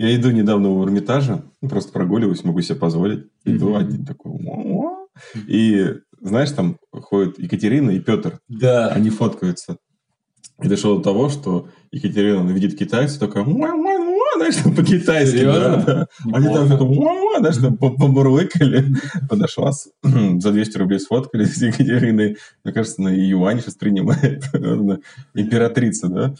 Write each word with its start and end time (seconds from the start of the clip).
Я 0.00 0.16
иду 0.16 0.30
недавно 0.30 0.70
у 0.70 0.82
Эрмитажа, 0.82 1.44
ну, 1.60 1.68
просто 1.68 1.92
прогуливаюсь, 1.92 2.42
могу 2.42 2.62
себе 2.62 2.76
позволить. 2.76 3.26
Иду 3.44 3.68
Мгм. 3.68 3.76
один 3.76 4.06
такой. 4.06 4.32
«Уа-уа». 4.32 5.06
И 5.46 5.88
знаешь, 6.22 6.50
там 6.52 6.78
ходят 6.90 7.38
Екатерина 7.38 7.90
и 7.90 8.00
Петр. 8.00 8.38
Да. 8.48 8.88
Они 8.88 9.10
фоткаются. 9.10 9.76
И 10.62 10.68
дошло 10.68 10.96
до 10.96 11.02
того, 11.02 11.28
что 11.28 11.68
Екатерина 11.92 12.48
видит 12.48 12.78
китайца, 12.78 13.20
такая, 13.20 13.44
«Уа-уа-уа», 13.44 14.09
знаешь, 14.40 14.56
там 14.56 14.74
по-китайски. 14.74 15.36
Серьезно? 15.36 15.76
да, 15.76 15.82
да. 15.84 16.06
Они 16.32 16.46
там 16.46 16.66
что-то, 16.66 17.38
знаешь, 17.40 17.56
там 17.56 17.76
по- 17.76 17.90
побурлыкали. 17.90 18.86
Подошла, 19.28 19.72
за 20.02 20.52
200 20.52 20.78
рублей 20.78 20.98
сфоткались 20.98 21.56
с 21.56 21.62
Екатериной. 21.62 22.38
Мне 22.64 22.72
кажется, 22.72 23.02
на 23.02 23.08
юань 23.08 23.60
сейчас 23.60 23.74
принимает. 23.74 24.44
Императрица, 25.34 26.08
да? 26.08 26.34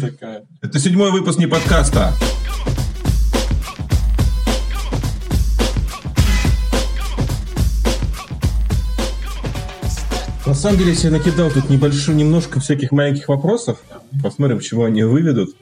такая. 0.00 0.44
Это 0.60 0.78
седьмой 0.80 1.12
выпуск 1.12 1.38
не 1.38 1.46
подкаста. 1.46 2.12
На 10.46 10.52
самом 10.52 10.78
деле, 10.78 10.90
я 10.90 10.96
себе 10.96 11.10
накидал 11.10 11.50
тут 11.50 11.70
небольшую, 11.70 12.16
немножко 12.16 12.60
всяких 12.60 12.92
маленьких 12.92 13.28
вопросов. 13.28 13.78
Посмотрим, 14.22 14.60
чего 14.60 14.84
они 14.84 15.02
выведут. 15.04 15.56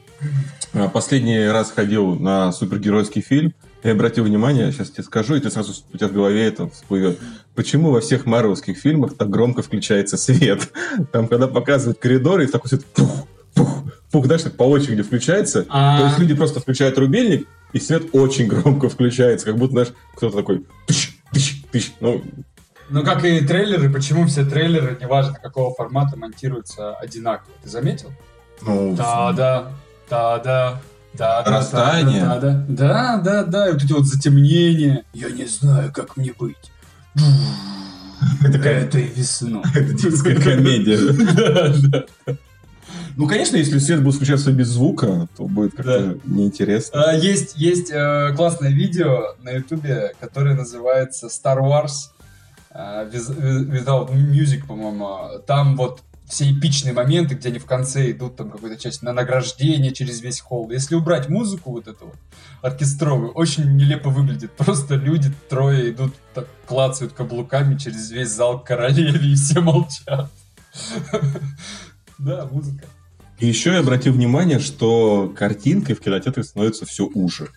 А, 0.75 0.89
Последний 0.89 1.47
раз 1.47 1.71
ходил 1.71 2.15
на 2.15 2.53
супергеройский 2.53 3.23
фильм 3.23 3.55
и 3.83 3.89
обратил 3.89 4.25
внимание, 4.25 4.71
сейчас 4.73 4.91
тебе 4.91 5.03
скажу, 5.03 5.35
и 5.35 5.41
ты 5.41 5.51
сразу 5.51 5.75
у 5.93 5.97
тебя 5.97 6.09
в 6.09 6.13
голове 6.13 6.47
это 6.47 6.69
всплывет. 6.69 7.19
Почему 7.55 7.91
во 7.91 8.01
всех 8.01 8.27
марвелских 8.27 8.79
фильмах 8.79 9.17
так 9.17 9.29
громко 9.29 9.63
включается 9.63 10.17
свет? 10.17 10.71
Там, 11.13 11.29
когда 11.29 11.49
показывают 11.49 11.99
коридоры, 11.99 12.45
и 12.45 12.47
такой 12.47 12.69
свет 12.69 12.85
пух, 12.87 13.27
пух, 13.55 13.85
пух, 14.11 14.27
знаешь, 14.27 14.43
так 14.43 14.57
по 14.57 14.65
очереди 14.65 15.03
включается. 15.03 15.67
А. 15.69 15.99
То 15.99 16.07
есть 16.07 16.19
люди 16.19 16.35
просто 16.35 16.61
включают 16.61 16.97
рубильник, 16.99 17.49
и 17.73 17.81
свет 17.81 18.05
очень 18.13 18.47
громко 18.47 18.89
включается, 18.89 19.47
как 19.47 19.57
будто, 19.57 19.73
знаешь, 19.73 19.93
кто-то 20.17 20.37
такой 20.37 20.67
тыщ, 20.87 21.17
тыщ, 21.33 21.63
тыщ. 21.71 21.93
Ну, 22.01 22.23
Ну, 22.89 23.03
как 23.03 23.25
и 23.25 23.41
трейлеры, 23.41 23.91
почему 23.91 24.27
все 24.27 24.45
трейлеры, 24.45 24.97
неважно 25.01 25.35
какого 25.43 25.75
формата, 25.75 26.17
монтируются 26.17 26.95
одинаково? 26.95 27.53
Ты 27.63 27.69
заметил? 27.69 28.13
ну, 28.65 28.95
Да-да, 28.95 29.73
да-да, 30.11 30.81
да, 31.15 31.43
Растание. 31.45 32.23
Да, 32.25 32.39
да, 32.39 32.65
да, 32.69 33.17
да, 33.19 33.45
да, 33.45 33.69
и 33.69 33.73
вот 33.73 33.83
эти 33.85 33.93
вот 33.93 34.07
затемнения. 34.07 35.05
Я 35.13 35.31
не 35.31 35.47
знаю, 35.47 35.93
как 35.93 36.17
мне 36.17 36.33
быть. 36.39 36.57
такая- 38.41 38.85
Это 38.85 38.99
и 39.01 39.09
весну. 39.09 39.63
это 39.75 39.93
детская 39.95 40.37
комедия. 40.41 40.99
Ну, 43.15 43.29
конечно, 43.29 43.57
если 43.59 43.79
свет 43.79 44.03
будет 44.03 44.15
включаться 44.15 44.53
без 44.53 44.69
звука, 44.69 45.29
то 45.37 45.45
будет 45.45 45.75
как-то 45.77 46.17
неинтересно. 46.25 47.11
А, 47.11 47.15
Есть, 47.15 47.57
есть 47.59 47.91
э, 47.93 48.33
классное 48.35 48.71
видео 48.71 49.35
на 49.43 49.51
ютубе, 49.51 50.13
которое 50.19 50.55
называется 50.55 51.27
Star 51.27 51.59
Wars 51.59 52.09
э, 52.71 53.11
With- 53.13 53.69
Without 53.69 54.11
Music, 54.15 54.67
по-моему. 54.67 55.41
Там 55.47 55.77
вот 55.77 56.01
все 56.33 56.51
эпичные 56.51 56.95
моменты, 56.95 57.35
где 57.35 57.51
они 57.51 57.59
в 57.59 57.67
конце 57.67 58.11
идут, 58.11 58.37
там 58.37 58.51
какую-то 58.51 58.81
часть 58.81 59.03
на 59.03 59.13
награждение 59.13 59.93
через 59.93 60.23
весь 60.23 60.41
холл. 60.41 60.71
Если 60.71 60.95
убрать 60.95 61.29
музыку 61.29 61.73
вот 61.73 61.87
эту 61.87 62.07
вот 62.07 62.17
оркестровую, 62.63 63.33
очень 63.33 63.77
нелепо 63.77 64.09
выглядит. 64.09 64.51
Просто 64.53 64.95
люди 64.95 65.31
трое 65.51 65.91
идут, 65.91 66.15
так 66.33 66.49
клацают 66.67 67.13
каблуками 67.13 67.77
через 67.77 68.11
весь 68.11 68.31
зал 68.31 68.65
королеве, 68.65 69.33
и 69.33 69.35
все 69.35 69.61
молчат. 69.61 70.31
Да, 72.19 72.49
музыка. 72.51 72.87
И 73.39 73.47
еще 73.47 73.73
я 73.73 73.81
обратил 73.81 74.15
внимание, 74.15 74.59
что 74.59 75.35
картинкой 75.37 75.97
в 75.97 76.01
кинотеатре 76.01 76.45
становится 76.45 76.87
все 76.87 77.11
уже. 77.13 77.51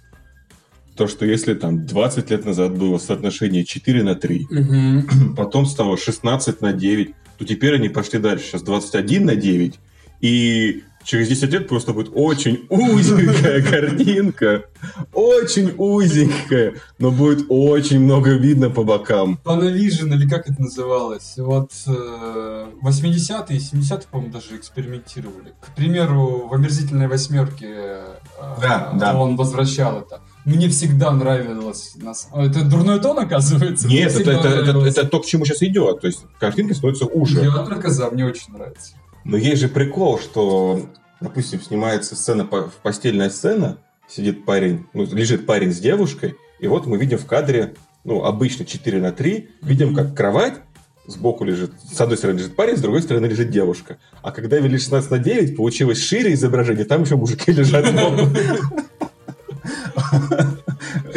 То, 0.98 1.08
что 1.08 1.26
если 1.26 1.54
там 1.54 1.86
20 1.86 2.30
лет 2.30 2.46
назад 2.46 2.78
было 2.78 2.98
соотношение 2.98 3.64
4 3.64 4.04
на 4.04 4.16
3, 4.16 4.48
потом 5.38 5.66
стало 5.66 5.98
16 5.98 6.60
на 6.60 6.74
9, 6.74 7.16
то 7.38 7.46
теперь 7.46 7.76
они 7.76 7.90
пошли 7.90 8.20
дальше. 8.20 8.46
Сейчас 8.46 8.62
21 8.64 9.26
на 9.26 9.36
9. 9.36 9.80
И 10.22 10.84
через 11.04 11.28
10 11.28 11.52
лет 11.52 11.68
просто 11.68 11.94
будет 11.94 12.10
очень 12.14 12.66
узенькая 12.70 13.62
картинка. 13.70 14.66
Очень 15.14 15.74
узенькая. 15.78 16.76
Но 16.98 17.12
будет 17.12 17.46
очень 17.50 18.00
много 18.00 18.32
видно 18.32 18.70
по 18.70 18.84
бокам. 18.84 19.40
Panavision, 19.44 20.14
или 20.16 20.28
как 20.28 20.50
это 20.50 20.62
называлось? 20.62 21.34
Вот 21.38 21.72
э, 21.88 22.68
80-е 22.82 23.58
и 23.58 23.60
70-е, 23.60 24.00
по-моему, 24.10 24.34
даже 24.34 24.56
экспериментировали. 24.56 25.54
К 25.62 25.76
примеру, 25.76 26.48
в 26.48 26.54
«Омерзительной 26.54 27.08
восьмерке» 27.08 27.68
э, 27.70 28.16
Да, 28.62 28.92
да. 28.96 29.16
он 29.20 29.36
возвращал 29.36 30.00
это. 30.00 30.22
Мне 30.46 30.70
всегда 30.70 31.12
нравилось. 31.12 31.94
нас- 31.96 32.28
А, 32.32 32.46
Это 32.46 32.64
дурной 32.64 33.00
тон, 33.02 33.18
оказывается? 33.20 33.88
Нет, 33.88 34.16
это, 34.16 34.32
это, 34.32 34.48
это, 34.48 34.80
это 34.86 35.08
то, 35.08 35.20
к 35.20 35.26
чему 35.26 35.44
сейчас 35.46 35.64
идет. 35.64 36.02
То 36.02 36.08
есть 36.08 36.24
картинка 36.40 36.76
становится 36.76 37.06
уже. 37.06 37.42
Я 37.44 37.52
только 37.66 37.90
за, 37.90 38.10
мне 38.12 38.26
очень 38.26 38.54
нравится. 38.54 38.94
Но 39.24 39.38
есть 39.38 39.60
же 39.62 39.68
прикол, 39.70 40.20
что, 40.20 40.88
допустим, 41.20 41.60
снимается 41.62 42.16
сцена, 42.16 42.46
по- 42.46 42.72
постельная 42.84 43.32
сцена, 43.32 43.80
сидит 44.08 44.46
парень, 44.46 44.86
ну, 44.94 45.06
лежит 45.06 45.48
парень 45.48 45.74
с 45.74 45.80
девушкой, 45.80 46.36
и 46.60 46.68
вот 46.68 46.86
мы 46.86 46.98
видим 46.98 47.18
в 47.18 47.26
кадре, 47.26 47.74
ну, 48.04 48.24
обычно 48.24 48.66
4 48.66 49.02
на 49.02 49.12
3, 49.12 49.50
видим, 49.64 49.96
как 49.96 50.16
кровать, 50.16 50.54
сбоку 51.08 51.44
лежит, 51.44 51.72
с 51.92 52.00
одной 52.00 52.18
стороны 52.20 52.38
лежит 52.38 52.56
парень, 52.56 52.78
с 52.78 52.82
другой 52.82 53.02
стороны 53.02 53.26
лежит 53.26 53.50
девушка. 53.50 53.98
А 54.22 54.32
когда 54.32 54.58
вели 54.58 54.78
16 54.78 55.10
на 55.10 55.18
9, 55.18 55.56
получилось 55.58 55.98
шире 56.04 56.34
изображение, 56.34 56.86
там 56.86 57.02
еще 57.02 57.16
мужики 57.16 57.52
лежат 57.52 57.88
сбоку. 57.88 58.30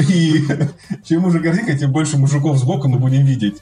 И 0.08 0.44
чем 1.04 1.24
уже 1.24 1.40
картинка, 1.40 1.76
тем 1.76 1.92
больше 1.92 2.18
мужиков 2.18 2.58
сбоку 2.58 2.88
мы 2.88 2.98
будем 2.98 3.24
видеть. 3.24 3.56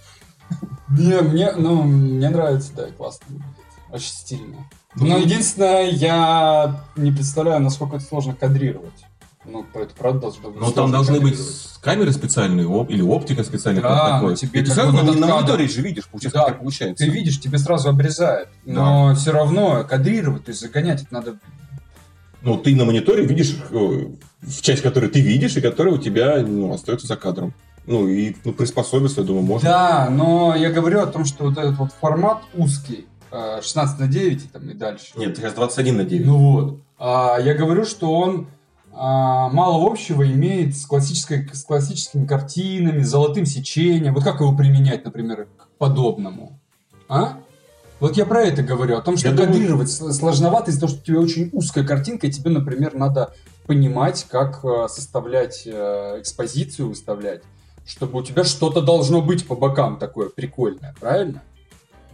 Не, 0.90 1.20
мне, 1.20 1.52
ну, 1.52 1.82
мне 1.82 2.28
нравится, 2.28 2.72
да, 2.76 2.86
классно 2.96 3.26
выглядит. 3.28 3.56
Очень 3.90 4.10
стильно. 4.12 4.56
Но 4.94 5.18
единственное, 5.18 5.90
я 5.90 6.84
не 6.96 7.12
представляю, 7.12 7.60
насколько 7.60 7.96
это 7.96 8.04
сложно 8.04 8.34
кадрировать. 8.34 9.04
Ну, 9.44 9.64
это 9.74 9.94
правда 9.96 10.20
должно 10.20 10.50
быть 10.50 10.60
Но 10.60 10.70
там 10.72 10.90
должны 10.90 11.20
быть 11.20 11.38
камеры 11.80 12.12
специальные 12.12 12.66
оп- 12.66 12.90
или 12.90 13.00
оптика 13.02 13.44
специальная. 13.44 13.82
Да, 13.82 13.88
как 13.88 14.10
такое. 14.14 14.30
но 14.30 14.36
тебе 14.36 14.60
И 14.60 14.64
ты 14.64 14.70
сразу 14.72 14.92
на, 14.92 15.02
на 15.02 15.26
мониторе 15.26 15.68
же 15.68 15.82
видишь, 15.82 16.06
получается, 16.08 16.38
Да, 16.38 16.46
как 16.46 16.58
получается. 16.58 17.04
Ты 17.04 17.10
видишь, 17.10 17.38
тебе 17.38 17.58
сразу 17.58 17.88
обрезает. 17.88 18.48
Но 18.64 19.14
все 19.14 19.32
равно 19.32 19.84
кадрировать, 19.84 20.46
то 20.46 20.50
есть 20.50 20.60
загонять 20.60 21.02
это 21.02 21.14
надо. 21.14 21.38
Ну, 22.42 22.58
ты 22.58 22.74
на 22.74 22.84
мониторе 22.84 23.24
видишь 23.24 23.56
э, 23.70 24.06
часть, 24.60 24.82
которую 24.82 25.10
ты 25.10 25.20
видишь, 25.20 25.56
и 25.56 25.60
которая 25.60 25.94
у 25.94 25.98
тебя 25.98 26.38
ну, 26.46 26.72
остается 26.72 27.06
за 27.06 27.16
кадром. 27.16 27.52
Ну, 27.86 28.08
и 28.08 28.34
ну, 28.44 28.52
приспособиться, 28.52 29.20
я 29.20 29.26
думаю, 29.26 29.44
можно. 29.44 29.68
Да, 29.68 30.08
но 30.10 30.54
я 30.56 30.70
говорю 30.70 31.00
о 31.00 31.06
том, 31.06 31.24
что 31.24 31.44
вот 31.44 31.58
этот 31.58 31.78
вот 31.78 31.92
формат 31.92 32.42
узкий, 32.54 33.06
э, 33.30 33.60
16 33.62 34.00
на 34.00 34.08
9 34.08 34.44
и, 34.44 34.48
там, 34.48 34.68
и 34.68 34.74
дальше. 34.74 35.12
Нет, 35.16 35.36
сейчас 35.36 35.54
21 35.54 35.96
на 35.96 36.04
9. 36.04 36.26
Ну 36.26 36.38
вот. 36.38 36.80
А, 36.98 37.38
я 37.38 37.54
говорю, 37.54 37.84
что 37.84 38.12
он 38.12 38.48
а, 38.92 39.50
мало 39.50 39.86
общего 39.88 40.26
имеет 40.26 40.76
с, 40.76 40.86
классической, 40.86 41.48
с 41.52 41.62
классическими 41.62 42.26
картинами, 42.26 43.02
с 43.02 43.08
золотым 43.08 43.46
сечением. 43.46 44.14
Вот 44.14 44.24
как 44.24 44.40
его 44.40 44.56
применять, 44.56 45.04
например, 45.04 45.46
к 45.56 45.68
подобному? 45.78 46.58
А? 47.08 47.38
Вот 48.00 48.16
я 48.16 48.26
про 48.26 48.42
это 48.42 48.62
говорю, 48.62 48.96
о 48.96 49.02
том, 49.02 49.16
что 49.16 49.28
Я 49.28 49.34
думаю- 49.34 49.52
кадрировать 49.52 49.90
с- 49.90 50.12
сложновато 50.12 50.70
из-за 50.70 50.80
того, 50.80 50.92
что 50.92 51.00
у 51.00 51.04
тебя 51.04 51.20
очень 51.20 51.50
узкая 51.52 51.84
картинка, 51.84 52.26
и 52.26 52.30
тебе, 52.30 52.50
например, 52.50 52.94
надо 52.94 53.34
понимать, 53.66 54.26
как 54.28 54.60
э, 54.64 54.86
составлять 54.88 55.62
э, 55.66 56.16
экспозицию, 56.20 56.88
выставлять, 56.90 57.42
чтобы 57.86 58.20
у 58.20 58.22
тебя 58.22 58.44
что-то 58.44 58.80
должно 58.80 59.20
быть 59.22 59.46
по 59.46 59.54
бокам 59.56 59.98
такое 59.98 60.28
прикольное, 60.28 60.94
правильно? 61.00 61.42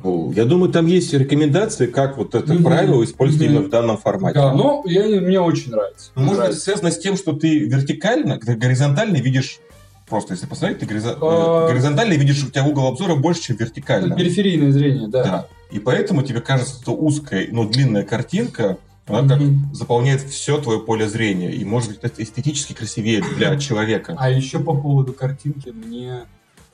Ну, 0.02 0.32
я 0.32 0.44
думаю, 0.44 0.72
там 0.72 0.86
есть 0.86 1.12
рекомендации, 1.12 1.86
как 1.86 2.16
вот 2.16 2.34
это 2.34 2.54
Мгм. 2.54 2.64
правило 2.64 3.04
использовать 3.04 3.46
Мгм. 3.46 3.54
именно 3.54 3.66
в 3.68 3.70
данном 3.70 3.96
формате. 3.98 4.34
Да, 4.34 4.52
ну, 4.52 4.82
я, 4.86 5.04
мне 5.20 5.40
очень 5.40 5.70
нравится. 5.70 6.10
Ну, 6.16 6.22
Может 6.22 6.30
быть, 6.30 6.38
Нравится. 6.40 6.60
связано 6.64 6.90
с 6.90 6.98
тем, 6.98 7.16
что 7.16 7.32
ты 7.34 7.60
вертикально, 7.60 8.38
когда 8.38 8.54
горизонтально 8.54 9.16
видишь 9.18 9.58
Просто 10.08 10.34
если 10.34 10.44
посмотреть, 10.46 10.80
ты 10.80 10.84
горизо- 10.84 11.16
А. 11.22 11.64
э, 11.64 11.72
горизонтально 11.72 12.12
видишь, 12.14 12.44
у 12.44 12.50
тебя 12.50 12.64
угол 12.64 12.86
обзора 12.88 13.14
больше, 13.14 13.40
чем 13.44 13.56
вертикально. 13.56 14.14
Периферийное 14.14 14.70
зрение, 14.70 15.08
да. 15.08 15.22
Да. 15.24 15.46
И 15.70 15.78
поэтому 15.78 16.22
тебе 16.22 16.42
кажется, 16.42 16.82
что 16.82 16.92
узкая, 16.94 17.48
но 17.50 17.64
длинная 17.66 18.02
картинка, 18.02 18.76
она 19.18 19.28
как 19.28 19.40
Мгм. 19.40 19.74
заполняет 19.74 20.22
все 20.22 20.58
твое 20.58 20.80
поле 20.80 21.08
зрения. 21.08 21.50
И 21.52 21.64
может 21.64 21.90
быть 21.90 21.98
это 22.02 22.22
эстетически 22.22 22.72
красивее 22.72 23.22
для 23.22 23.56
человека. 23.58 24.14
А 24.18 24.30
еще 24.30 24.58
по 24.58 24.74
поводу 24.74 25.12
картинки, 25.12 25.70
мне... 25.70 26.22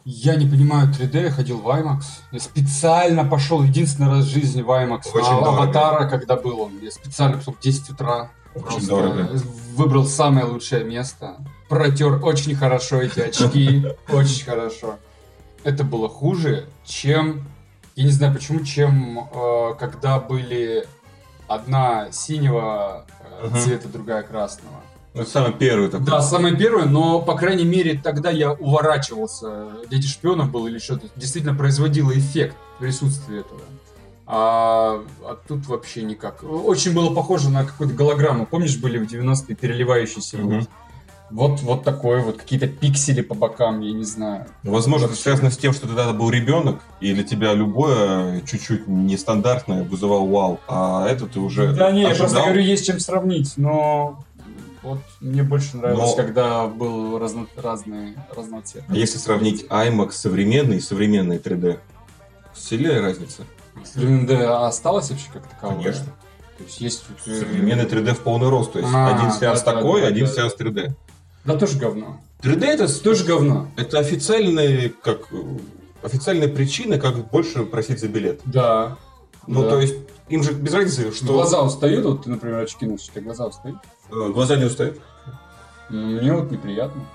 Я 0.04 0.36
не 0.36 0.46
понимаю 0.46 0.88
3D, 0.90 1.24
я 1.24 1.30
ходил 1.30 1.58
в 1.58 1.68
IMAX. 1.68 2.00
Я 2.32 2.40
специально 2.40 3.24
пошел 3.26 3.62
единственный 3.62 4.08
раз 4.08 4.24
в 4.24 4.28
жизни 4.30 4.62
в 4.62 4.70
IMAX. 4.70 5.02
Очень 5.12 5.30
на 5.32 5.40
дорого. 5.40 5.48
Аватара, 5.62 6.08
когда 6.08 6.36
был 6.36 6.60
он. 6.60 6.78
Я 6.80 6.90
специально 6.90 7.36
пошел 7.36 7.52
в 7.52 7.60
10 7.60 7.90
утра. 7.90 8.30
Очень 8.54 8.86
дорого. 8.86 9.28
Выбрал 9.76 10.06
самое 10.06 10.46
лучшее 10.46 10.84
место. 10.84 11.36
Протер 11.68 12.24
очень 12.24 12.54
хорошо 12.54 13.02
эти 13.02 13.20
очки. 13.20 13.84
Очень 14.08 14.44
хорошо. 14.46 14.96
Это 15.64 15.84
было 15.84 16.08
хуже, 16.08 16.66
чем... 16.86 17.46
Я 17.94 18.04
не 18.04 18.10
знаю 18.10 18.32
почему, 18.32 18.64
чем 18.64 19.18
э, 19.30 19.74
когда 19.78 20.18
были 20.20 20.86
одна 21.48 22.12
синего 22.12 23.06
э, 23.40 23.46
Мгм. 23.48 23.58
цвета, 23.58 23.88
другая 23.88 24.22
красного. 24.22 24.76
Ну, 25.14 25.24
самый 25.24 25.52
первый 25.52 25.88
такой. 25.88 26.06
Да, 26.06 26.20
самый 26.20 26.56
первый, 26.56 26.86
но, 26.86 27.20
по 27.20 27.34
крайней 27.34 27.64
мере, 27.64 28.00
тогда 28.00 28.30
я 28.30 28.52
уворачивался. 28.52 29.68
Дети 29.90 30.06
шпионов 30.06 30.50
был 30.50 30.66
или 30.66 30.78
что-то. 30.78 31.08
Действительно 31.16 31.54
производило 31.56 32.12
эффект 32.16 32.56
присутствия 32.78 33.40
этого. 33.40 33.60
А, 34.26 35.02
а 35.22 35.38
тут 35.48 35.66
вообще 35.66 36.02
никак. 36.02 36.44
Очень 36.44 36.94
было 36.94 37.12
похоже 37.14 37.48
на 37.48 37.64
какую-то 37.64 37.94
голограмму. 37.94 38.46
Помнишь, 38.46 38.76
были 38.76 38.98
в 38.98 39.10
90-е 39.10 39.56
переливающиеся 39.56 40.36
mm-hmm. 40.36 40.58
вот, 40.60 40.68
вот 41.30 41.84
такое 41.84 42.22
вот, 42.22 42.38
какие-то 42.38 42.68
пиксели 42.68 43.20
по 43.20 43.34
бокам, 43.34 43.80
я 43.80 43.92
не 43.92 44.04
знаю. 44.04 44.46
Возможно, 44.62 45.06
это 45.06 45.14
связано 45.14 45.50
с 45.50 45.56
тем, 45.56 45.72
что 45.72 45.82
ты 45.82 45.94
тогда 45.94 46.12
был 46.12 46.30
ребенок, 46.30 46.80
и 47.00 47.12
для 47.12 47.24
тебя 47.24 47.54
любое 47.54 48.40
чуть-чуть 48.42 48.88
нестандартное 48.88 49.84
вызывал 49.84 50.26
вау, 50.26 50.60
а 50.68 51.06
это 51.08 51.26
ты 51.26 51.40
уже 51.40 51.72
Да 51.72 51.90
не, 51.90 52.04
ожидал. 52.04 52.10
я 52.10 52.16
просто 52.16 52.42
говорю, 52.42 52.60
есть 52.62 52.86
чем 52.86 53.00
сравнить, 53.00 53.54
но 53.56 54.24
вот 54.82 55.00
мне 55.20 55.42
больше 55.42 55.76
нравилось, 55.76 56.10
Но... 56.10 56.16
когда 56.16 56.66
был 56.66 57.18
разно... 57.18 57.46
разный 57.56 58.14
разноцвет. 58.34 58.84
А 58.88 58.94
если 58.94 59.18
сравнить 59.18 59.66
IMAX 59.68 60.12
современный 60.12 60.76
и 60.76 60.80
современный 60.80 61.38
3D, 61.38 61.78
сильная 62.54 63.02
разница? 63.02 63.42
Современный 63.84 64.46
осталось 64.46 65.10
вообще 65.10 65.26
как 65.32 65.46
таковое? 65.46 65.82
Конечно. 65.82 66.06
То 66.58 66.64
есть 66.64 66.80
есть... 66.80 67.04
Современный 67.24 67.84
3D 67.84 68.14
в 68.14 68.20
полный 68.20 68.48
рост. 68.48 68.72
То 68.72 68.80
есть 68.80 68.90
а, 68.92 69.14
один 69.14 69.32
сеанс 69.32 69.62
да, 69.62 69.74
такой, 69.74 70.02
да, 70.02 70.08
один 70.08 70.26
да. 70.26 70.32
сеанс 70.32 70.56
3D. 70.58 70.94
Да 71.48 71.58
тоже 71.58 71.78
говно. 71.78 72.20
3D 72.42 72.64
это 72.66 73.02
тоже 73.02 73.24
говно. 73.24 73.68
Это 73.76 73.98
официальная, 73.98 74.92
как 75.02 75.28
официальная 76.02 76.48
причина, 76.48 76.98
как 76.98 77.30
больше 77.30 77.64
просить 77.64 78.00
за 78.00 78.08
билет. 78.08 78.40
Да. 78.44 78.98
Ну, 79.46 79.62
да. 79.62 79.70
то 79.70 79.80
есть, 79.80 79.94
им 80.28 80.42
же 80.42 80.52
без 80.52 80.74
разницы, 80.74 81.10
что... 81.10 81.32
Глаза 81.32 81.62
устают, 81.62 82.04
вот 82.04 82.24
ты, 82.24 82.30
например, 82.30 82.58
очки 82.58 82.84
носишь, 82.84 83.10
у 83.16 83.20
глаза 83.22 83.46
устают? 83.46 83.78
Э, 84.10 84.28
глаза 84.30 84.56
не 84.56 84.64
устают. 84.64 85.00
Мне 85.88 86.34
вот 86.34 86.50
неприятно. 86.50 87.06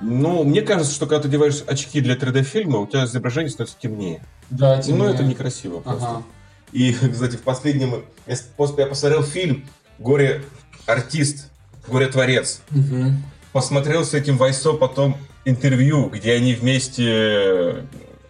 Ну, 0.00 0.44
мне 0.44 0.62
кажется, 0.62 0.94
что 0.94 1.06
когда 1.06 1.22
ты 1.22 1.28
одеваешь 1.28 1.64
очки 1.66 2.00
для 2.00 2.14
3D-фильма, 2.14 2.78
у 2.78 2.86
тебя 2.86 3.04
изображение 3.04 3.50
становится 3.50 3.76
темнее. 3.80 4.24
Да, 4.50 4.80
темнее. 4.80 5.08
Ну, 5.08 5.12
это 5.12 5.24
некрасиво 5.24 5.80
просто. 5.80 6.08
Ага. 6.08 6.22
И, 6.70 6.92
кстати, 7.12 7.34
в 7.34 7.42
последнем... 7.42 8.04
Я, 8.28 8.36
я 8.78 8.86
посмотрел 8.86 9.24
фильм 9.24 9.66
«Горе-артист», 9.98 11.50
«Горе-творец». 11.88 12.60
Угу. 12.70 13.12
Посмотрел 13.52 14.04
с 14.04 14.14
этим 14.14 14.38
Вайсо 14.38 14.72
потом 14.72 15.16
интервью, 15.44 16.08
где 16.08 16.32
они 16.32 16.54
вместе... 16.54 17.86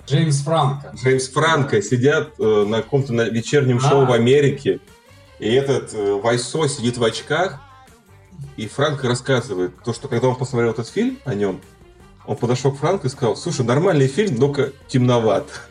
Джеймс 0.07 0.43
Франко. 0.43 0.93
Джеймс 0.97 1.29
Франко 1.29 1.77
да. 1.77 1.83
сидят 1.83 2.31
э, 2.39 2.65
на 2.67 2.83
каком-то 2.83 3.13
на 3.13 3.23
вечернем 3.23 3.79
а. 3.79 3.89
шоу 3.89 4.05
в 4.05 4.13
Америке. 4.13 4.81
И 5.39 5.49
этот 5.53 5.95
э, 5.95 6.21
Вайсо 6.21 6.69
сидит 6.69 6.99
в 6.99 7.05
очках, 7.05 7.61
и 8.57 8.67
Франк 8.67 9.05
рассказывает 9.05 9.73
то, 9.85 9.93
что 9.93 10.09
когда 10.09 10.29
он 10.29 10.37
посмотрел 10.37 10.73
этот 10.73 10.89
фильм 10.89 11.19
о 11.25 11.35
нем, 11.35 11.61
он 12.27 12.37
подошел 12.37 12.73
к 12.73 12.79
Франку 12.79 13.07
и 13.07 13.11
сказал, 13.11 13.37
слушай, 13.37 13.65
нормальный 13.65 14.07
фильм, 14.07 14.37
но-ка 14.37 14.73
темноват. 14.89 15.47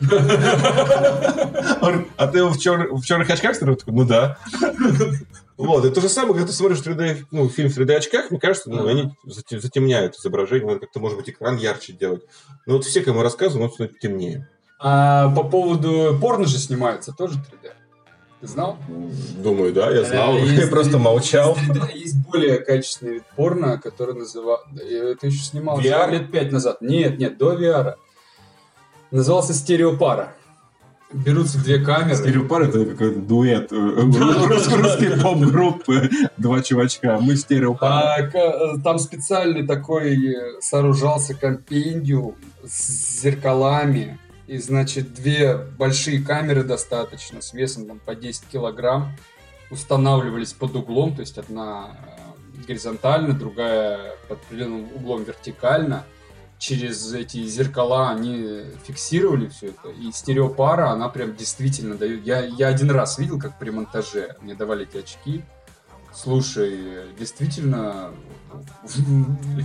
А 2.16 2.26
ты 2.26 2.44
в 2.44 2.58
черных 2.58 3.30
очках 3.30 3.56
смотрел? 3.56 3.78
Ну 3.86 4.04
да. 4.04 4.38
Вот, 5.66 5.84
это 5.84 5.94
то 5.94 6.00
же 6.00 6.08
самое, 6.08 6.34
когда 6.34 6.48
ты 6.48 6.52
смотришь 6.52 6.78
3D, 6.78 7.26
ну, 7.30 7.48
фильм 7.48 7.70
в 7.70 7.78
3D 7.78 7.94
очках, 7.94 8.30
мне 8.30 8.40
кажется, 8.40 8.68
ну, 8.68 8.86
они 8.88 9.12
затемняют 9.24 10.16
изображение, 10.16 10.66
надо 10.66 10.80
как-то, 10.80 10.98
может 10.98 11.16
быть, 11.16 11.30
экран 11.30 11.56
ярче 11.56 11.92
делать. 11.92 12.22
Но 12.66 12.74
вот 12.74 12.84
все, 12.84 13.00
кому 13.02 13.22
рассказывают, 13.22 13.68
он 13.68 13.72
становится 13.72 14.00
темнее. 14.00 14.48
А 14.80 15.32
по 15.34 15.44
поводу 15.44 16.18
порно 16.20 16.46
же 16.46 16.58
снимается 16.58 17.12
тоже 17.12 17.34
3D? 17.34 17.70
Ты 18.40 18.46
знал? 18.48 18.76
Думаю, 19.38 19.72
да, 19.72 19.88
я 19.92 20.02
знал. 20.02 20.36
Есть, 20.36 20.64
я 20.64 20.66
просто 20.66 20.98
молчал. 20.98 21.56
Есть 21.94 22.16
более 22.26 22.58
качественный 22.58 23.14
вид 23.14 23.22
порно, 23.36 23.78
который 23.78 24.16
называл... 24.16 24.58
Это 24.74 25.28
еще 25.28 25.44
снимал 25.44 25.78
VR? 25.80 26.10
лет 26.10 26.32
пять 26.32 26.50
назад. 26.50 26.80
Нет, 26.80 27.20
нет, 27.20 27.38
до 27.38 27.54
VR. 27.54 27.94
Назывался 29.12 29.54
стереопара. 29.54 30.34
Берутся 31.12 31.58
две 31.58 31.78
камеры. 31.78 32.16
Стереопара 32.16 32.66
это 32.66 32.84
какой-то 32.84 33.20
дуэт 33.20 33.72
э, 33.72 33.76
русской 33.76 35.20
поп-группы. 35.20 36.10
Два 36.38 36.62
чувачка. 36.62 37.18
Мы 37.20 37.36
стереопара. 37.36 38.30
А, 38.34 38.78
там 38.82 38.98
специальный 38.98 39.66
такой 39.66 40.34
э, 40.34 40.60
сооружался 40.60 41.34
компендиум 41.34 42.36
с 42.64 43.22
зеркалами 43.22 44.18
и, 44.46 44.58
значит, 44.58 45.14
две 45.14 45.56
большие 45.56 46.22
камеры 46.22 46.64
достаточно 46.64 47.40
с 47.40 47.52
весом 47.52 47.86
там, 47.86 47.98
по 47.98 48.14
10 48.14 48.44
килограмм 48.52 49.16
устанавливались 49.70 50.52
под 50.52 50.76
углом, 50.76 51.14
то 51.14 51.20
есть 51.20 51.38
одна 51.38 51.96
э, 52.58 52.66
горизонтально, 52.66 53.32
другая 53.32 54.16
под 54.28 54.38
определенным 54.44 54.88
углом 54.94 55.24
вертикально. 55.24 56.04
Через 56.62 57.12
эти 57.12 57.44
зеркала 57.44 58.10
они 58.10 58.60
фиксировали 58.86 59.48
все 59.48 59.70
это. 59.70 59.88
И 59.88 60.12
стереопара, 60.12 60.90
она 60.90 61.08
прям 61.08 61.34
действительно 61.34 61.96
дает... 61.96 62.24
Я, 62.24 62.44
я 62.44 62.68
один 62.68 62.92
раз 62.92 63.18
видел, 63.18 63.40
как 63.40 63.58
при 63.58 63.70
монтаже 63.70 64.36
мне 64.40 64.54
давали 64.54 64.86
эти 64.86 64.98
очки. 64.98 65.42
Слушай, 66.14 66.78
действительно 67.18 68.12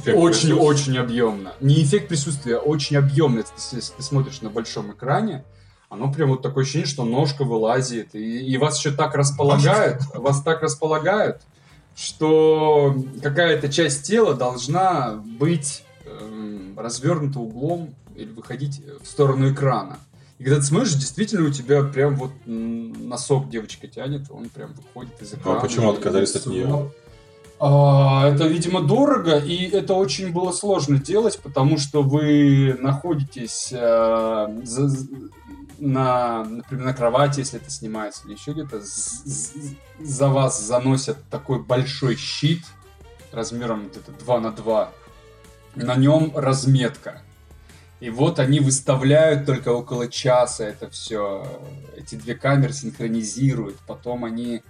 очень-очень 0.08 0.98
объемно. 0.98 1.54
Не 1.62 1.84
эффект 1.84 2.08
присутствия, 2.08 2.58
а 2.58 2.62
очень 2.62 2.98
объемно. 2.98 3.44
Если 3.72 3.94
ты 3.96 4.02
смотришь 4.02 4.42
на 4.42 4.50
большом 4.50 4.92
экране, 4.92 5.46
оно 5.90 6.12
прям 6.12 6.30
вот 6.30 6.42
такое 6.42 6.64
ощущение, 6.64 6.88
что 6.88 7.06
ножка 7.06 7.44
вылазит. 7.44 8.16
И, 8.16 8.40
и 8.40 8.58
вас 8.58 8.80
еще 8.80 8.90
так 8.90 9.14
располагают, 9.14 10.02
вас 10.16 10.42
так 10.42 10.64
располагают, 10.64 11.44
что 11.96 12.96
какая-то 13.22 13.72
часть 13.72 14.08
тела 14.08 14.34
должна 14.34 15.12
быть 15.12 15.84
э, 16.08 16.74
развернута 16.78 17.40
углом 17.40 17.96
или 18.16 18.32
выходить 18.32 18.82
в 19.02 19.08
сторону 19.08 19.52
экрана. 19.52 20.00
И 20.40 20.44
когда 20.44 20.60
ты 20.60 20.66
смотришь, 20.66 20.94
действительно 20.94 21.48
у 21.48 21.52
тебя 21.52 21.84
прям 21.84 22.16
вот 22.16 22.32
носок 22.46 23.50
девочка 23.50 23.88
тянет, 23.88 24.30
он 24.30 24.50
прям 24.50 24.74
выходит 24.74 25.20
из 25.22 25.34
экрана. 25.34 25.58
А 25.58 25.62
почему 25.62 25.90
отказались 25.90 26.36
от 26.36 26.46
нее? 26.46 26.92
А, 27.60 28.28
это, 28.28 28.46
видимо, 28.46 28.82
дорого, 28.82 29.40
и 29.40 29.68
это 29.68 29.96
очень 29.96 30.32
было 30.32 30.52
сложно 30.52 31.00
делать, 31.00 31.40
потому 31.40 31.80
что 31.80 32.04
вы 32.04 32.78
находитесь 32.80 33.70
э, 33.72 34.60
за, 34.64 34.90
на, 35.80 36.44
например, 36.44 36.86
на 36.86 36.94
кровати, 36.94 37.40
если 37.40 37.60
это 37.60 37.72
снимается, 37.72 38.28
или 38.28 38.36
еще 38.36 38.52
где-то, 38.52 38.82
за 40.00 40.28
вас 40.28 40.62
заносят 40.62 41.18
такой 41.32 41.64
большой 41.64 42.16
щит 42.16 42.62
размером 43.32 43.90
где-то 43.90 44.12
2 44.12 44.40
на 44.40 44.52
2. 44.52 44.92
На 45.86 45.96
нем 45.96 46.32
разметка. 46.36 47.22
И 48.00 48.10
вот 48.10 48.40
они 48.40 48.60
выставляют 48.60 49.46
только 49.46 49.70
около 49.70 50.08
часа 50.08 50.66
это 50.66 50.90
все. 50.90 51.46
Эти 51.96 52.16
две 52.16 52.36
камеры 52.36 52.74
синхронизируют. 52.74 53.78
Потом 53.88 54.24
они 54.24 54.62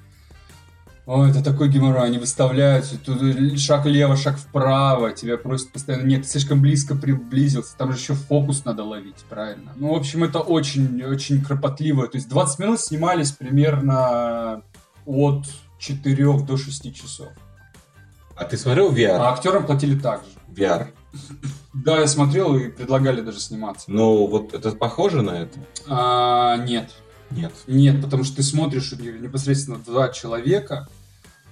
о, 1.07 1.25
это 1.25 1.41
такой 1.41 1.69
геморрой, 1.69 2.05
они 2.05 2.17
выставляются, 2.17 2.97
тут 2.97 3.21
шаг 3.61 3.85
влево, 3.85 4.17
шаг 4.17 4.37
вправо, 4.37 5.13
тебя 5.13 5.37
просят 5.37 5.71
постоянно, 5.71 6.05
нет, 6.05 6.23
ты 6.23 6.27
слишком 6.27 6.59
близко 6.59 6.95
приблизился, 6.95 7.77
там 7.77 7.93
же 7.93 7.97
еще 7.97 8.13
фокус 8.13 8.65
надо 8.65 8.83
ловить, 8.83 9.23
правильно. 9.29 9.71
Ну, 9.77 9.93
в 9.93 9.95
общем, 9.95 10.25
это 10.25 10.39
очень-очень 10.39 11.41
кропотливо, 11.41 12.09
то 12.09 12.17
есть 12.17 12.27
20 12.27 12.59
минут 12.59 12.81
снимались 12.81 13.31
примерно 13.31 14.63
от 15.05 15.45
4 15.79 16.39
до 16.39 16.57
6 16.57 16.93
часов. 16.93 17.29
А 18.35 18.43
ты 18.43 18.57
смотрел 18.57 18.91
VR? 18.93 19.15
А 19.15 19.31
актерам 19.31 19.65
платили 19.65 19.97
так 19.97 20.23
же. 20.23 20.61
VR? 20.61 20.87
Да, 21.73 21.99
я 21.99 22.07
смотрел 22.07 22.55
и 22.55 22.69
предлагали 22.69 23.21
даже 23.21 23.39
сниматься. 23.39 23.91
Ну, 23.91 24.27
вот 24.27 24.53
это 24.53 24.71
похоже 24.71 25.21
на 25.21 25.41
это? 25.41 25.59
А, 25.87 26.57
нет. 26.57 26.91
Нет. 27.31 27.53
Нет, 27.67 28.01
потому 28.01 28.23
что 28.23 28.37
ты 28.37 28.43
смотришь 28.43 28.91
непосредственно 28.93 29.77
два 29.77 30.09
человека, 30.09 30.87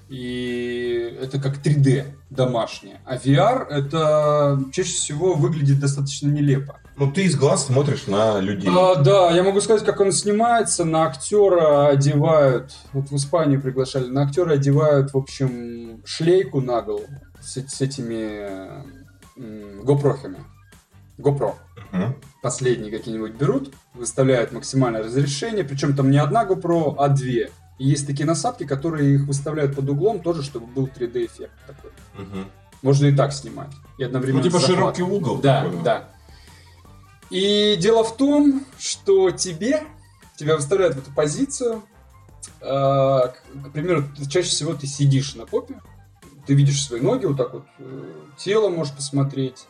и 0.09 1.17
это 1.21 1.39
как 1.39 1.65
3D 1.65 2.05
домашнее. 2.29 3.01
А 3.05 3.17
VR 3.17 3.67
это 3.67 4.61
чаще 4.71 4.93
всего 4.93 5.33
выглядит 5.33 5.79
достаточно 5.79 6.27
нелепо. 6.27 6.79
Ну, 6.97 7.11
ты 7.11 7.25
из 7.25 7.35
глаз 7.35 7.65
смотришь 7.65 8.07
на 8.07 8.39
людей. 8.39 8.69
А, 8.73 8.95
да, 8.95 9.31
я 9.31 9.43
могу 9.43 9.59
сказать, 9.59 9.83
как 9.83 9.99
он 9.99 10.11
снимается. 10.11 10.85
На 10.85 11.05
актера 11.05 11.87
одевают, 11.87 12.71
вот 12.93 13.09
в 13.09 13.15
Испанию 13.15 13.61
приглашали, 13.61 14.07
на 14.07 14.23
актера 14.23 14.53
одевают, 14.53 15.13
в 15.13 15.17
общем, 15.17 16.01
шлейку 16.05 16.61
на 16.61 16.81
голову 16.81 17.07
с, 17.41 17.57
с 17.57 17.81
этими 17.81 18.94
GoPro-хами. 19.37 20.37
GoPro. 21.17 21.55
Uh-huh. 21.91 22.13
Последние 22.41 22.91
какие-нибудь 22.91 23.33
берут, 23.33 23.73
выставляют 23.93 24.51
максимальное 24.51 25.03
разрешение, 25.03 25.63
причем 25.63 25.95
там 25.95 26.11
не 26.11 26.17
одна 26.17 26.45
GoPro, 26.45 26.95
а 26.97 27.07
две. 27.09 27.51
И 27.77 27.87
есть 27.87 28.07
такие 28.07 28.25
насадки, 28.25 28.65
которые 28.65 29.15
их 29.15 29.25
выставляют 29.25 29.75
под 29.75 29.89
углом 29.89 30.21
тоже, 30.21 30.43
чтобы 30.43 30.67
был 30.67 30.87
3D-эффект 30.87 31.51
такой. 31.67 31.91
Угу. 32.17 32.45
Можно 32.81 33.07
и 33.07 33.15
так 33.15 33.33
снимать. 33.33 33.71
И 33.97 34.03
одновременно 34.03 34.43
ну, 34.43 34.49
типа 34.49 34.59
захват. 34.59 34.77
широкий 34.77 35.03
угол. 35.03 35.37
Да, 35.39 35.63
такой. 35.63 35.83
да. 35.83 36.09
И 37.29 37.75
дело 37.77 38.03
в 38.03 38.15
том, 38.15 38.65
что 38.77 39.31
тебе, 39.31 39.83
тебя 40.37 40.55
выставляют 40.55 40.95
в 40.95 40.99
эту 40.99 41.11
позицию, 41.11 41.83
э, 42.61 42.65
к 42.65 43.71
примеру, 43.73 44.05
чаще 44.29 44.49
всего 44.49 44.73
ты 44.73 44.87
сидишь 44.87 45.35
на 45.35 45.45
попе, 45.45 45.81
ты 46.45 46.53
видишь 46.53 46.85
свои 46.85 47.01
ноги, 47.01 47.25
вот 47.25 47.37
так 47.37 47.53
вот 47.53 47.65
э, 47.79 48.03
тело 48.37 48.69
можешь 48.69 48.93
посмотреть, 48.93 49.65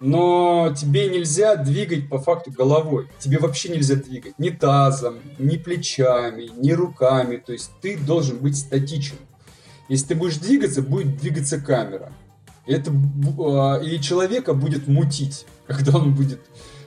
но 0.00 0.74
тебе 0.74 1.08
нельзя 1.08 1.56
двигать 1.56 2.08
по 2.08 2.18
факту 2.18 2.50
головой. 2.50 3.08
Тебе 3.18 3.38
вообще 3.38 3.68
нельзя 3.68 3.96
двигать 3.96 4.38
ни 4.38 4.48
тазом, 4.48 5.18
ни 5.38 5.56
плечами, 5.58 6.50
ни 6.56 6.72
руками. 6.72 7.36
То 7.36 7.52
есть 7.52 7.70
ты 7.82 7.98
должен 7.98 8.38
быть 8.38 8.56
статичен. 8.56 9.16
Если 9.88 10.06
ты 10.06 10.14
будешь 10.14 10.38
двигаться, 10.38 10.80
будет 10.80 11.18
двигаться 11.18 11.60
камера. 11.60 12.12
И, 12.66 12.72
это, 12.72 12.92
а, 13.40 13.80
и 13.82 14.00
человека 14.00 14.54
будет 14.54 14.88
мутить, 14.88 15.44
когда 15.66 15.98
он 15.98 16.14
будет 16.14 16.40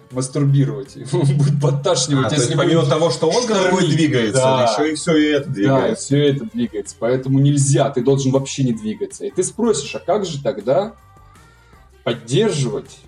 мастурбировать. 0.09 0.95
Его 0.95 1.21
будет 1.21 1.61
подташнивать. 1.61 2.31
А, 2.31 2.35
если 2.35 2.55
помимо 2.55 2.83
того, 2.83 3.11
что 3.11 3.29
он 3.29 3.45
головой 3.45 3.87
двигается, 3.87 4.41
да. 4.41 4.63
еще 4.63 4.91
и 4.91 4.95
все 4.95 5.35
это 5.37 5.49
двигается. 5.49 5.89
Да, 5.89 5.95
все 5.95 6.29
это 6.29 6.45
двигается. 6.45 6.95
Поэтому 6.97 7.37
нельзя, 7.37 7.91
ты 7.91 8.03
должен 8.03 8.31
вообще 8.31 8.63
не 8.63 8.73
двигаться. 8.73 9.25
И 9.25 9.29
ты 9.29 9.43
спросишь, 9.43 9.93
а 9.93 9.99
как 9.99 10.25
же 10.25 10.41
тогда 10.41 10.95
поддерживать 12.03 12.99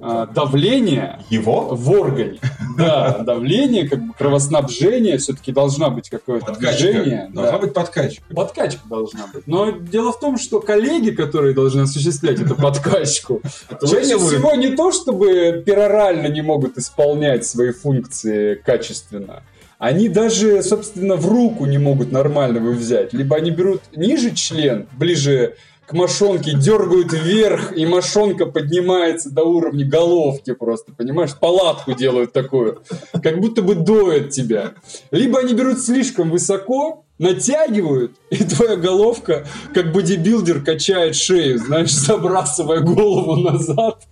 э, 0.00 0.26
давление 0.34 1.20
его 1.30 1.74
в 1.74 1.90
органе. 1.90 2.38
Да, 2.76 3.18
давление, 3.18 3.88
как 3.88 4.04
бы 4.04 4.12
кровоснабжение, 4.14 5.18
все-таки 5.18 5.52
должна 5.52 5.90
быть 5.90 6.10
какое-то 6.10 6.54
движение. 6.54 7.30
Должна 7.32 7.52
да. 7.52 7.58
быть 7.58 7.72
подкачка. 7.72 8.24
Подкачка 8.34 8.80
должна 8.88 9.28
быть. 9.32 9.46
Но 9.46 9.70
дело 9.70 10.10
в 10.12 10.18
том, 10.18 10.38
что 10.38 10.60
коллеги, 10.60 11.10
которые 11.10 11.54
должны 11.54 11.82
осуществлять 11.82 12.40
эту 12.40 12.56
подкачку, 12.56 13.42
чаще 13.80 14.18
всего 14.18 14.56
не 14.56 14.70
то, 14.74 14.90
чтобы 14.90 15.62
перорально 15.64 16.26
не 16.26 16.42
могут 16.42 16.76
исполнять 16.78 17.46
свои 17.46 17.70
функции 17.70 18.56
качественно, 18.56 19.44
они 19.78 20.08
даже, 20.08 20.62
собственно, 20.62 21.16
в 21.16 21.28
руку 21.28 21.66
не 21.66 21.78
могут 21.78 22.10
нормально 22.10 22.58
его 22.58 22.70
взять. 22.70 23.12
Либо 23.12 23.36
они 23.36 23.50
берут 23.50 23.82
ниже 23.94 24.34
член, 24.34 24.88
ближе 24.98 25.56
к 25.86 25.92
мошонке 25.92 26.54
дергают 26.54 27.12
вверх, 27.12 27.76
и 27.76 27.84
мошонка 27.86 28.46
поднимается 28.46 29.30
до 29.30 29.44
уровня 29.44 29.86
головки 29.86 30.52
просто, 30.54 30.92
понимаешь? 30.92 31.36
Палатку 31.38 31.92
делают 31.92 32.32
такую, 32.32 32.82
как 33.12 33.40
будто 33.40 33.62
бы 33.62 33.74
доят 33.74 34.30
тебя. 34.30 34.74
Либо 35.10 35.40
они 35.40 35.54
берут 35.54 35.80
слишком 35.80 36.30
высоко, 36.30 37.04
натягивают, 37.18 38.12
и 38.30 38.36
твоя 38.44 38.76
головка, 38.76 39.46
как 39.72 39.92
бодибилдер, 39.92 40.62
качает 40.62 41.14
шею, 41.14 41.58
знаешь, 41.58 41.92
забрасывая 41.92 42.80
голову 42.80 43.36
назад 43.36 44.02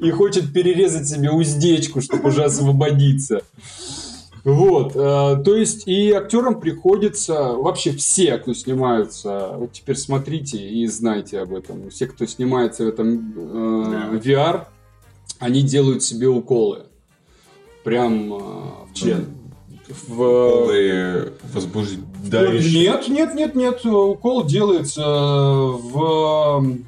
и 0.00 0.10
хочет 0.10 0.52
перерезать 0.52 1.08
себе 1.08 1.30
уздечку, 1.30 2.00
чтобы 2.00 2.28
уже 2.28 2.44
освободиться. 2.44 3.42
Вот, 4.44 4.96
э, 4.96 5.42
то 5.44 5.54
есть 5.54 5.86
и 5.86 6.10
актерам 6.10 6.58
приходится, 6.58 7.52
вообще 7.52 7.92
все, 7.92 8.38
кто 8.38 8.54
снимаются, 8.54 9.52
вот 9.56 9.72
теперь 9.72 9.96
смотрите 9.96 10.58
и 10.58 10.84
знайте 10.88 11.38
об 11.40 11.54
этом, 11.54 11.90
все, 11.90 12.06
кто 12.06 12.26
снимается 12.26 12.84
в 12.84 12.88
этом 12.88 13.32
э, 13.36 14.18
VR, 14.18 14.66
они 15.38 15.62
делают 15.62 16.02
себе 16.02 16.26
уколы. 16.26 16.86
Прям 17.84 18.34
э, 18.34 18.38
в 18.90 18.94
член. 18.94 19.26
В... 20.08 20.20
Уколы 20.20 21.34
возбуждающие? 21.52 22.80
Нет, 22.80 23.06
нет, 23.08 23.34
нет, 23.34 23.54
нет, 23.54 23.86
укол 23.86 24.44
делается 24.44 25.04
в 25.06 26.82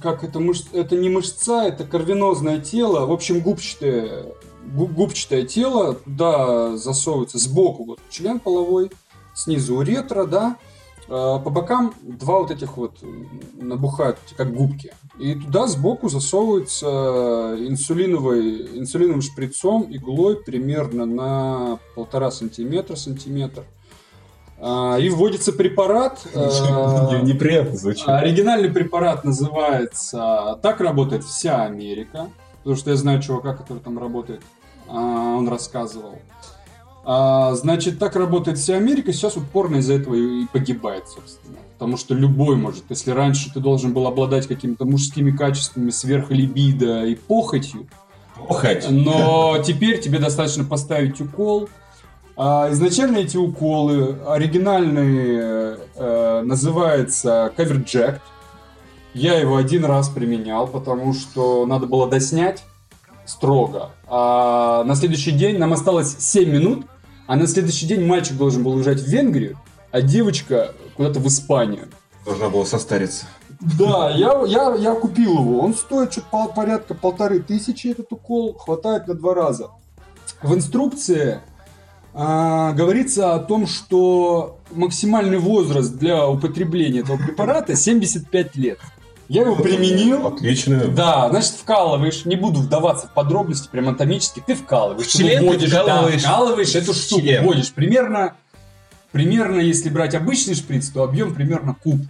как 0.00 0.22
это 0.22 0.38
мыш... 0.38 0.62
это 0.72 0.94
не 0.94 1.08
мышца, 1.08 1.64
это 1.64 1.82
кровенозное 1.82 2.60
тело, 2.60 3.06
в 3.06 3.12
общем 3.12 3.40
губчатое 3.40 4.26
губчатое 4.72 5.44
тело, 5.44 5.94
туда 5.94 6.76
засовывается 6.76 7.38
сбоку 7.38 7.84
вот 7.84 8.00
член 8.10 8.40
половой, 8.40 8.90
снизу 9.34 9.76
уретра, 9.76 10.24
да, 10.24 10.56
а, 11.08 11.38
по 11.38 11.50
бокам 11.50 11.94
два 12.02 12.38
вот 12.38 12.50
этих 12.50 12.76
вот 12.76 12.98
набухают, 13.54 14.18
как 14.36 14.54
губки. 14.54 14.92
И 15.18 15.34
туда 15.34 15.66
сбоку 15.66 16.08
засовывается 16.08 17.56
инсулиновый, 17.58 18.78
инсулиновым 18.78 19.22
шприцом 19.22 19.86
иглой 19.90 20.36
примерно 20.36 21.06
на 21.06 21.78
полтора 21.94 22.30
сантиметра, 22.30 22.96
сантиметр. 22.96 23.64
А, 24.58 24.96
и 24.98 25.08
вводится 25.10 25.52
препарат. 25.52 26.20
А, 26.34 27.20
неприятно 27.22 27.76
звучит. 27.76 28.08
Оригинальный 28.08 28.70
препарат 28.70 29.24
называется 29.24 30.58
«Так 30.62 30.80
работает 30.80 31.24
вся 31.24 31.64
Америка». 31.64 32.30
Потому 32.64 32.76
что 32.76 32.90
я 32.90 32.96
знаю 32.96 33.22
чувака, 33.22 33.54
который 33.54 33.78
там 33.78 33.98
работает. 33.98 34.40
А, 34.88 35.36
он 35.36 35.48
рассказывал. 35.48 36.18
А, 37.04 37.54
значит, 37.54 37.98
так 37.98 38.16
работает 38.16 38.56
вся 38.56 38.76
Америка, 38.76 39.12
сейчас 39.12 39.36
вот 39.36 39.44
порно 39.50 39.76
из-за 39.76 39.92
этого 39.94 40.14
и 40.14 40.46
погибает, 40.46 41.06
собственно. 41.06 41.58
Потому 41.74 41.98
что 41.98 42.14
любой 42.14 42.56
может. 42.56 42.84
Если 42.88 43.10
раньше 43.10 43.52
ты 43.52 43.60
должен 43.60 43.92
был 43.92 44.06
обладать 44.06 44.46
какими-то 44.46 44.86
мужскими 44.86 45.30
качествами, 45.30 45.90
сверхлибидо 45.90 47.04
и 47.04 47.14
похотью, 47.14 47.86
Похоть. 48.48 48.86
но 48.88 49.58
теперь 49.62 50.00
тебе 50.00 50.18
достаточно 50.18 50.64
поставить 50.64 51.20
укол. 51.20 51.68
А, 52.36 52.70
изначально 52.72 53.18
эти 53.18 53.36
уколы 53.36 54.16
оригинальные 54.26 55.78
э, 55.96 56.42
называется 56.42 57.52
Coverjack. 57.56 58.20
Я 59.14 59.38
его 59.38 59.56
один 59.56 59.84
раз 59.84 60.08
применял, 60.08 60.66
потому 60.66 61.14
что 61.14 61.64
надо 61.66 61.86
было 61.86 62.08
доснять 62.08 62.64
строго. 63.24 63.92
А 64.08 64.84
на 64.84 64.96
следующий 64.96 65.30
день 65.30 65.56
нам 65.58 65.72
осталось 65.72 66.16
7 66.18 66.50
минут, 66.50 66.86
а 67.26 67.36
на 67.36 67.46
следующий 67.46 67.86
день 67.86 68.04
мальчик 68.04 68.36
должен 68.36 68.64
был 68.64 68.72
уезжать 68.72 69.00
в 69.00 69.06
Венгрию, 69.06 69.58
а 69.92 70.02
девочка 70.02 70.74
куда-то 70.96 71.20
в 71.20 71.26
Испанию. 71.28 71.88
Должна 72.26 72.48
была 72.48 72.66
состариться. 72.66 73.26
Да, 73.60 74.10
я, 74.10 74.42
я, 74.46 74.74
я 74.74 74.94
купил 74.94 75.38
его. 75.38 75.60
Он 75.60 75.74
стоит 75.74 76.12
что-то 76.12 76.48
порядка 76.48 76.94
полторы 76.94 77.40
тысячи, 77.40 77.88
этот 77.88 78.12
укол. 78.12 78.54
Хватает 78.54 79.06
на 79.06 79.14
два 79.14 79.34
раза. 79.34 79.70
В 80.42 80.54
инструкции 80.54 81.40
а, 82.12 82.72
говорится 82.72 83.34
о 83.34 83.38
том, 83.38 83.66
что 83.66 84.58
максимальный 84.72 85.38
возраст 85.38 85.96
для 85.96 86.28
употребления 86.28 87.00
этого 87.00 87.16
препарата 87.16 87.74
75 87.74 88.56
лет. 88.56 88.78
Я 89.28 89.42
его 89.42 89.56
применил. 89.56 90.26
Отлично. 90.26 90.86
Да, 90.88 91.28
значит, 91.30 91.52
вкалываешь. 91.52 92.24
Не 92.24 92.36
буду 92.36 92.60
вдаваться 92.60 93.06
в 93.06 93.14
подробности 93.14 93.68
прям 93.70 93.88
анатомически. 93.88 94.42
Ты 94.46 94.54
вкалываешь. 94.54 95.06
Член 95.06 95.44
вводишь, 95.44 95.70
вкалываешь. 95.70 96.22
Да, 96.22 96.28
вкалываешь 96.28 96.74
эту 96.74 96.92
штуку. 96.92 97.22
Член. 97.22 97.44
Вводишь 97.44 97.72
примерно, 97.72 98.36
примерно, 99.12 99.60
если 99.60 99.88
брать 99.88 100.14
обычный 100.14 100.54
шприц, 100.54 100.88
то 100.90 101.02
объем 101.02 101.34
примерно 101.34 101.74
куб. 101.74 102.00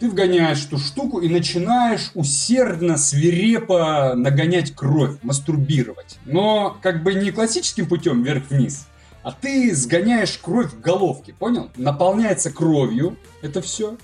Ты 0.00 0.10
вгоняешь 0.10 0.64
эту 0.64 0.78
штуку 0.78 1.20
и 1.20 1.28
начинаешь 1.28 2.10
усердно, 2.14 2.96
свирепо 2.96 4.14
нагонять 4.16 4.74
кровь, 4.74 5.16
мастурбировать. 5.22 6.18
Но 6.24 6.76
как 6.82 7.04
бы 7.04 7.14
не 7.14 7.30
классическим 7.30 7.86
путем 7.86 8.24
вверх-вниз, 8.24 8.88
а 9.22 9.30
ты 9.30 9.72
сгоняешь 9.76 10.36
кровь 10.42 10.72
в 10.72 10.80
головке, 10.80 11.34
понял? 11.34 11.70
Наполняется 11.76 12.50
кровью 12.50 13.16
это 13.42 13.62
все 13.62 13.96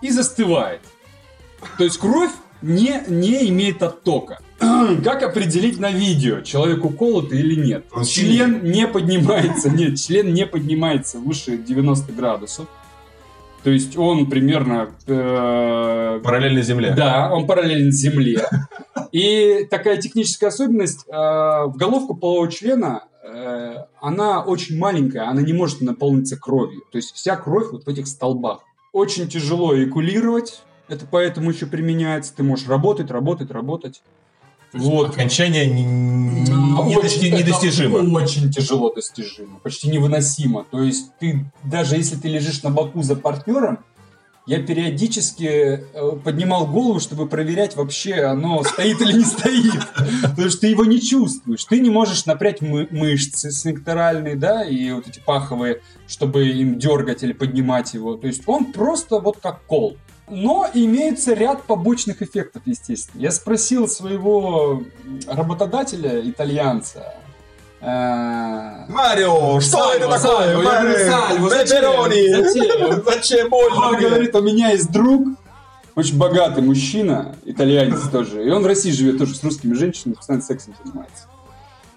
и 0.00 0.10
застывает. 0.10 0.80
То 1.78 1.84
есть 1.84 1.98
кровь 1.98 2.32
не, 2.62 3.02
не 3.08 3.48
имеет 3.48 3.82
оттока. 3.82 4.38
Как 4.58 5.22
определить 5.22 5.78
на 5.78 5.90
видео, 5.90 6.40
человек 6.40 6.84
уколотый 6.84 7.40
или 7.40 7.60
нет? 7.60 7.84
Он 7.92 8.04
член 8.04 8.64
не 8.64 8.86
поднимается, 8.86 9.68
нет, 9.70 9.98
член 9.98 10.32
не 10.32 10.46
поднимается 10.46 11.18
выше 11.18 11.58
90 11.58 12.12
градусов. 12.12 12.66
То 13.66 13.70
есть 13.70 13.96
он 13.98 14.30
примерно... 14.30 14.90
Э, 15.08 16.20
параллельно 16.22 16.62
Земле. 16.62 16.94
Да, 16.96 17.32
он 17.32 17.48
параллелен 17.48 17.90
Земле. 17.90 18.46
И 19.10 19.66
такая 19.68 19.96
техническая 19.96 20.50
особенность, 20.50 21.04
э, 21.08 21.12
в 21.12 21.74
головку 21.76 22.14
полового 22.14 22.48
члена, 22.48 23.08
э, 23.24 23.74
она 24.00 24.44
очень 24.44 24.78
маленькая, 24.78 25.28
она 25.28 25.42
не 25.42 25.52
может 25.52 25.80
наполниться 25.80 26.36
кровью. 26.36 26.82
То 26.92 26.96
есть 26.96 27.12
вся 27.12 27.34
кровь 27.34 27.72
вот 27.72 27.86
в 27.86 27.88
этих 27.88 28.06
столбах. 28.06 28.60
Очень 28.92 29.28
тяжело 29.28 29.74
экулировать, 29.82 30.62
это 30.88 31.06
поэтому 31.10 31.50
еще 31.50 31.66
применяется. 31.66 32.34
Ты 32.34 32.42
можешь 32.42 32.68
работать, 32.68 33.10
работать, 33.10 33.50
работать. 33.50 34.02
Вот. 34.72 35.10
Окончание 35.10 35.66
не, 35.66 35.84
не, 35.84 36.96
очень, 36.96 37.34
недостижимо. 37.34 37.98
Очень 38.16 38.50
тяжело 38.50 38.92
достижимо, 38.92 39.58
почти 39.60 39.88
невыносимо. 39.88 40.64
То 40.70 40.82
есть 40.82 41.12
ты, 41.18 41.44
даже 41.62 41.96
если 41.96 42.16
ты 42.16 42.28
лежишь 42.28 42.62
на 42.62 42.70
боку 42.70 43.02
за 43.02 43.16
партнером, 43.16 43.78
я 44.46 44.62
периодически 44.62 45.44
э, 45.44 46.12
поднимал 46.22 46.68
голову, 46.68 47.00
чтобы 47.00 47.26
проверять 47.26 47.74
вообще, 47.74 48.22
оно 48.22 48.62
стоит 48.62 49.00
или 49.00 49.14
не 49.14 49.24
стоит. 49.24 49.74
Потому 50.22 50.50
что 50.50 50.60
ты 50.60 50.68
его 50.68 50.84
не 50.84 51.00
чувствуешь. 51.00 51.64
Ты 51.64 51.80
не 51.80 51.90
можешь 51.90 52.26
напрячь 52.26 52.60
мы 52.60 52.86
мышцы 52.90 53.50
сфинктеральные, 53.50 54.36
да, 54.36 54.64
и 54.64 54.92
вот 54.92 55.08
эти 55.08 55.18
паховые, 55.18 55.82
чтобы 56.06 56.46
им 56.46 56.78
дергать 56.78 57.24
или 57.24 57.32
поднимать 57.32 57.94
его. 57.94 58.16
То 58.16 58.28
есть 58.28 58.42
он 58.46 58.72
просто 58.72 59.18
вот 59.18 59.38
как 59.42 59.64
кол. 59.64 59.96
Но 60.28 60.68
имеется 60.74 61.34
ряд 61.34 61.62
побочных 61.64 62.20
эффектов, 62.20 62.62
естественно. 62.66 63.22
Я 63.22 63.30
спросил 63.30 63.86
своего 63.88 64.82
работодателя, 65.28 66.20
итальянца, 66.28 67.14
э, 67.80 67.86
Марио, 68.88 69.60
что 69.60 69.92
это 69.92 70.08
такое? 70.08 70.58
Марио! 70.58 71.48
Зачем? 71.48 73.04
Зачем 73.04 73.48
больно? 73.50 73.88
Он 73.88 73.96
говорит, 74.00 74.34
у 74.34 74.42
меня 74.42 74.70
есть 74.70 74.90
друг, 74.90 75.28
очень 75.96 76.18
богатый 76.18 76.62
мужчина, 76.62 77.34
итальянец 77.46 78.08
тоже. 78.10 78.44
И 78.44 78.50
он 78.50 78.62
в 78.62 78.66
России 78.66 78.90
живет 78.90 79.18
тоже 79.18 79.34
с 79.34 79.42
русскими 79.42 79.72
женщинами, 79.72 80.14
постоянно 80.14 80.44
сексом 80.44 80.74
занимается. 80.84 81.24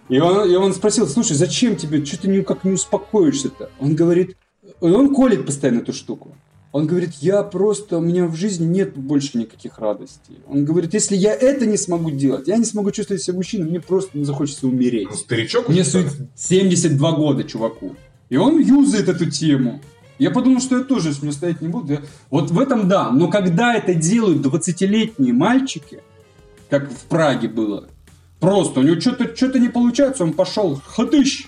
И 0.08 0.20
он, 0.20 0.50
и 0.50 0.56
он 0.56 0.74
спросил, 0.74 1.08
слушай, 1.08 1.34
зачем 1.34 1.76
тебе, 1.76 2.04
что 2.04 2.22
ты 2.22 2.30
никак 2.30 2.64
не 2.64 2.72
успокоишься-то? 2.72 3.70
Он 3.80 3.96
говорит, 3.96 4.38
он 4.80 5.14
колет 5.14 5.46
постоянно 5.46 5.80
эту 5.80 5.92
штуку. 5.92 6.34
Он 6.72 6.86
говорит, 6.86 7.16
я 7.22 7.42
просто, 7.42 7.98
у 7.98 8.02
меня 8.02 8.28
в 8.28 8.36
жизни 8.36 8.66
нет 8.66 8.96
больше 8.96 9.40
никаких 9.40 9.80
радостей. 9.80 10.38
Он 10.48 10.66
говорит, 10.66 10.94
если 10.94 11.16
я 11.16 11.34
это 11.34 11.66
не 11.66 11.78
смогу 11.78 12.12
делать, 12.12 12.48
я 12.48 12.58
не 12.58 12.66
смогу 12.66 12.92
чувствовать 12.92 13.24
себя 13.24 13.38
мужчиной, 13.38 13.68
мне 13.68 13.80
просто 13.80 14.18
не 14.18 14.24
захочется 14.24 14.68
умереть. 14.68 15.08
Ну, 15.10 15.16
старичок? 15.16 15.68
Мне 15.68 15.84
72 15.84 17.12
года, 17.14 17.44
чуваку. 17.44 17.96
И 18.30 18.38
он 18.38 18.60
юзает 18.60 19.10
эту 19.10 19.32
тему. 19.32 19.82
Я 20.20 20.30
подумал, 20.30 20.62
что 20.62 20.78
я 20.78 20.84
тоже 20.84 21.14
с 21.14 21.24
ним 21.24 21.32
стоять 21.32 21.62
не 21.62 21.70
буду. 21.70 21.94
Я... 21.94 22.02
Вот 22.30 22.52
в 22.52 22.60
этом 22.60 22.88
да. 22.88 23.10
Но 23.10 23.30
когда 23.30 23.74
это 23.74 23.96
делают 23.96 24.46
20-летние 24.46 25.34
мальчики, 25.34 26.02
как 26.70 26.92
в 26.92 27.06
Праге 27.06 27.48
было, 27.48 27.88
просто 28.40 28.82
у 28.82 28.84
него 28.84 29.00
что-то 29.00 29.36
что 29.36 29.58
не 29.58 29.70
получается, 29.70 30.24
он 30.24 30.34
пошел, 30.34 30.80
ходыщ, 30.86 31.48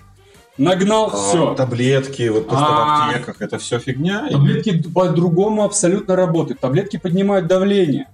нагнал, 0.62 1.10
а, 1.12 1.18
все. 1.18 1.56
Таблетки, 1.56 2.30
вот 2.30 2.48
то, 2.48 2.56
что 2.56 2.65
а, 2.65 3.08
в 3.08 3.10
аптеках, 3.10 3.41
это 3.41 3.58
все 3.58 3.80
фигня? 3.80 4.27
Таблетки 4.30 4.82
по-другому 4.82 5.63
абсолютно 5.63 6.15
работают. 6.15 6.60
Таблетки 6.60 6.98
поднимают 6.98 7.48
давление. 7.48 8.08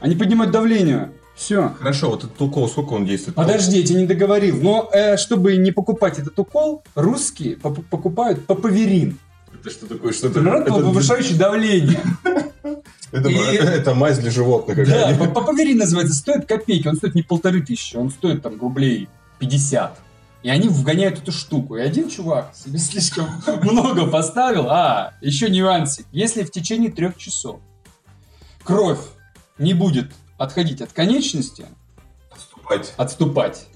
Они 0.00 0.16
поднимают 0.16 0.52
давление. 0.52 1.12
Все. 1.34 1.74
Хорошо, 1.78 2.10
вот 2.10 2.24
этот 2.24 2.40
укол, 2.40 2.68
сколько 2.68 2.92
он 2.92 3.06
действует? 3.06 3.34
Подожди, 3.34 3.78
я 3.78 3.86
тебе 3.86 4.00
не 4.00 4.06
договорил. 4.06 4.60
Но 4.62 4.88
э, 4.92 5.16
чтобы 5.16 5.56
не 5.56 5.72
покупать 5.72 6.18
этот 6.18 6.38
укол, 6.38 6.82
русские 6.94 7.56
покупают 7.56 8.46
папаверин. 8.46 9.18
Это 9.60 9.70
что 9.70 9.86
такое? 9.86 10.12
Что 10.12 10.28
это? 10.28 10.40
Это 10.40 10.72
повышающий 10.72 11.36
давление. 11.36 12.00
Это, 13.12 13.28
и... 13.28 13.34
это 13.36 13.92
мазь 13.92 14.16
для 14.16 14.30
животных. 14.30 14.88
Да, 14.88 15.12
папаверин 15.34 15.76
называется, 15.76 16.14
стоит 16.14 16.46
копейки, 16.46 16.88
он 16.88 16.96
стоит 16.96 17.14
не 17.14 17.22
полторы 17.22 17.60
тысячи, 17.60 17.94
он 17.94 18.08
стоит 18.08 18.42
там 18.42 18.58
рублей 18.58 19.06
50. 19.38 19.98
И 20.42 20.50
они 20.50 20.68
вгоняют 20.68 21.18
эту 21.18 21.32
штуку. 21.32 21.76
И 21.76 21.80
один 21.80 22.08
чувак 22.08 22.52
себе 22.54 22.78
слишком 22.80 23.26
много 23.62 24.06
поставил. 24.06 24.68
А, 24.68 25.14
еще 25.20 25.48
нюансик. 25.48 26.06
Если 26.12 26.42
в 26.42 26.50
течение 26.50 26.90
трех 26.90 27.16
часов 27.16 27.60
кровь 28.64 29.00
не 29.58 29.74
будет 29.74 30.12
отходить 30.38 30.80
от 30.82 30.92
конечности, 30.92 31.66
отступать, 32.30 32.94
отступать 32.96 33.66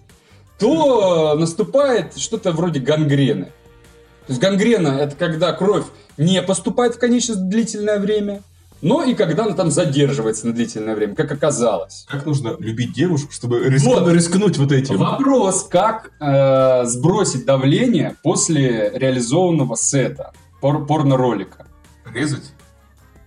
то 0.58 1.34
наступает 1.38 2.16
что-то 2.16 2.52
вроде 2.52 2.80
гангрены. 2.80 3.46
То 4.26 4.32
есть 4.32 4.40
гангрена 4.40 4.88
это 4.88 5.14
когда 5.16 5.52
кровь 5.52 5.84
не 6.16 6.40
поступает 6.42 6.94
в 6.94 6.98
конечность 6.98 7.48
длительное 7.48 7.98
время, 7.98 8.42
но 8.86 9.02
и 9.02 9.14
когда 9.14 9.44
она 9.44 9.54
там 9.54 9.70
задерживается 9.70 10.46
на 10.46 10.52
длительное 10.52 10.94
время, 10.94 11.14
как 11.16 11.32
оказалось. 11.32 12.06
Как 12.08 12.24
нужно 12.24 12.54
любить 12.60 12.92
девушку, 12.92 13.32
чтобы 13.32 13.64
риск... 13.64 13.84
вот. 13.84 14.08
рискнуть 14.12 14.58
вот 14.58 14.70
этим? 14.70 14.96
Вопрос, 14.96 15.66
как 15.68 16.12
э, 16.20 16.84
сбросить 16.84 17.44
давление 17.44 18.14
после 18.22 18.92
реализованного 18.94 19.74
сета, 19.74 20.32
пор 20.60 20.86
порно-ролика. 20.86 21.66
Резать? 22.14 22.52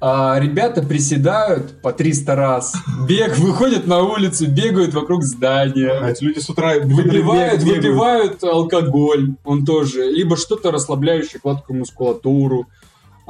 А, 0.01 0.39
ребята 0.39 0.81
приседают 0.81 1.81
по 1.81 1.91
300 1.91 2.35
раз, 2.35 2.73
бег, 3.05 3.37
выходят 3.37 3.85
на 3.85 4.01
улицу, 4.01 4.47
бегают 4.47 4.93
вокруг 4.93 5.23
здания. 5.23 5.91
А 5.91 6.09
эти 6.09 6.23
люди 6.23 6.39
с 6.39 6.49
утра 6.49 6.75
выпивают, 6.79 7.63
выпивают 7.63 8.41
алкоголь, 8.45 9.35
он 9.43 9.65
тоже, 9.65 10.09
либо 10.09 10.37
что-то 10.37 10.71
расслабляющее 10.71 11.41
гладкую 11.43 11.79
мускулатуру. 11.79 12.67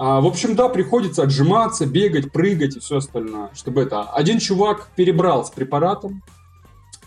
А, 0.02 0.22
в 0.22 0.28
общем, 0.28 0.56
да, 0.56 0.70
приходится 0.70 1.24
отжиматься, 1.24 1.86
бегать, 1.86 2.32
прыгать 2.32 2.78
и 2.78 2.80
все 2.80 2.98
остальное, 2.98 3.50
чтобы 3.54 3.82
это... 3.82 4.04
Один 4.04 4.40
чувак 4.40 4.88
перебрал 4.96 5.46
с 5.46 5.52
препаратом, 5.52 6.24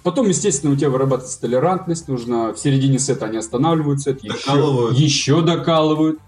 Потом, 0.03 0.29
естественно, 0.29 0.73
у 0.73 0.77
тебя 0.77 0.91
вырабатывается 0.91 1.41
толерантность, 1.41 2.09
нужно 2.09 2.53
в 2.53 2.59
середине 2.59 2.99
сета 2.99 3.27
они 3.27 3.39
останавливаются, 3.39 4.11
еще, 4.11 4.89
еще 4.91 5.43
докалывают. 5.43 6.19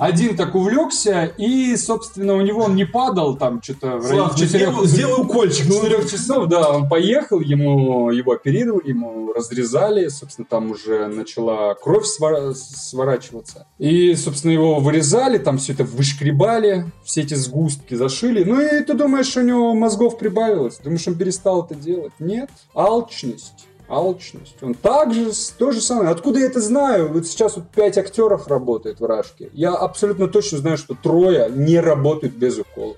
Один 0.00 0.36
так 0.36 0.54
увлекся, 0.54 1.24
и, 1.36 1.76
собственно, 1.76 2.34
у 2.34 2.40
него 2.40 2.64
он 2.64 2.74
не 2.74 2.86
падал 2.86 3.36
там 3.36 3.62
что-то 3.62 3.98
в 3.98 4.10
районе 4.10 4.30
четырех... 4.36 4.84
Сделай 4.86 5.22
укольчик. 5.22 5.66
Четырех 5.66 6.10
часов, 6.10 6.48
да, 6.48 6.70
он 6.70 6.88
поехал, 6.88 7.40
ему 7.40 8.10
его 8.10 8.32
оперировали, 8.32 8.88
ему 8.88 9.32
разрезали, 9.32 10.08
собственно, 10.08 10.46
там 10.48 10.70
уже 10.70 11.06
начала 11.08 11.74
кровь 11.74 12.06
свор... 12.06 12.54
сворачиваться. 12.54 13.66
И, 13.78 14.14
собственно, 14.14 14.52
его 14.52 14.80
вырезали, 14.80 15.38
там 15.38 15.58
все 15.58 15.74
это 15.74 15.84
вышкребали, 15.84 16.86
все 17.04 17.20
эти 17.20 17.34
сгустки 17.34 17.94
зашили. 17.94 18.42
Ну 18.42 18.60
и 18.60 18.82
ты 18.82 18.94
думаешь, 18.94 19.36
у 19.36 19.42
него 19.42 19.74
мозгов 19.74 20.18
прибавилось? 20.18 20.78
Думаешь, 20.82 21.06
он 21.06 21.16
перестал 21.16 21.64
это 21.64 21.74
делать? 21.74 22.12
Нет. 22.18 22.48
Алчность 22.74 23.66
алчность. 23.90 24.56
Он 24.62 24.74
также 24.74 25.32
то 25.58 25.72
же 25.72 25.80
самое. 25.80 26.10
Откуда 26.10 26.38
я 26.38 26.46
это 26.46 26.60
знаю? 26.60 27.12
Вот 27.12 27.26
сейчас 27.26 27.56
вот 27.56 27.68
пять 27.70 27.98
актеров 27.98 28.46
работает 28.46 29.00
в 29.00 29.04
Рашке. 29.04 29.50
Я 29.52 29.74
абсолютно 29.74 30.28
точно 30.28 30.58
знаю, 30.58 30.78
что 30.78 30.94
трое 30.94 31.50
не 31.50 31.78
работают 31.80 32.34
без 32.34 32.58
уколов. 32.58 32.96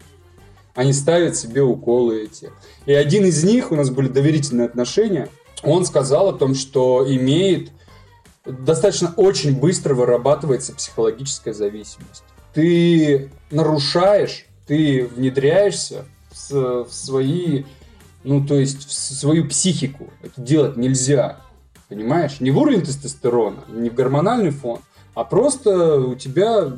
Они 0.75 0.93
ставят 0.93 1.37
себе 1.37 1.63
уколы 1.63 2.23
эти. 2.25 2.51
И 2.87 2.93
один 2.93 3.25
из 3.25 3.43
них, 3.45 3.73
у 3.73 3.77
нас 3.77 3.91
были 3.91 4.09
доверительные 4.09 4.67
отношения, 4.67 5.29
он 5.63 5.85
сказал 5.85 6.29
о 6.29 6.33
том, 6.33 6.55
что 6.55 7.05
имеет 7.07 7.71
достаточно 8.45 9.13
очень 9.17 9.59
быстро 9.59 9.95
вырабатывается 9.95 10.75
психологическая 10.75 11.55
зависимость. 11.55 12.25
Ты 12.55 13.31
нарушаешь, 13.51 14.47
ты 14.67 15.07
внедряешься 15.07 16.05
в, 16.51 16.87
свои 16.91 17.65
ну, 18.25 18.45
то 18.45 18.55
есть 18.55 18.87
в 18.87 18.93
свою 18.93 19.49
психику. 19.49 20.11
Это 20.23 20.41
делать 20.41 20.77
нельзя. 20.77 21.41
Понимаешь? 21.89 22.41
Не 22.41 22.51
в 22.51 22.59
уровень 22.59 22.83
тестостерона, 22.83 23.65
не 23.69 23.91
в 23.91 23.95
гормональный 23.95 24.51
фон, 24.51 24.81
а 25.15 25.25
просто 25.25 26.01
у 26.01 26.15
тебя 26.15 26.73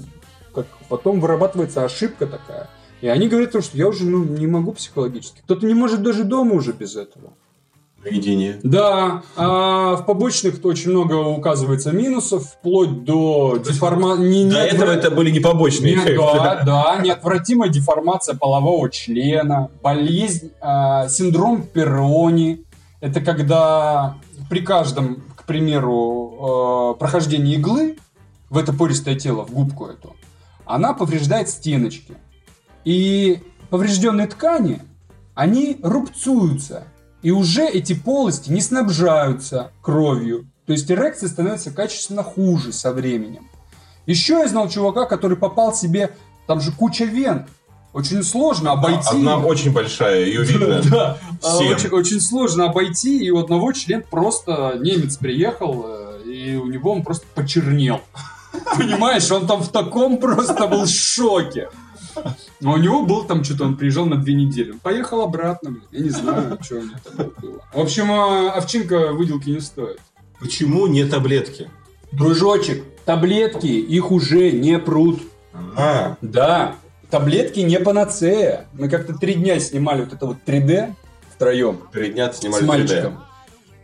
как 0.55 0.67
потом 0.89 1.21
вырабатывается 1.21 1.85
ошибка 1.85 2.27
такая. 2.27 2.69
И 3.01 3.09
они 3.09 3.29
говорят, 3.29 3.51
что 3.51 3.77
я 3.77 3.89
уже 3.89 4.05
ну, 4.07 4.25
не 4.25 4.47
могу 4.47 4.73
психологически. 4.73 5.41
Кто-то 5.45 5.67
не 5.67 5.75
может 5.75 6.03
даже 6.03 6.25
дома 6.25 6.55
уже 6.55 6.73
без 6.73 6.97
этого 6.97 7.33
поведение. 8.05 8.61
Да, 8.63 9.23
а 9.37 9.97
в 9.97 10.07
побочных 10.07 10.65
очень 10.65 10.91
много 10.91 11.15
указывается 11.15 11.93
минусов, 11.93 12.45
вплоть 12.45 13.05
до 13.05 13.57
деформации. 13.57 14.51
До 14.51 14.59
этого 14.59 14.91
это 14.91 15.11
были 15.11 15.31
не 15.31 15.41
побочные 15.41 15.95
эффекты. 15.95 16.15
Да, 16.45 16.63
да, 16.65 17.01
неотвратимая 17.03 17.69
деформация 17.69 18.37
полового 18.37 18.91
члена, 18.91 19.71
болезнь, 19.83 20.51
э, 20.61 21.09
синдром 21.09 21.63
Перрони. 21.63 22.65
Это 23.01 23.21
когда 23.21 24.17
при 24.51 24.61
каждом, 24.61 25.23
к 25.37 25.45
примеру, 25.45 26.95
э, 26.95 26.99
прохождении 26.99 27.55
иглы 27.55 27.97
в 28.51 28.59
это 28.59 28.73
пористое 28.73 29.15
тело, 29.15 29.45
в 29.45 29.53
губку 29.53 29.87
эту, 29.87 30.15
она 30.67 30.93
повреждает 30.93 31.49
стеночки. 31.49 32.15
И 32.85 33.41
поврежденные 33.71 34.27
ткани, 34.27 34.81
они 35.35 35.79
рубцуются 35.83 36.85
и 37.25 37.31
уже 37.31 37.67
эти 37.67 37.95
полости 37.95 38.51
не 38.51 38.61
снабжаются 38.61 39.73
кровью. 39.81 40.47
То 40.67 40.73
есть 40.73 40.91
эрекция 40.91 41.31
становится 41.31 41.71
качественно 41.71 42.23
хуже 42.23 42.73
со 42.73 42.93
временем. 42.93 43.49
Еще 44.05 44.35
я 44.35 44.47
знал 44.47 44.69
чувака, 44.69 45.07
который 45.07 45.39
попал 45.39 45.75
себе, 45.75 46.11
там 46.47 46.61
же 46.61 46.71
куча 46.71 47.05
вен. 47.05 47.47
Очень 47.95 48.23
сложно 48.23 48.73
обойти. 48.73 49.09
Одна 49.09 49.39
очень 49.39 49.73
большая, 49.73 50.27
ее 50.27 50.45
видно. 50.45 50.83
Да, 50.91 51.19
очень, 51.43 51.89
очень 51.89 52.21
сложно 52.21 52.67
обойти. 52.67 53.25
И 53.25 53.31
у 53.31 53.39
одного 53.39 53.73
член 53.73 54.03
просто 54.03 54.79
немец 54.79 55.17
приехал, 55.17 55.87
э, 55.87 56.23
и 56.27 56.57
у 56.57 56.67
него 56.67 56.93
он 56.93 57.03
просто 57.03 57.25
почернел. 57.35 58.03
Понимаешь, 58.77 59.31
он 59.31 59.47
там 59.47 59.63
в 59.63 59.69
таком 59.69 60.19
просто 60.19 60.67
был 60.67 60.87
шоке. 60.87 61.71
Но 62.61 62.73
у 62.73 62.77
него 62.77 63.05
был 63.05 63.25
там 63.25 63.45
что-то, 63.45 63.65
он 63.65 63.77
приезжал 63.77 64.07
на 64.07 64.17
две 64.17 64.35
недели. 64.35 64.73
Он 64.73 64.79
поехал 64.79 65.23
обратно, 65.23 65.71
блин. 65.71 65.85
Я 65.91 66.01
не 66.01 66.11
знаю, 66.11 66.59
что 66.63 66.77
у 66.77 66.83
него 66.83 66.97
там 67.05 67.33
было. 67.41 67.61
В 67.73 67.81
общем, 67.81 68.11
а, 68.13 68.53
овчинка 68.53 69.13
выделки 69.13 69.51
не 69.51 69.61
стоит. 69.61 70.01
Почему 70.39 70.87
не 70.87 71.05
таблетки? 71.05 71.71
Дружочек, 72.13 72.85
таблетки, 73.05 73.67
их 73.67 74.11
уже 74.11 74.51
не 74.53 74.79
прут. 74.79 75.21
А. 75.77 76.17
Да, 76.21 76.77
таблетки 77.11 77.61
не 77.61 77.79
панацея. 77.79 78.67
Мы 78.73 78.89
как-то 78.89 79.15
три 79.15 79.35
дня 79.35 79.59
снимали 79.61 80.03
вот 80.05 80.13
это 80.13 80.27
вот 80.27 80.37
3D 80.47 80.95
втроем. 81.35 81.81
Три 81.93 82.13
дня 82.13 82.33
снимали 82.33 82.63
с 82.63 82.67
мальчиком. 82.67 83.13
3D. 83.15 83.19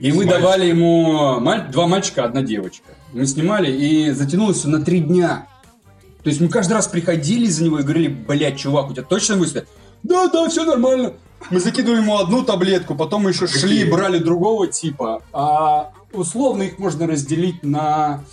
И 0.00 0.10
с 0.10 0.14
мы 0.14 0.24
мальчиком. 0.24 0.42
давали 0.42 0.66
ему 0.66 1.40
два 1.72 1.86
мальчика, 1.86 2.24
одна 2.24 2.42
девочка. 2.42 2.90
Мы 3.12 3.26
снимали, 3.26 3.70
и 3.70 4.10
затянулось 4.12 4.58
все 4.58 4.68
на 4.68 4.82
три 4.82 5.00
дня. 5.00 5.46
То 6.22 6.28
есть 6.28 6.40
мы 6.40 6.48
каждый 6.48 6.74
раз 6.74 6.88
приходили 6.88 7.46
за 7.46 7.64
него 7.64 7.80
и 7.80 7.82
говорили, 7.82 8.08
блядь, 8.08 8.58
чувак, 8.58 8.90
у 8.90 8.92
тебя 8.92 9.04
точно 9.04 9.36
мысли? 9.36 9.66
Да, 10.02 10.28
да, 10.28 10.48
все 10.48 10.64
нормально. 10.64 11.14
Мы 11.50 11.60
закидывали 11.60 12.00
ему 12.00 12.18
одну 12.18 12.42
таблетку, 12.42 12.94
потом 12.94 13.22
мы 13.22 13.30
еще 13.30 13.46
шли, 13.46 13.84
брали 13.84 14.18
другого 14.18 14.66
типа. 14.66 15.22
А 15.32 15.92
условно 16.12 16.64
их 16.64 16.78
можно 16.78 17.06
разделить 17.06 17.62
на 17.62 18.24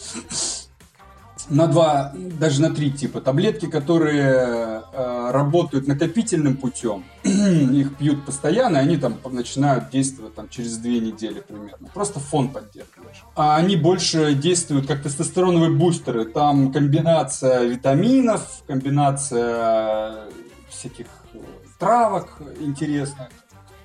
на 1.49 1.67
два, 1.67 2.13
даже 2.13 2.61
на 2.61 2.73
три 2.73 2.91
типа 2.91 3.21
таблетки, 3.21 3.67
которые 3.67 4.83
э, 4.93 5.31
работают 5.31 5.87
накопительным 5.87 6.57
путем. 6.57 7.05
Их 7.23 7.95
пьют 7.97 8.25
постоянно, 8.25 8.77
и 8.77 8.81
они 8.81 8.97
там 8.97 9.17
начинают 9.29 9.89
действовать 9.89 10.35
там 10.35 10.49
через 10.49 10.77
две 10.77 10.99
недели 10.99 11.39
примерно. 11.39 11.89
Просто 11.93 12.19
фон 12.19 12.49
поддерживаешь. 12.49 13.23
А 13.35 13.55
они 13.55 13.75
больше 13.75 14.33
действуют 14.33 14.87
как 14.87 15.03
тестостероновые 15.03 15.71
бустеры. 15.71 16.25
Там 16.25 16.71
комбинация 16.71 17.63
витаминов, 17.63 18.63
комбинация 18.67 20.25
всяких 20.69 21.07
э, 21.33 21.39
травок 21.79 22.41
интересных. 22.59 23.29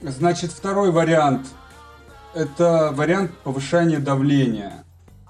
Значит, 0.00 0.50
второй 0.50 0.90
вариант– 0.90 1.46
это 2.34 2.90
вариант 2.92 3.30
повышения 3.44 3.98
давления 3.98 4.84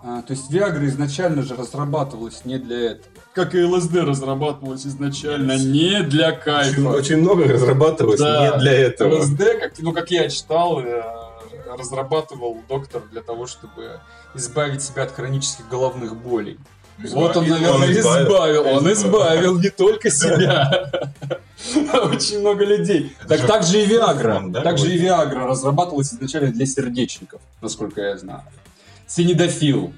а, 0.04 0.22
то 0.22 0.32
есть 0.32 0.50
Viagra 0.50 0.84
изначально 0.86 1.42
же 1.42 1.54
разрабатывалась 1.54 2.44
не 2.44 2.58
для 2.58 2.92
этого. 2.92 3.06
Как 3.34 3.54
и 3.54 3.62
ЛСД 3.62 3.94
разрабатывалась 3.98 4.84
изначально 4.84 5.56
не 5.56 6.02
для 6.02 6.32
кайфа. 6.32 6.80
Очень, 6.80 6.86
очень 6.86 7.16
много 7.18 7.44
разрабатывалось 7.44 8.18
да. 8.18 8.50
не 8.50 8.58
для 8.58 8.72
этого. 8.72 9.20
ЛСД, 9.20 9.60
как, 9.60 9.72
ну 9.78 9.92
как 9.92 10.10
я 10.10 10.28
читал, 10.28 10.80
э, 10.80 11.02
разрабатывал 11.78 12.58
доктор 12.68 13.02
для 13.12 13.22
того, 13.22 13.46
чтобы 13.46 14.00
избавить 14.34 14.82
себя 14.82 15.04
от 15.04 15.12
хронических 15.12 15.68
головных 15.68 16.16
болей. 16.16 16.58
Вот 16.98 17.36
он, 17.36 17.48
наверное, 17.48 17.86
он 17.86 17.92
избавил. 17.92 18.26
избавил. 18.26 18.76
Он 18.76 18.92
избавил 18.92 19.58
не 19.60 19.70
только 19.70 20.10
себя, 20.10 20.90
а 21.92 22.00
очень 22.00 22.40
много 22.40 22.64
людей. 22.64 23.16
Так 23.28 23.46
так 23.46 23.62
же 23.62 23.80
и 23.80 23.86
Viagra. 23.86 24.62
Так 24.62 24.78
же 24.78 24.92
и 24.92 25.00
Viagra 25.00 25.46
разрабатывалась 25.46 26.12
изначально 26.12 26.50
для 26.50 26.66
сердечников, 26.66 27.40
насколько 27.60 28.00
я 28.00 28.18
знаю 28.18 28.42
синидофил. 29.06 29.92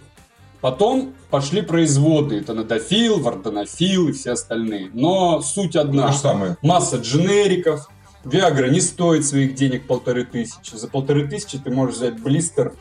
Потом 0.60 1.12
пошли 1.28 1.60
производы, 1.60 2.40
тонадофил, 2.40 3.20
вардонофил 3.20 4.08
и 4.08 4.12
все 4.12 4.32
остальные. 4.32 4.90
Но 4.94 5.42
суть 5.42 5.76
одна. 5.76 6.08
То 6.08 6.14
самое. 6.14 6.56
Масса 6.62 6.96
дженериков. 6.96 7.88
Виагра 8.24 8.68
не 8.68 8.80
стоит 8.80 9.26
своих 9.26 9.54
денег 9.54 9.86
полторы 9.86 10.24
тысячи. 10.24 10.74
За 10.74 10.88
полторы 10.88 11.28
тысячи 11.28 11.58
ты 11.58 11.70
можешь 11.70 11.96
взять 11.96 12.18
блистер 12.22 12.72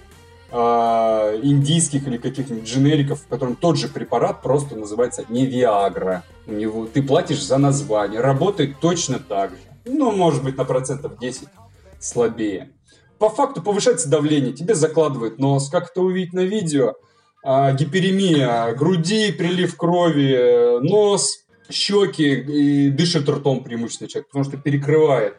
э, 0.50 0.56
индийских 1.44 2.08
или 2.08 2.18
каких-нибудь 2.18 2.66
дженериков, 2.66 3.22
в 3.22 3.28
котором 3.28 3.58
тот 3.58 3.78
же 3.78 3.90
препарат 3.90 4.42
просто 4.42 4.78
называется 4.78 5.26
не 5.28 5.46
Виагра. 5.46 6.24
У 6.48 6.54
него 6.54 6.86
ты 6.86 7.04
платишь 7.04 7.44
за 7.44 7.58
название. 7.58 8.22
Работает 8.22 8.80
точно 8.80 9.20
так 9.20 9.52
же. 9.52 9.58
Ну, 9.84 10.14
может 10.14 10.42
быть, 10.42 10.56
на 10.56 10.64
процентов 10.64 11.20
10 11.20 11.50
слабее 12.00 12.70
по 13.24 13.30
факту 13.30 13.62
повышается 13.62 14.10
давление, 14.10 14.52
тебе 14.52 14.76
закладывает 14.76 15.40
нос, 15.40 15.70
как 15.70 15.92
это 15.92 16.02
увидеть 16.02 16.34
на 16.34 16.42
видео, 16.42 16.96
а, 17.42 17.72
гиперемия 17.72 18.74
груди, 18.74 19.32
прилив 19.32 19.78
крови, 19.78 20.82
нос, 20.82 21.46
щеки 21.72 22.34
и 22.34 22.90
дышит 22.90 23.30
ртом 23.30 23.64
преимущественно 23.64 24.10
человек, 24.10 24.28
потому 24.28 24.44
что 24.44 24.58
перекрывает. 24.58 25.38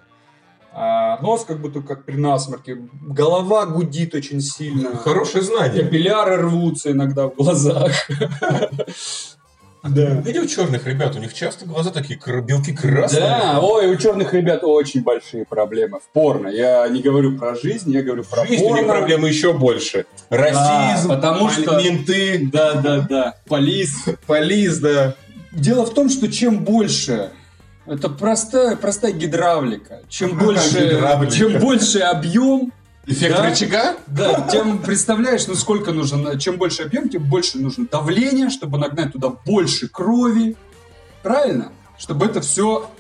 А 0.72 1.20
нос 1.20 1.44
как 1.44 1.60
будто 1.60 1.82
как 1.82 2.06
при 2.06 2.16
насморке, 2.16 2.88
голова 3.02 3.66
гудит 3.66 4.14
очень 4.14 4.40
сильно. 4.40 4.96
Хорошее 4.96 5.44
знание. 5.44 5.82
Капилляры 5.82 6.36
рвутся 6.38 6.92
иногда 6.92 7.28
в 7.28 7.34
глазах. 7.34 7.92
Да. 9.84 10.14
Видел 10.20 10.46
черных 10.46 10.86
ребят, 10.86 11.14
у 11.14 11.18
них 11.18 11.34
часто 11.34 11.66
глаза 11.66 11.90
такие 11.90 12.18
белки 12.42 12.72
красные. 12.72 13.20
Да, 13.20 13.60
ой, 13.60 13.86
у 13.92 13.96
черных 13.96 14.32
ребят 14.32 14.64
очень 14.64 15.02
большие 15.02 15.44
проблемы 15.44 16.00
в 16.00 16.08
порно. 16.12 16.48
Я 16.48 16.88
не 16.88 17.02
говорю 17.02 17.36
про 17.36 17.54
жизнь, 17.54 17.90
я 17.92 18.02
говорю 18.02 18.24
про 18.24 18.46
жизнь 18.46 18.62
порно. 18.62 18.76
у 18.76 18.82
них 18.82 18.90
проблемы 18.90 19.28
еще 19.28 19.52
больше. 19.52 20.06
Расизм, 20.30 21.08
да, 21.08 21.14
потому 21.16 21.50
что 21.50 21.78
менты. 21.78 22.48
Да, 22.50 22.74
да, 22.74 23.00
да. 23.00 23.34
Полис. 23.46 24.04
Полис, 24.26 24.78
да. 24.78 25.14
Дело 25.52 25.84
в 25.84 25.92
том, 25.92 26.08
что 26.08 26.32
чем 26.32 26.64
больше 26.64 27.30
это 27.86 28.08
простая, 28.08 28.76
простая 28.76 29.12
гидравлика. 29.12 30.00
Чем 30.08 30.38
больше, 30.38 31.00
чем 31.30 31.58
больше 31.58 31.98
объем, 31.98 32.72
Эффект 33.06 33.36
да? 33.36 33.42
рычага? 33.48 33.96
Да, 34.06 34.48
тем 34.50 34.78
представляешь, 34.78 35.46
ну 35.46 35.54
сколько 35.54 35.92
нужно, 35.92 36.38
чем 36.38 36.56
больше 36.56 36.82
объем, 36.82 37.08
тем 37.08 37.22
больше 37.24 37.58
нужно 37.58 37.86
давление, 37.86 38.50
чтобы 38.50 38.78
нагнать 38.78 39.12
туда 39.12 39.30
больше 39.30 39.88
крови. 39.88 40.56
Правильно? 41.22 41.72
Чтобы 41.98 42.26
это 42.26 42.40
все 42.40 42.90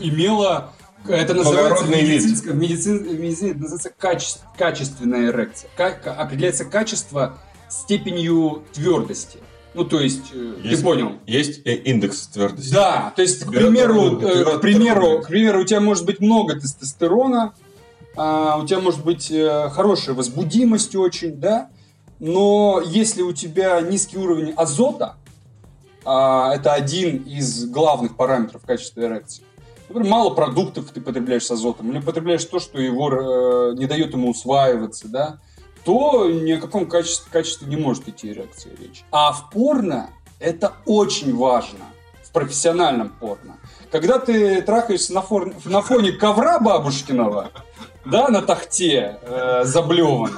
имело 0.00 0.72
это 1.08 1.34
называется 1.34 1.84
в 1.84 1.90
медицинской, 1.90 2.52
в 2.52 2.56
медицине, 2.56 2.98
в 2.98 3.20
медицине 3.20 3.50
это 3.52 3.60
называется 3.60 3.92
каче, 3.96 4.26
качественная 4.58 5.30
эрекция. 5.30 5.70
Как, 5.76 6.06
определяется 6.06 6.64
качество 6.64 7.38
степенью 7.68 8.64
твердости. 8.72 9.38
Ну, 9.74 9.84
то 9.84 10.00
есть, 10.00 10.32
э, 10.32 10.54
есть, 10.62 10.78
ты 10.78 10.82
понял. 10.82 11.12
Есть 11.26 11.60
э, 11.66 11.74
индекс 11.74 12.28
твердости. 12.28 12.72
Да, 12.72 13.12
то 13.14 13.22
есть, 13.22 13.44
к 13.44 13.50
примеру, 13.50 14.18
э, 14.20 14.56
к 14.56 14.60
примеру, 14.60 15.20
к 15.20 15.28
примеру, 15.28 15.60
у 15.60 15.64
тебя 15.64 15.80
может 15.80 16.06
быть 16.06 16.20
много 16.20 16.58
тестостерона, 16.58 17.52
у 18.16 18.66
тебя 18.66 18.80
может 18.80 19.04
быть 19.04 19.30
э, 19.30 19.68
хорошая 19.70 20.14
возбудимость 20.14 20.96
очень, 20.96 21.36
да, 21.36 21.68
но 22.18 22.82
если 22.84 23.22
у 23.22 23.32
тебя 23.32 23.80
низкий 23.80 24.16
уровень 24.16 24.52
азота, 24.52 25.16
а, 26.04 26.54
это 26.54 26.72
один 26.72 27.24
из 27.24 27.66
главных 27.66 28.16
параметров 28.16 28.62
качества 28.64 29.02
эрекции, 29.02 29.44
например, 29.88 30.10
мало 30.10 30.30
продуктов 30.30 30.90
ты 30.92 31.00
потребляешь 31.00 31.44
с 31.44 31.50
азотом, 31.50 31.90
или 31.90 32.00
потребляешь 32.00 32.44
то, 32.44 32.58
что 32.58 32.80
его 32.80 33.10
э, 33.10 33.74
не 33.76 33.86
дает 33.86 34.12
ему 34.12 34.30
усваиваться, 34.30 35.08
да, 35.08 35.40
то 35.84 36.28
ни 36.28 36.52
о 36.52 36.60
каком 36.60 36.88
качестве, 36.88 37.30
качестве 37.30 37.68
не 37.68 37.76
может 37.76 38.08
идти 38.08 38.30
эрекция 38.30 38.72
речь. 38.80 39.04
А 39.10 39.32
в 39.32 39.50
порно 39.50 40.10
это 40.40 40.72
очень 40.86 41.36
важно, 41.36 41.84
в 42.22 42.32
профессиональном 42.32 43.10
порно. 43.10 43.56
Когда 43.90 44.18
ты 44.18 44.62
трахаешься 44.62 45.12
на, 45.12 45.22
фор... 45.22 45.54
на 45.64 45.82
фоне 45.82 46.12
ковра 46.12 46.58
бабушкиного, 46.58 47.50
да, 48.10 48.28
на 48.28 48.42
тахте 48.42 49.18
э, 49.22 49.62
заблеван. 49.64 50.32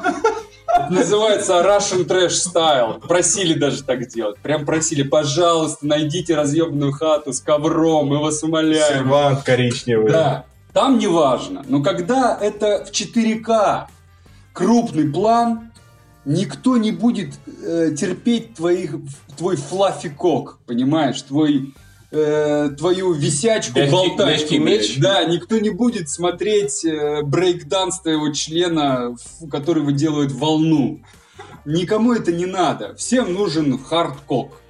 Это 0.67 0.93
называется 0.93 1.61
Russian 1.61 2.07
Trash 2.07 2.53
Style. 2.55 3.07
Просили 3.07 3.55
даже 3.55 3.83
так 3.83 4.07
делать. 4.09 4.39
Прям 4.39 4.65
просили, 4.65 5.03
пожалуйста, 5.03 5.87
найдите 5.87 6.35
разъемную 6.35 6.93
хату 6.93 7.33
с 7.33 7.41
ковром, 7.41 8.09
мы 8.09 8.19
вас 8.19 8.43
умоляем. 8.43 8.99
Сервант 8.99 9.43
коричневый. 9.43 10.11
Да. 10.11 10.45
Там 10.73 10.99
не 10.99 11.07
важно. 11.07 11.65
Но 11.67 11.83
когда 11.83 12.39
это 12.41 12.85
в 12.85 12.91
4К, 12.91 13.87
крупный 14.53 15.11
план, 15.11 15.73
никто 16.25 16.77
не 16.77 16.93
будет 16.93 17.35
э, 17.47 17.95
терпеть 17.97 18.55
твоих, 18.55 18.95
твой 19.37 19.57
fluffy 19.57 20.11
cock, 20.11 20.59
понимаешь? 20.67 21.21
Твой 21.23 21.75
э, 22.11 22.71
твою 22.77 23.13
висячку, 23.13 23.79
мягкий, 23.79 23.93
болтачку. 23.93 24.27
Мягкий 24.27 24.59
меч? 24.59 24.99
Да, 24.99 25.25
никто 25.25 25.59
не 25.59 25.71
будет 25.71 26.09
смотреть 26.09 26.85
э, 26.85 27.23
брейкданс 27.23 28.01
твоего 28.01 28.33
члена, 28.33 29.17
который 29.51 29.83
выделывает 29.83 30.33
волну. 30.33 31.01
Никому 31.65 32.13
это 32.13 32.33
не 32.33 32.47
надо. 32.47 32.95
Всем 32.95 33.35
нужен 33.35 33.79
hard 33.79 34.15
cock. 34.15 34.61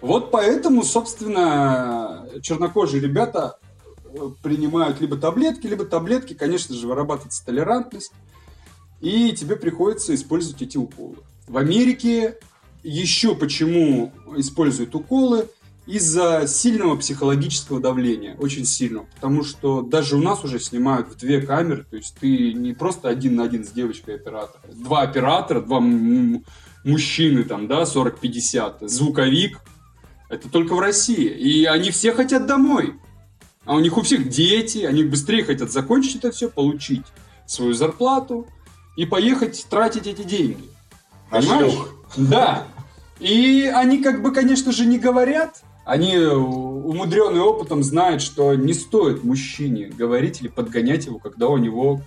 Вот 0.00 0.30
поэтому, 0.30 0.84
собственно, 0.84 2.28
чернокожие 2.42 3.02
ребята 3.02 3.58
э, 4.04 4.30
принимают 4.42 5.00
либо 5.00 5.16
таблетки, 5.16 5.66
либо 5.66 5.84
таблетки, 5.84 6.34
конечно 6.34 6.74
же, 6.74 6.86
вырабатывается 6.86 7.44
толерантность, 7.44 8.12
и 9.00 9.32
тебе 9.32 9.56
приходится 9.56 10.14
использовать 10.14 10.62
эти 10.62 10.78
уколы. 10.78 11.16
В 11.48 11.58
Америке 11.58 12.36
еще 12.82 13.34
почему 13.34 14.12
используют 14.36 14.94
уколы? 14.94 15.48
Из-за 15.86 16.46
сильного 16.48 16.96
психологического 16.96 17.80
давления, 17.80 18.36
очень 18.36 18.64
сильного. 18.64 19.06
Потому 19.14 19.44
что 19.44 19.82
даже 19.82 20.16
у 20.16 20.20
нас 20.20 20.44
уже 20.44 20.58
снимают 20.58 21.08
в 21.08 21.16
две 21.16 21.40
камеры, 21.40 21.84
то 21.88 21.96
есть 21.96 22.16
ты 22.20 22.52
не 22.52 22.72
просто 22.72 23.08
один 23.08 23.36
на 23.36 23.44
один 23.44 23.64
с 23.64 23.70
девочкой 23.70 24.16
оператор. 24.16 24.60
Два 24.72 25.02
оператора, 25.02 25.60
два 25.60 25.80
мужчины 25.80 27.44
там, 27.44 27.68
да, 27.68 27.82
40-50, 27.82 28.88
звуковик. 28.88 29.60
Это 30.28 30.48
только 30.48 30.74
в 30.74 30.80
России. 30.80 31.28
И 31.28 31.64
они 31.64 31.90
все 31.90 32.12
хотят 32.12 32.46
домой. 32.46 32.94
А 33.64 33.74
у 33.74 33.80
них 33.80 33.96
у 33.96 34.02
всех 34.02 34.28
дети, 34.28 34.78
они 34.78 35.04
быстрее 35.04 35.44
хотят 35.44 35.70
закончить 35.70 36.16
это 36.16 36.30
все, 36.30 36.48
получить 36.48 37.04
свою 37.46 37.74
зарплату 37.74 38.48
и 38.96 39.06
поехать 39.06 39.66
тратить 39.70 40.06
эти 40.06 40.22
деньги. 40.22 40.68
Понимаешь? 41.30 41.74
Да. 42.16 42.66
И 43.18 43.70
они 43.74 44.02
как 44.02 44.22
бы, 44.22 44.32
конечно 44.32 44.72
же, 44.72 44.84
не 44.86 44.98
говорят, 44.98 45.62
они 45.86 46.18
умудренные 46.18 47.42
опытом 47.42 47.84
знают, 47.84 48.20
что 48.20 48.54
не 48.54 48.74
стоит 48.74 49.22
мужчине 49.22 49.86
говорить 49.86 50.40
или 50.40 50.48
подгонять 50.48 51.06
его, 51.06 51.20
когда 51.20 51.46
у 51.46 51.58
него 51.58 52.02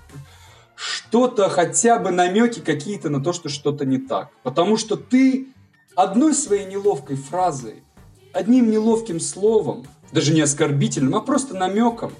что-то, 0.76 1.50
хотя 1.50 1.98
бы 1.98 2.12
намеки 2.12 2.60
какие-то 2.60 3.10
на 3.10 3.24
то, 3.24 3.32
что 3.32 3.48
что-то 3.48 3.86
не 3.86 3.98
так. 3.98 4.32
Потому 4.44 4.76
что 4.76 4.98
ты 4.98 5.48
одной 5.96 6.34
своей 6.34 6.66
неловкой 6.66 7.16
фразой, 7.16 7.82
одним 8.34 8.70
неловким 8.70 9.22
словом, 9.22 9.88
даже 10.12 10.34
не 10.34 10.42
оскорбительным, 10.42 11.16
а 11.16 11.22
просто 11.22 11.56
намеком, 11.56 12.12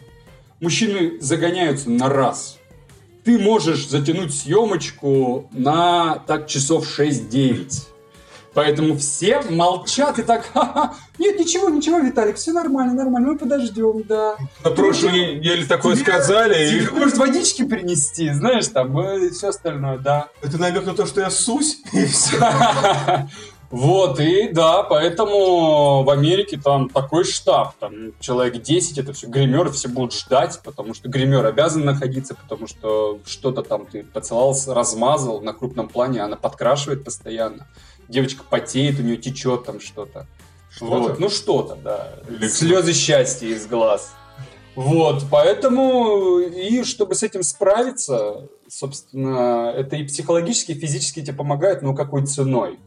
мужчины 0.62 1.20
загоняются 1.20 1.90
на 1.90 2.08
раз. 2.08 2.58
Ты 3.26 3.38
можешь 3.38 3.86
затянуть 3.90 4.34
съемочку 4.34 5.50
на 5.52 6.20
так 6.26 6.48
часов 6.48 6.88
6-9. 6.88 7.90
Поэтому 8.54 8.98
все 8.98 9.42
молчат 9.50 10.18
и 10.20 10.24
так, 10.24 10.46
Ха-ха. 10.54 10.96
нет, 11.20 11.40
ничего, 11.40 11.70
ничего, 11.70 12.00
Виталик, 12.00 12.38
все 12.38 12.52
нормально, 12.52 12.94
нормально, 12.94 13.30
мы 13.30 13.38
подождем, 13.38 14.04
да. 14.04 14.36
На 14.64 14.72
прошлой 14.72 15.36
неделе 15.36 15.66
такое 15.66 15.96
тебе, 15.96 16.06
сказали. 16.06 16.70
Тебе, 16.70 16.86
и... 16.86 17.00
может, 17.00 17.18
водички 17.18 17.64
принести, 17.64 18.32
знаешь, 18.34 18.68
там, 18.68 19.00
и 19.00 19.30
все 19.30 19.50
остальное, 19.50 19.98
да. 19.98 20.30
Это 20.42 20.58
намек 20.58 20.86
на 20.86 20.94
то, 20.94 21.06
что 21.06 21.22
я 21.22 21.30
сусь, 21.30 21.80
и 21.94 22.06
все. 22.06 22.38
Вот, 23.72 24.20
и 24.20 24.50
да, 24.52 24.82
поэтому 24.82 26.02
в 26.04 26.10
Америке 26.10 26.60
там 26.60 26.90
такой 26.90 27.24
штаб, 27.24 27.76
там 27.80 28.14
человек 28.20 28.64
10, 28.64 28.98
это 28.98 29.14
все 29.14 29.28
гримеры, 29.28 29.70
все 29.70 29.88
будут 29.88 30.14
ждать, 30.16 30.60
потому 30.64 30.96
что 30.96 31.08
гример 31.08 31.46
обязан 31.46 31.86
находиться, 31.86 32.34
потому 32.34 32.66
что 32.66 33.20
что-то 33.28 33.62
там 33.62 33.86
ты 33.86 34.04
поцеловался, 34.04 34.74
размазал 34.74 35.42
на 35.42 35.54
крупном 35.54 35.88
плане, 35.88 36.22
она 36.22 36.36
подкрашивает 36.36 37.04
постоянно. 37.04 37.68
Девочка 38.10 38.44
потеет, 38.44 39.00
у 39.00 39.04
нее 39.04 39.18
течет 39.18 39.64
там 39.64 39.80
что-то. 39.80 40.28
Что 40.70 40.86
вот, 40.86 41.20
ну 41.20 41.30
что-то, 41.30 41.76
да. 41.76 42.16
Легко. 42.28 42.48
Слезы 42.48 42.94
счастья 42.94 43.48
из 43.48 43.66
глаз. 43.66 44.12
Вот, 44.76 45.24
поэтому, 45.32 46.40
и 46.40 46.84
чтобы 46.84 47.16
с 47.16 47.24
этим 47.24 47.44
справиться, 47.44 48.50
собственно, 48.68 49.74
это 49.76 49.96
и 49.96 50.04
психологически, 50.04 50.72
и 50.72 50.80
физически 50.80 51.22
тебе 51.22 51.34
помогает, 51.34 51.82
но 51.82 51.96
какой 51.96 52.26
ценой? 52.26 52.80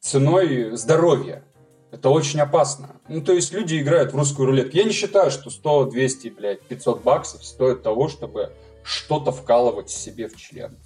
ценой 0.00 0.76
здоровья. 0.76 1.44
Это 1.90 2.10
очень 2.10 2.40
опасно. 2.40 3.00
Ну, 3.08 3.22
то 3.22 3.32
есть 3.32 3.52
люди 3.52 3.80
играют 3.80 4.12
в 4.12 4.16
русскую 4.16 4.46
рулетку. 4.46 4.76
Я 4.76 4.84
не 4.84 4.92
считаю, 4.92 5.30
что 5.30 5.50
100, 5.50 5.86
200, 5.86 6.28
блядь, 6.28 6.62
500 6.62 7.02
баксов 7.02 7.44
стоит 7.44 7.82
того, 7.82 8.08
чтобы 8.08 8.52
что-то 8.82 9.32
вкалывать 9.32 9.90
себе 9.90 10.28
в 10.28 10.36
член. 10.36 10.76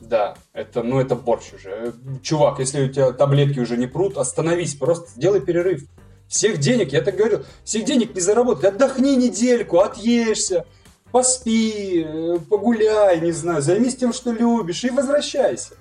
Да, 0.00 0.34
это, 0.52 0.82
ну, 0.82 0.98
это 0.98 1.14
борщ 1.14 1.52
уже. 1.54 1.92
Чувак, 2.22 2.58
если 2.58 2.84
у 2.84 2.88
тебя 2.88 3.12
таблетки 3.12 3.58
уже 3.58 3.76
не 3.76 3.86
прут, 3.86 4.16
остановись, 4.16 4.74
просто 4.74 5.10
сделай 5.10 5.40
перерыв. 5.40 5.82
Всех 6.26 6.58
денег, 6.58 6.92
я 6.92 7.02
так 7.02 7.16
говорю, 7.16 7.44
всех 7.64 7.84
денег 7.84 8.14
не 8.14 8.20
заработать. 8.20 8.64
Отдохни 8.64 9.16
недельку, 9.16 9.80
отъешься, 9.80 10.64
поспи, 11.10 12.04
э, 12.06 12.38
погуляй, 12.48 13.20
не 13.20 13.32
знаю, 13.32 13.62
займись 13.62 13.96
тем, 13.96 14.12
что 14.12 14.32
любишь 14.32 14.84
и 14.84 14.90
возвращайся 14.90 15.74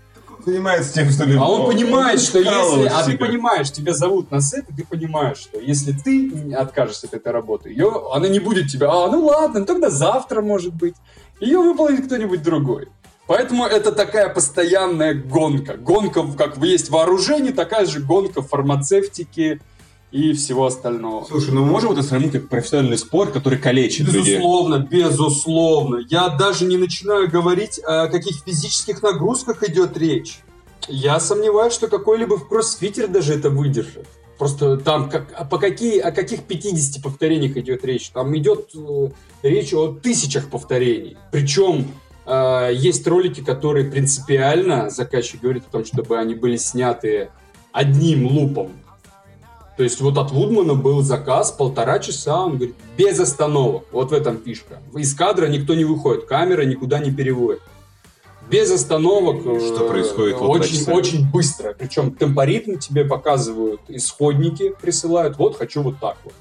занимается 0.46 0.94
тем, 0.94 1.10
что 1.10 1.26
любит. 1.26 1.42
А 1.42 1.50
он 1.50 1.68
понимает, 1.68 2.22
что 2.22 2.40
если... 2.40 2.88
А 2.88 3.04
ты 3.04 3.18
понимаешь, 3.18 3.72
тебя 3.72 3.94
зовут 3.94 4.32
на 4.32 4.42
сет, 4.42 4.66
и 4.70 4.74
ты 4.74 4.86
понимаешь, 4.86 5.38
что 5.38 5.60
если 5.60 5.92
ты 5.92 6.54
откажешься 6.54 7.08
от 7.08 7.14
этой 7.14 7.32
работы, 7.32 7.70
ее, 7.70 8.10
она 8.14 8.28
не 8.28 8.40
будет 8.40 8.68
тебя... 8.72 8.90
А, 8.90 9.10
ну 9.12 9.26
ладно, 9.26 9.62
ну 9.62 9.66
тогда 9.66 9.90
завтра, 9.90 10.42
может 10.42 10.74
быть. 10.74 10.96
Ее 11.40 11.60
выполнит 11.60 12.06
кто-нибудь 12.06 12.44
другой. 12.44 12.90
Поэтому 13.30 13.68
это 13.68 13.92
такая 13.92 14.28
постоянная 14.28 15.14
гонка. 15.14 15.78
Гонка, 15.78 16.24
как 16.36 16.58
есть 16.58 16.90
вооружение, 16.90 17.54
такая 17.54 17.86
же 17.86 18.00
гонка 18.00 18.42
фармацевтики, 18.42 19.62
и 20.12 20.34
всего 20.34 20.66
остального. 20.66 21.26
Слушай, 21.26 21.52
ну 21.54 21.64
мы 21.64 21.74
можем 21.74 21.92
это 21.92 22.02
сравнить 22.02 22.32
как 22.32 22.50
профессиональный 22.50 22.98
спорт, 22.98 23.32
который 23.32 23.60
калечит 23.60 24.08
Безусловно, 24.08 24.78
людей? 24.78 25.04
безусловно. 25.04 26.00
Я 26.10 26.30
даже 26.30 26.66
не 26.66 26.78
начинаю 26.78 27.30
говорить, 27.30 27.80
о 27.86 28.08
каких 28.08 28.38
физических 28.44 29.04
нагрузках 29.04 29.62
идет 29.62 29.96
речь. 29.96 30.40
Я 30.88 31.20
сомневаюсь, 31.20 31.74
что 31.74 31.88
какой-либо 31.88 32.40
кроссфитер 32.40 33.08
даже 33.08 33.36
это 33.36 33.52
выдержит. 33.52 34.08
Просто 34.40 34.78
там 34.78 35.08
как, 35.08 35.28
а 35.38 35.46
по 35.46 35.60
какие, 35.60 36.00
о 36.00 36.12
каких 36.12 36.46
50 36.46 37.04
повторениях 37.04 37.56
идет 37.58 37.86
речь? 37.86 38.10
Там 38.10 38.36
идет 38.36 38.72
э, 38.74 39.10
речь 39.44 39.72
о 39.76 39.94
тысячах 39.94 40.50
повторений. 40.50 41.16
Причем 41.32 41.86
есть 42.72 43.08
ролики, 43.08 43.42
которые 43.42 43.90
принципиально 43.90 44.90
заказчик 44.90 45.42
говорит 45.42 45.64
о 45.68 45.72
том, 45.72 45.86
чтобы 45.86 46.18
они 46.18 46.36
были 46.36 46.58
сняты 46.58 47.30
одним 47.72 48.28
лупом. 48.28 48.72
То 49.78 49.84
есть 49.84 50.02
вот 50.02 50.18
от 50.18 50.32
Вудмана 50.32 50.76
был 50.76 51.02
заказ 51.02 51.52
полтора 51.52 52.00
часа, 52.00 52.42
он 52.42 52.58
говорит, 52.58 52.76
без 52.98 53.18
остановок. 53.18 53.86
Вот 53.94 54.12
в 54.12 54.14
этом 54.14 54.38
фишка. 54.38 54.82
Из 54.94 55.16
кадра 55.16 55.48
никто 55.48 55.74
не 55.74 55.86
выходит, 55.86 56.26
камера 56.26 56.64
никуда 56.64 57.00
не 57.00 57.12
переводит. 57.12 57.62
Без 58.50 58.70
остановок. 58.72 59.40
Что 59.40 59.86
э, 59.86 59.88
происходит 59.88 60.38
вот 60.38 60.60
очень, 60.60 60.92
очень 60.92 61.32
быстро. 61.32 61.74
Причем 61.80 62.14
темпоритм 62.14 62.78
тебе 62.78 63.06
показывают, 63.06 63.80
исходники 63.88 64.76
присылают. 64.82 65.38
Вот 65.38 65.56
хочу 65.58 65.82
вот 65.82 66.00
так 66.02 66.18
вот. 66.26 66.34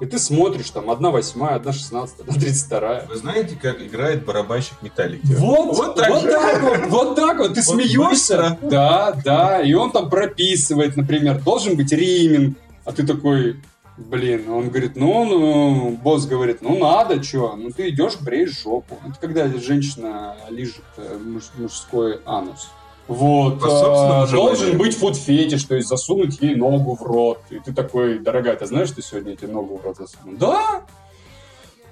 И 0.00 0.06
ты 0.06 0.18
смотришь, 0.18 0.70
там, 0.70 0.90
одна 0.90 1.10
восьмая, 1.10 1.56
одна 1.56 1.72
шестнадцатая, 1.72 2.26
одна 2.26 2.40
тридцать 2.40 2.66
вторая. 2.66 3.04
Вы 3.08 3.16
знаете, 3.16 3.58
как 3.60 3.82
играет 3.82 4.24
барабанщик 4.24 4.80
металлики? 4.80 5.26
Вот, 5.34 5.76
вот 5.76 5.96
так, 5.96 6.10
вот, 6.10 6.22
так 6.22 6.62
вот, 6.62 6.86
вот 6.86 7.16
так 7.16 7.38
вот, 7.38 7.54
ты 7.54 7.62
вот 7.62 7.74
смеешься. 7.74 8.08
Быстро. 8.08 8.58
Да, 8.62 9.12
да, 9.24 9.60
и 9.60 9.74
он 9.74 9.90
там 9.90 10.08
прописывает, 10.08 10.96
например, 10.96 11.42
должен 11.42 11.76
быть 11.76 11.90
риминг, 11.90 12.56
а 12.84 12.92
ты 12.92 13.04
такой, 13.04 13.60
блин, 13.96 14.48
он 14.48 14.68
говорит, 14.68 14.94
ну, 14.94 15.24
ну, 15.24 15.90
босс 15.90 16.26
говорит, 16.26 16.62
ну, 16.62 16.78
надо, 16.78 17.20
что, 17.22 17.56
ну, 17.56 17.70
ты 17.70 17.88
идешь, 17.88 18.18
бреешь 18.20 18.62
жопу. 18.62 18.98
Это 19.04 19.18
когда 19.20 19.48
женщина 19.58 20.36
лижет 20.48 20.84
э, 20.96 21.18
муж, 21.18 21.50
мужской 21.56 22.20
анус. 22.24 22.68
Вот, 23.08 23.62
а, 23.64 24.26
должен 24.26 24.76
быть 24.76 24.94
фуд-фетиш, 24.94 25.64
то 25.64 25.74
есть 25.74 25.88
засунуть 25.88 26.40
ей 26.42 26.54
ногу 26.54 26.94
в 26.94 27.02
рот. 27.02 27.40
И 27.48 27.58
ты 27.58 27.72
такой, 27.72 28.18
дорогая, 28.18 28.54
ты 28.54 28.66
знаешь, 28.66 28.88
что 28.88 29.00
сегодня 29.00 29.32
эти 29.32 29.46
ногу 29.46 29.78
в 29.78 29.84
рот 29.84 29.96
засунул? 29.96 30.36
Да, 30.38 30.82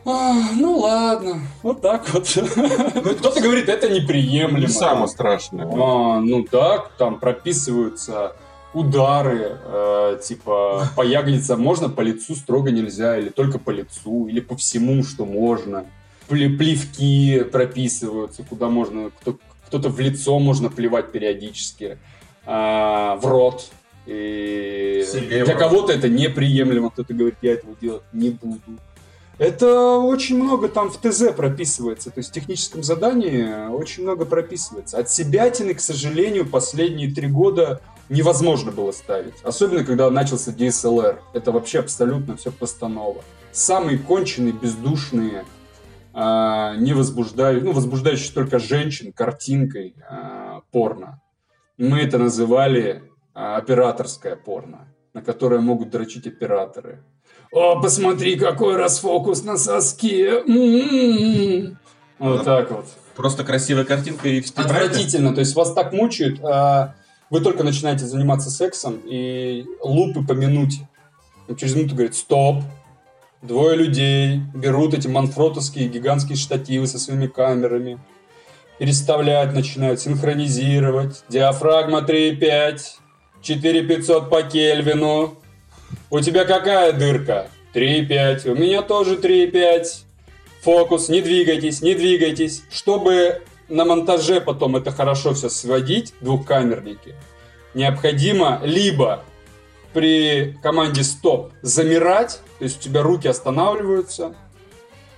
а, 0.04 0.52
ну 0.54 0.78
ладно, 0.78 1.40
вот 1.64 1.80
так 1.80 2.08
вот. 2.10 2.30
Ну, 2.36 3.14
Кто-то 3.14 3.40
говорит, 3.40 3.68
это 3.68 3.88
неприемлемо. 3.88 4.60
Не 4.60 4.68
самое 4.68 5.08
страшное. 5.08 5.66
А, 5.66 6.20
ну 6.20 6.44
так, 6.44 6.92
там 6.96 7.18
прописываются 7.18 8.36
удары, 8.72 9.58
э, 9.64 10.20
типа 10.22 10.88
по 10.94 11.02
ягодицам 11.02 11.60
можно, 11.60 11.88
по 11.88 12.02
лицу 12.02 12.36
строго 12.36 12.70
нельзя, 12.70 13.18
или 13.18 13.30
только 13.30 13.58
по 13.58 13.70
лицу, 13.70 14.28
или 14.28 14.40
по 14.40 14.54
всему, 14.54 15.02
что 15.02 15.24
можно. 15.24 15.86
Плевки 16.28 17.44
прописываются, 17.50 18.42
куда 18.42 18.68
можно, 18.68 19.10
кто, 19.20 19.38
кто-то 19.66 19.88
в 19.88 19.98
лицо 20.00 20.38
можно 20.38 20.70
плевать 20.70 21.12
периодически, 21.12 21.98
э, 22.44 22.48
в 22.48 23.20
рот. 23.24 23.70
И 24.06 25.04
Себе 25.10 25.44
для 25.44 25.54
кого-то 25.54 25.92
это 25.92 26.08
неприемлемо, 26.08 26.90
кто-то 26.90 27.12
говорит, 27.12 27.36
я 27.42 27.54
этого 27.54 27.74
делать 27.80 28.02
не 28.12 28.30
буду. 28.30 28.60
Это 29.38 29.98
очень 29.98 30.42
много 30.42 30.68
там 30.68 30.90
в 30.90 30.96
ТЗ 30.96 31.32
прописывается, 31.36 32.10
то 32.10 32.20
есть 32.20 32.30
в 32.30 32.32
техническом 32.32 32.82
задании 32.82 33.68
очень 33.68 34.04
много 34.04 34.24
прописывается. 34.24 34.96
От 34.96 35.10
себятины, 35.10 35.74
к 35.74 35.80
сожалению, 35.80 36.46
последние 36.46 37.12
три 37.12 37.28
года 37.28 37.82
невозможно 38.08 38.72
было 38.72 38.92
ставить. 38.92 39.34
Особенно, 39.42 39.84
когда 39.84 40.08
начался 40.10 40.52
DSLR. 40.52 41.18
Это 41.34 41.52
вообще 41.52 41.80
абсолютно 41.80 42.36
все 42.36 42.50
постанова. 42.50 43.22
Самые 43.52 43.98
конченые, 43.98 44.52
бездушные, 44.52 45.44
не 46.16 46.94
возбуждающие, 46.94 47.64
ну, 47.64 47.72
возбуждающие 47.72 48.32
только 48.32 48.58
женщин 48.58 49.12
картинкой 49.12 49.94
э, 50.08 50.60
порно. 50.72 51.20
Мы 51.76 52.00
это 52.00 52.16
называли 52.16 53.02
э, 53.34 53.38
операторское 53.38 54.34
порно, 54.34 54.88
на 55.12 55.20
которое 55.20 55.60
могут 55.60 55.90
дрочить 55.90 56.26
операторы. 56.26 57.04
О, 57.52 57.80
посмотри, 57.80 58.36
какой 58.36 58.76
расфокус 58.76 59.44
на 59.44 59.58
соске. 59.58 60.42
М-м-м. 60.46 61.78
Вот 62.18 62.44
так 62.44 62.70
вот. 62.70 62.86
Просто 63.14 63.44
красивая 63.44 63.84
картинка 63.84 64.28
и 64.28 64.40
Отвратительно. 64.40 65.34
То 65.34 65.40
есть 65.40 65.54
вас 65.54 65.72
так 65.74 65.92
мучают. 65.92 66.42
А, 66.42 66.94
вы 67.28 67.40
только 67.40 67.62
начинаете 67.62 68.06
заниматься 68.06 68.50
сексом, 68.50 69.00
и 69.04 69.66
лупы 69.82 70.24
по 70.24 70.32
минуте. 70.32 70.88
Через 71.58 71.74
минуту 71.74 71.94
говорит 71.94 72.14
«стоп», 72.14 72.62
Двое 73.46 73.76
людей 73.76 74.40
берут 74.54 74.92
эти 74.92 75.06
манфротовские 75.06 75.86
гигантские 75.86 76.36
штативы 76.36 76.88
со 76.88 76.98
своими 76.98 77.28
камерами, 77.28 78.00
переставлять 78.80 79.52
начинают, 79.52 80.00
синхронизировать. 80.00 81.22
Диафрагма 81.28 82.00
3,5, 82.00 82.80
4500 83.42 84.30
по 84.30 84.42
Кельвину. 84.42 85.38
У 86.10 86.18
тебя 86.18 86.44
какая 86.44 86.92
дырка? 86.92 87.46
3,5. 87.72 88.50
У 88.50 88.56
меня 88.56 88.82
тоже 88.82 89.14
3,5. 89.14 90.04
Фокус, 90.62 91.08
не 91.08 91.20
двигайтесь, 91.20 91.82
не 91.82 91.94
двигайтесь. 91.94 92.64
Чтобы 92.68 93.42
на 93.68 93.84
монтаже 93.84 94.40
потом 94.40 94.74
это 94.74 94.90
хорошо 94.90 95.34
все 95.34 95.48
сводить, 95.50 96.14
двухкамерники, 96.20 97.14
необходимо 97.74 98.60
либо 98.64 99.22
при 99.92 100.58
команде 100.64 101.04
стоп 101.04 101.52
замирать, 101.62 102.40
то 102.58 102.64
есть 102.64 102.78
у 102.78 102.82
тебя 102.82 103.02
руки 103.02 103.28
останавливаются 103.28 104.34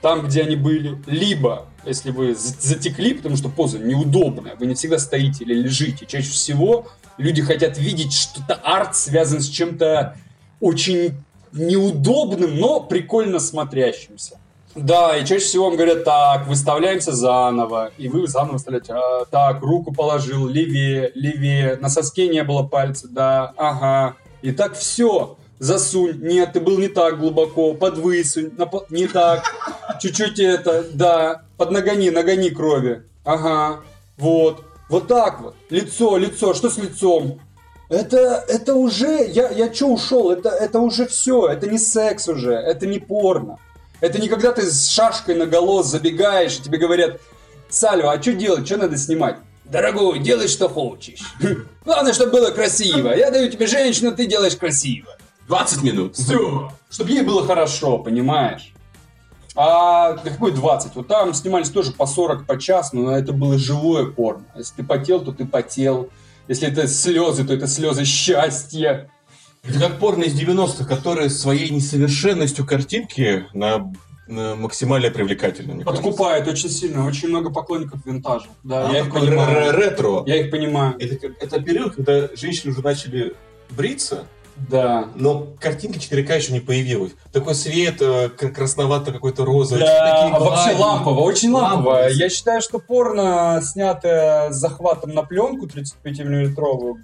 там, 0.00 0.26
где 0.26 0.42
они 0.42 0.56
были, 0.56 1.02
либо 1.06 1.66
если 1.84 2.10
вы 2.10 2.34
затекли, 2.34 3.14
потому 3.14 3.36
что 3.36 3.48
поза 3.48 3.78
неудобная, 3.78 4.56
вы 4.56 4.66
не 4.66 4.74
всегда 4.74 4.98
стоите 4.98 5.44
или 5.44 5.54
лежите. 5.54 6.06
Чаще 6.06 6.30
всего 6.30 6.86
люди 7.16 7.42
хотят 7.42 7.78
видеть 7.78 8.12
что-то 8.12 8.54
арт 8.54 8.94
связан 8.94 9.40
с 9.40 9.48
чем-то 9.48 10.16
очень 10.60 11.14
неудобным, 11.52 12.58
но 12.58 12.80
прикольно 12.80 13.38
смотрящимся. 13.38 14.38
Да, 14.74 15.16
и 15.16 15.24
чаще 15.24 15.44
всего 15.44 15.66
вам 15.66 15.76
говорят, 15.76 16.04
так, 16.04 16.46
выставляемся 16.46 17.12
заново, 17.12 17.90
и 17.96 18.08
вы 18.08 18.28
заново 18.28 18.54
выставляете, 18.54 18.92
а, 18.92 19.24
так, 19.24 19.62
руку 19.62 19.92
положил, 19.92 20.46
левее, 20.46 21.10
левее, 21.14 21.78
на 21.80 21.88
соске 21.88 22.28
не 22.28 22.44
было 22.44 22.62
пальца, 22.62 23.08
да, 23.08 23.52
ага, 23.56 24.16
и 24.42 24.52
так 24.52 24.76
все, 24.76 25.36
засунь, 25.58 26.18
нет, 26.20 26.52
ты 26.52 26.60
был 26.60 26.78
не 26.78 26.88
так 26.88 27.18
глубоко, 27.18 27.74
подвысунь, 27.74 28.52
не 28.90 29.06
так, 29.06 29.44
чуть-чуть 30.00 30.38
это, 30.38 30.84
да, 30.92 31.42
поднагони, 31.56 32.10
нагони 32.10 32.50
крови, 32.50 33.02
ага, 33.24 33.80
вот, 34.16 34.64
вот 34.88 35.08
так 35.08 35.40
вот, 35.40 35.54
лицо, 35.70 36.16
лицо, 36.16 36.54
что 36.54 36.70
с 36.70 36.78
лицом? 36.78 37.40
Это, 37.88 38.44
это 38.48 38.74
уже, 38.74 39.26
я, 39.30 39.48
я 39.50 39.72
что 39.72 39.86
ушел, 39.86 40.30
это, 40.30 40.50
это 40.50 40.78
уже 40.78 41.06
все, 41.06 41.48
это 41.48 41.66
не 41.66 41.78
секс 41.78 42.28
уже, 42.28 42.52
это 42.52 42.86
не 42.86 42.98
порно. 42.98 43.58
Это 44.00 44.20
не 44.20 44.28
когда 44.28 44.52
ты 44.52 44.62
с 44.62 44.88
шашкой 44.88 45.34
на 45.34 45.46
голос 45.46 45.86
забегаешь, 45.86 46.58
и 46.58 46.62
тебе 46.62 46.78
говорят, 46.78 47.20
Сальва, 47.68 48.12
а 48.12 48.22
что 48.22 48.32
делать, 48.32 48.66
что 48.66 48.76
надо 48.76 48.96
снимать? 48.96 49.36
Дорогой, 49.64 50.20
делай, 50.20 50.48
что 50.48 50.68
хочешь. 50.68 51.20
Главное, 51.84 52.12
чтобы 52.12 52.32
было 52.32 52.50
красиво. 52.50 53.12
Я 53.14 53.30
даю 53.30 53.50
тебе 53.50 53.66
женщину, 53.66 54.14
ты 54.14 54.26
делаешь 54.26 54.56
красиво. 54.56 55.17
20 55.48 55.82
минут. 55.82 56.16
Все. 56.16 56.70
Чтобы 56.90 57.10
ей 57.10 57.22
было 57.22 57.44
хорошо, 57.46 57.98
понимаешь? 57.98 58.72
А 59.56 60.12
какой 60.18 60.52
20? 60.52 60.94
Вот 60.94 61.08
там 61.08 61.34
снимались 61.34 61.70
тоже 61.70 61.90
по 61.90 62.06
40, 62.06 62.46
по 62.46 62.58
час, 62.58 62.92
но 62.92 63.16
это 63.16 63.32
было 63.32 63.58
живое 63.58 64.06
порно. 64.06 64.44
Если 64.56 64.76
ты 64.76 64.84
потел, 64.84 65.20
то 65.20 65.32
ты 65.32 65.44
потел. 65.46 66.10
Если 66.46 66.68
это 66.68 66.86
слезы, 66.86 67.44
то 67.44 67.54
это 67.54 67.66
слезы 67.66 68.04
счастья. 68.04 69.10
Это 69.64 69.80
как 69.80 69.98
порно 69.98 70.24
из 70.24 70.40
90-х, 70.40 70.84
которые 70.84 71.28
своей 71.28 71.70
несовершенностью 71.70 72.64
картинки 72.64 73.46
на, 73.52 73.92
на 74.28 74.54
максимально 74.54 75.10
привлекательно. 75.10 75.82
Подкупает 75.82 76.44
кажется. 76.44 76.68
очень 76.68 76.76
сильно, 76.76 77.06
очень 77.06 77.28
много 77.28 77.50
поклонников 77.50 78.06
винтажа. 78.06 78.46
Да, 78.62 78.88
а, 78.88 78.92
я 78.92 79.00
их 79.00 79.12
понимаю. 79.12 79.76
Ретро. 79.76 80.22
Я 80.26 80.36
их 80.36 80.50
понимаю. 80.50 80.94
Это, 81.00 81.26
это 81.40 81.60
период, 81.60 81.96
когда 81.96 82.28
женщины 82.36 82.70
уже 82.70 82.82
начали 82.82 83.34
бриться, 83.70 84.24
да. 84.68 85.08
Но 85.14 85.46
картинка 85.60 85.98
4К 85.98 86.36
еще 86.36 86.52
не 86.52 86.60
появилась. 86.60 87.12
Такой 87.32 87.54
свет, 87.54 88.00
э, 88.00 88.28
красновато 88.28 89.12
какой-то 89.12 89.44
розовый. 89.44 89.84
Да, 89.84 90.22
такие 90.22 90.40
вообще 90.40 90.76
лампово, 90.76 91.20
очень 91.20 91.50
лампово. 91.50 92.08
Я 92.08 92.28
считаю, 92.28 92.60
что 92.60 92.78
порно, 92.78 93.60
снятое 93.62 94.50
с 94.50 94.56
захватом 94.56 95.14
на 95.14 95.22
пленку 95.22 95.66
35-миллиметровую, 95.66 96.96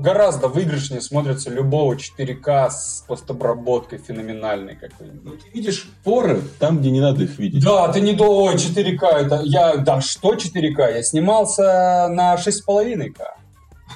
гораздо 0.00 0.48
выигрышнее 0.48 1.00
смотрится 1.00 1.50
любого 1.50 1.94
4К 1.94 2.70
с 2.70 3.04
постобработкой 3.06 3.98
феноменальной 3.98 4.76
какой-нибудь. 4.76 5.22
Ну, 5.24 5.30
ты 5.32 5.48
видишь 5.52 5.88
поры 6.02 6.40
там, 6.58 6.78
где 6.78 6.90
не 6.90 7.00
надо 7.00 7.24
их 7.24 7.38
видеть. 7.38 7.64
Да, 7.64 7.88
ты 7.88 8.00
не 8.00 8.12
до 8.12 8.52
4К, 8.52 9.04
это 9.04 9.40
я, 9.44 9.76
да 9.76 10.00
что 10.00 10.34
4К? 10.34 10.94
Я 10.94 11.02
снимался 11.02 12.08
на 12.10 12.34
6,5К. 12.36 13.43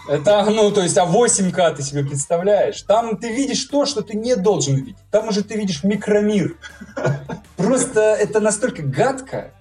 Это, 0.08 0.44
ну, 0.50 0.70
то 0.70 0.82
есть, 0.82 0.96
а 0.96 1.04
8К 1.04 1.76
ты 1.76 1.82
себе 1.82 2.02
представляешь? 2.02 2.80
Там 2.82 3.18
ты 3.18 3.30
видишь 3.30 3.64
то, 3.64 3.84
что 3.84 4.02
ты 4.02 4.16
не 4.16 4.36
должен 4.36 4.76
видеть. 4.76 4.96
Там 5.10 5.28
уже 5.28 5.44
ты 5.44 5.56
видишь 5.56 5.84
микромир. 5.84 6.56
Просто 7.56 8.00
это 8.00 8.40
настолько 8.40 8.82
гадко. 8.82 9.52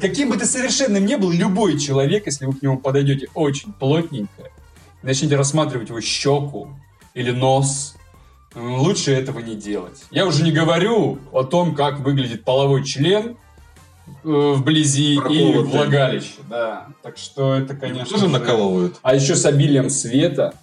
Каким 0.00 0.30
бы 0.30 0.36
ты 0.36 0.46
совершенным 0.46 1.04
не 1.04 1.16
был, 1.16 1.30
любой 1.30 1.78
человек, 1.78 2.26
если 2.26 2.46
вы 2.46 2.54
к 2.54 2.62
нему 2.62 2.78
подойдете 2.78 3.28
очень 3.34 3.72
плотненько, 3.72 4.50
начнете 5.02 5.36
рассматривать 5.36 5.88
его 5.88 6.00
щеку 6.00 6.68
или 7.14 7.32
нос, 7.32 7.96
лучше 8.54 9.12
этого 9.12 9.40
не 9.40 9.56
делать. 9.56 10.04
Я 10.10 10.26
уже 10.26 10.44
не 10.44 10.52
говорю 10.52 11.18
о 11.32 11.42
том, 11.42 11.74
как 11.74 12.00
выглядит 12.00 12.44
половой 12.44 12.84
член, 12.84 13.36
Э, 14.22 14.52
вблизи 14.56 15.14
и 15.14 15.52
влагалище, 15.58 16.40
да. 16.48 16.88
Так 17.02 17.16
что 17.16 17.54
это, 17.54 17.74
конечно 17.74 18.10
Тоже 18.10 18.28
наколовывают. 18.28 18.96
А 19.02 19.14
еще 19.14 19.34
с 19.34 19.46
обилием 19.46 19.88
света, 19.88 20.54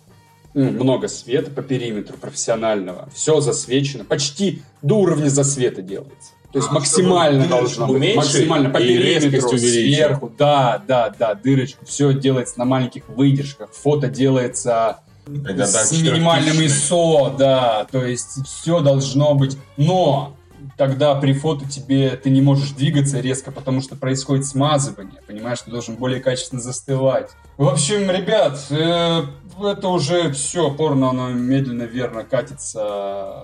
ну, 0.54 0.71
много 0.71 1.08
света 1.08 1.50
по 1.50 1.62
периметру 1.62 2.17
профессионального, 2.17 3.10
все 3.13 3.39
засвечено, 3.41 4.04
почти 4.04 4.62
до 4.82 5.00
уровня 5.00 5.30
засвета 5.30 5.82
делается. 5.82 6.34
То 6.52 6.60
есть 6.60 6.69
а, 6.69 6.73
максимально 6.76 7.47
должно 7.47 7.88
быть, 7.88 8.15
максимально 8.15 8.69
по 8.69 8.80
периметру, 8.80 9.58
сверху, 9.58 10.32
да, 10.38 10.82
да, 10.88 11.13
да, 11.17 11.34
дырочку, 11.34 11.86
все 11.86 12.13
делается 12.13 12.60
на 12.60 12.65
маленьких 12.65 13.10
выдержках, 13.10 13.71
фото 13.73 14.08
делается 14.08 15.00
Когда, 15.26 15.67
с 15.67 15.91
минимальным 15.91 16.58
ISO, 16.60 17.36
да, 17.38 17.86
то 17.91 18.06
есть 18.06 18.45
все 18.45 18.80
должно 18.80 19.34
быть, 19.34 19.58
но 19.76 20.37
тогда 20.78 21.16
при 21.16 21.34
фото 21.34 21.68
тебе 21.68 22.12
ты 22.12 22.30
не 22.30 22.42
можешь 22.42 22.72
двигаться 22.72 23.20
резко, 23.20 23.52
потому 23.52 23.82
что 23.82 23.96
происходит 23.96 24.46
смазывание, 24.46 25.20
понимаешь, 25.26 25.62
ты 25.62 25.72
должен 25.72 25.96
более 25.96 26.22
качественно 26.22 26.62
застывать. 26.62 27.32
В 27.58 27.68
общем, 27.68 28.10
ребят, 28.12 28.60
э, 28.70 29.24
это 29.63 29.88
уже 29.88 30.32
все, 30.32 30.72
порно, 30.72 31.10
оно 31.10 31.30
медленно, 31.30 31.84
верно 31.84 32.24
катится 32.24 33.44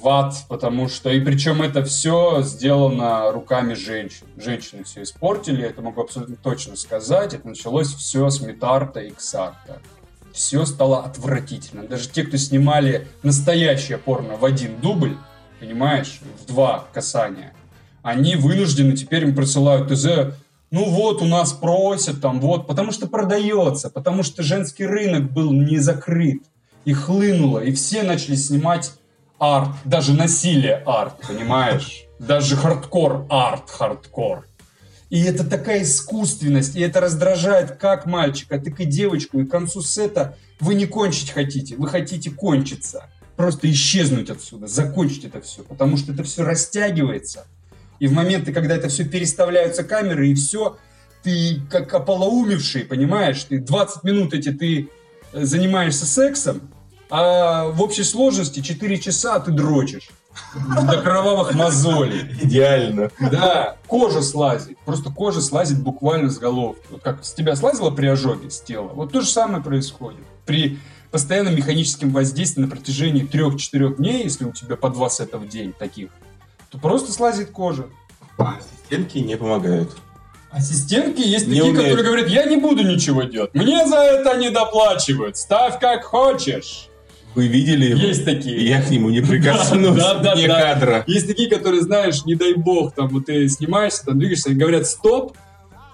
в 0.00 0.08
ад, 0.08 0.34
потому 0.48 0.88
что, 0.88 1.10
и 1.10 1.20
причем 1.20 1.60
это 1.60 1.84
все 1.84 2.42
сделано 2.42 3.30
руками 3.32 3.74
женщин. 3.74 4.26
Женщины 4.36 4.84
все 4.84 5.02
испортили, 5.02 5.64
это 5.64 5.82
могу 5.82 6.00
абсолютно 6.00 6.36
точно 6.36 6.76
сказать. 6.76 7.34
Это 7.34 7.48
началось 7.48 7.92
все 7.92 8.28
с 8.30 8.40
метарта 8.40 9.00
и 9.00 9.10
ксарта. 9.10 9.80
Все 10.32 10.64
стало 10.66 11.00
отвратительно. 11.02 11.82
Даже 11.82 12.08
те, 12.08 12.22
кто 12.22 12.36
снимали 12.36 13.08
настоящее 13.22 13.98
порно 13.98 14.36
в 14.36 14.44
один 14.44 14.80
дубль, 14.80 15.16
понимаешь, 15.60 16.20
в 16.42 16.46
два 16.46 16.86
касания, 16.92 17.52
они 18.02 18.36
вынуждены, 18.36 18.96
теперь 18.96 19.24
им 19.24 19.34
присылают 19.34 19.92
ТЗ, 19.92 20.34
ну 20.70 20.84
вот, 20.84 21.22
у 21.22 21.24
нас 21.24 21.52
просят, 21.52 22.20
там 22.20 22.40
вот, 22.40 22.66
потому 22.66 22.92
что 22.92 23.06
продается, 23.06 23.90
потому 23.90 24.22
что 24.22 24.42
женский 24.42 24.86
рынок 24.86 25.32
был 25.32 25.52
не 25.52 25.78
закрыт, 25.78 26.42
и 26.84 26.92
хлынуло, 26.92 27.60
и 27.60 27.72
все 27.72 28.02
начали 28.02 28.34
снимать 28.34 28.92
арт, 29.38 29.70
даже 29.84 30.12
насилие 30.12 30.82
арт, 30.86 31.26
понимаешь? 31.26 32.04
Даже 32.18 32.56
хардкор 32.56 33.26
арт, 33.30 33.70
хардкор. 33.70 34.46
И 35.10 35.22
это 35.22 35.48
такая 35.48 35.82
искусственность, 35.82 36.76
и 36.76 36.80
это 36.80 37.00
раздражает 37.00 37.72
как 37.72 38.04
мальчика, 38.04 38.58
так 38.58 38.78
и 38.80 38.84
девочку, 38.84 39.40
и 39.40 39.46
к 39.46 39.50
концу 39.50 39.80
сета 39.80 40.36
вы 40.60 40.74
не 40.74 40.86
кончить 40.86 41.30
хотите, 41.30 41.76
вы 41.76 41.88
хотите 41.88 42.30
кончиться 42.30 43.08
просто 43.38 43.70
исчезнуть 43.70 44.30
отсюда, 44.30 44.66
закончить 44.66 45.24
это 45.24 45.40
все, 45.40 45.62
потому 45.62 45.96
что 45.96 46.12
это 46.12 46.24
все 46.24 46.42
растягивается. 46.42 47.46
И 48.00 48.08
в 48.08 48.12
моменты, 48.12 48.52
когда 48.52 48.74
это 48.74 48.88
все 48.88 49.04
переставляются 49.04 49.84
камеры, 49.84 50.28
и 50.28 50.34
все, 50.34 50.76
ты 51.22 51.60
как 51.70 51.94
ополоумевший, 51.94 52.82
понимаешь, 52.82 53.44
ты 53.44 53.60
20 53.60 54.02
минут 54.02 54.34
эти 54.34 54.50
ты 54.50 54.88
э, 55.32 55.44
занимаешься 55.44 56.04
сексом, 56.04 56.62
а 57.10 57.68
в 57.68 57.80
общей 57.80 58.02
сложности 58.02 58.58
4 58.58 58.98
часа 58.98 59.38
ты 59.38 59.52
дрочишь 59.52 60.10
до 60.84 61.00
кровавых 61.00 61.54
мозолей. 61.54 62.24
Идеально. 62.42 63.12
Да, 63.20 63.76
кожа 63.86 64.20
слазит. 64.20 64.78
Просто 64.84 65.10
кожа 65.10 65.40
слазит 65.40 65.80
буквально 65.80 66.28
с 66.30 66.38
головки. 66.38 66.82
Вот 66.90 67.02
как 67.02 67.24
с 67.24 67.34
тебя 67.34 67.54
слазила 67.54 67.92
при 67.92 68.08
ожоге 68.08 68.50
с 68.50 68.60
тела, 68.60 68.88
вот 68.88 69.12
то 69.12 69.20
же 69.20 69.28
самое 69.28 69.62
происходит. 69.62 70.24
При 70.44 70.80
постоянным 71.10 71.56
механическим 71.56 72.10
воздействием 72.10 72.68
на 72.68 72.74
протяжении 72.74 73.26
3-4 73.26 73.96
дней, 73.96 74.24
если 74.24 74.44
у 74.44 74.52
тебя 74.52 74.76
по 74.76 74.90
два 74.90 75.08
сета 75.10 75.38
в 75.38 75.48
день 75.48 75.72
таких, 75.78 76.10
то 76.70 76.78
просто 76.78 77.12
слазит 77.12 77.50
кожа. 77.50 77.86
А 78.36 78.56
ассистентки 78.58 79.18
не 79.18 79.36
помогают. 79.36 79.96
Ассистентки 80.50 81.20
есть 81.20 81.46
не 81.46 81.56
такие, 81.56 81.64
умеют. 81.64 81.78
которые 81.78 82.04
говорят, 82.06 82.28
я 82.28 82.44
не 82.44 82.56
буду 82.56 82.82
ничего 82.82 83.22
делать. 83.24 83.54
Мне 83.54 83.86
за 83.86 83.96
это 83.96 84.36
не 84.38 84.50
доплачивают. 84.50 85.36
Ставь 85.36 85.78
как 85.78 86.04
хочешь. 86.04 86.88
Вы 87.34 87.48
видели 87.48 87.86
его? 87.90 88.00
Есть 88.00 88.24
такие. 88.24 88.66
Я 88.66 88.80
к 88.82 88.90
нему 88.90 89.10
не 89.10 89.20
прикоснулся. 89.22 90.00
Да, 90.00 90.14
да, 90.14 90.34
да. 90.34 90.60
кадра. 90.60 91.04
Есть 91.06 91.26
такие, 91.26 91.50
которые, 91.50 91.82
знаешь, 91.82 92.24
не 92.24 92.34
дай 92.34 92.54
бог, 92.54 92.94
там 92.94 93.08
вот 93.08 93.26
ты 93.26 93.48
снимаешься, 93.48 94.06
там 94.06 94.18
двигаешься, 94.18 94.50
и 94.50 94.54
говорят, 94.54 94.86
стоп, 94.86 95.36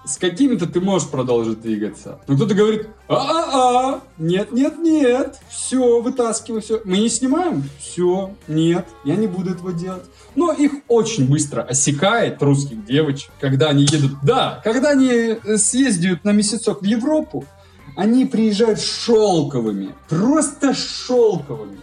с 0.05 0.17
какими-то 0.17 0.67
ты 0.67 0.79
можешь 0.79 1.09
продолжить 1.09 1.61
двигаться. 1.61 2.19
Но 2.27 2.35
кто-то 2.35 2.53
говорит, 2.53 2.87
а-а-а, 3.07 4.01
нет-нет-нет, 4.17 5.39
все, 5.49 6.01
вытаскивай, 6.01 6.61
все. 6.61 6.81
Мы 6.85 6.99
не 6.99 7.09
снимаем? 7.09 7.63
Все, 7.79 8.31
нет, 8.47 8.85
я 9.03 9.15
не 9.15 9.27
буду 9.27 9.51
этого 9.51 9.73
делать. 9.73 10.03
Но 10.35 10.51
их 10.51 10.71
очень 10.87 11.27
быстро 11.27 11.61
осекает 11.61 12.41
русских 12.41 12.85
девочек, 12.85 13.31
когда 13.39 13.69
они 13.69 13.83
едут. 13.83 14.11
Да, 14.23 14.61
когда 14.63 14.91
они 14.91 15.09
э, 15.09 15.57
съездят 15.57 16.23
на 16.23 16.31
месяцок 16.31 16.81
в 16.81 16.85
Европу, 16.85 17.45
они 17.95 18.25
приезжают 18.25 18.79
шелковыми, 18.79 19.95
просто 20.09 20.73
шелковыми. 20.73 21.79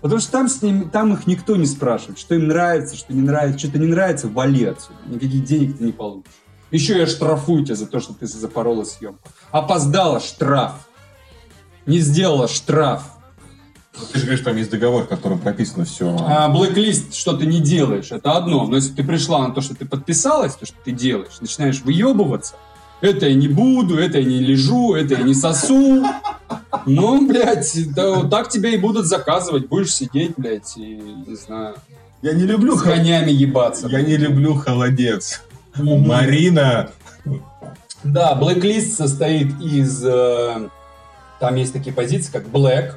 Потому 0.00 0.20
что 0.20 0.32
там, 0.32 0.48
с 0.50 0.60
ним, 0.60 0.90
там 0.90 1.14
их 1.14 1.26
никто 1.26 1.56
не 1.56 1.64
спрашивает, 1.64 2.18
что 2.18 2.34
им 2.34 2.48
нравится, 2.48 2.94
что 2.94 3.14
не 3.14 3.22
нравится, 3.22 3.60
что-то 3.60 3.78
не 3.78 3.86
нравится, 3.86 4.28
вали 4.28 4.64
отсюда. 4.64 4.98
Никаких 5.06 5.44
денег 5.44 5.78
ты 5.78 5.84
не 5.84 5.92
получишь. 5.92 6.30
Еще 6.74 6.98
я 6.98 7.06
штрафую 7.06 7.64
тебя 7.64 7.76
за 7.76 7.86
то, 7.86 8.00
что 8.00 8.14
ты 8.14 8.26
запорола 8.26 8.82
съемку. 8.82 9.28
Опоздала 9.52 10.18
штраф. 10.18 10.72
Не 11.86 12.00
сделала 12.00 12.48
штраф. 12.48 13.04
Ну, 13.96 14.06
ты 14.12 14.18
же 14.18 14.24
говоришь, 14.24 14.44
там 14.44 14.56
есть 14.56 14.70
договор, 14.70 15.04
в 15.04 15.06
котором 15.06 15.38
прописано 15.38 15.84
все. 15.84 16.16
А, 16.18 16.48
блэк-лист, 16.48 17.14
что 17.14 17.36
ты 17.36 17.46
не 17.46 17.60
делаешь, 17.60 18.10
это 18.10 18.32
одно. 18.32 18.66
Но 18.66 18.74
если 18.74 18.92
ты 18.92 19.04
пришла 19.04 19.46
на 19.46 19.54
то, 19.54 19.60
что 19.60 19.76
ты 19.76 19.86
подписалась, 19.86 20.56
то, 20.56 20.66
что 20.66 20.74
ты 20.84 20.90
делаешь, 20.90 21.40
начинаешь 21.40 21.80
выебываться, 21.82 22.54
это 23.00 23.28
я 23.28 23.36
не 23.36 23.46
буду, 23.46 23.96
это 23.96 24.18
я 24.18 24.24
не 24.24 24.40
лежу, 24.40 24.96
это 24.96 25.14
я 25.14 25.22
не 25.22 25.34
сосу. 25.34 26.04
Ну, 26.86 27.28
блядь, 27.28 27.94
да, 27.94 28.16
вот 28.16 28.30
так 28.30 28.48
тебя 28.48 28.70
и 28.70 28.78
будут 28.78 29.06
заказывать. 29.06 29.68
Будешь 29.68 29.94
сидеть, 29.94 30.32
блядь, 30.36 30.76
и, 30.76 30.96
не 31.24 31.36
знаю, 31.36 31.76
Я 32.20 32.32
не 32.32 32.42
люблю 32.42 32.76
с 32.76 32.82
конями 32.82 33.30
ебаться. 33.30 33.86
Я 33.86 34.02
не 34.02 34.16
люблю 34.16 34.54
холодец. 34.56 35.40
Марина. 35.76 36.90
Да, 38.02 38.34
блэк-лист 38.34 38.96
состоит 38.96 39.60
из... 39.60 40.04
э, 40.04 40.68
там 41.40 41.54
есть 41.56 41.72
такие 41.72 41.94
позиции, 41.94 42.30
как 42.30 42.44
black. 42.44 42.92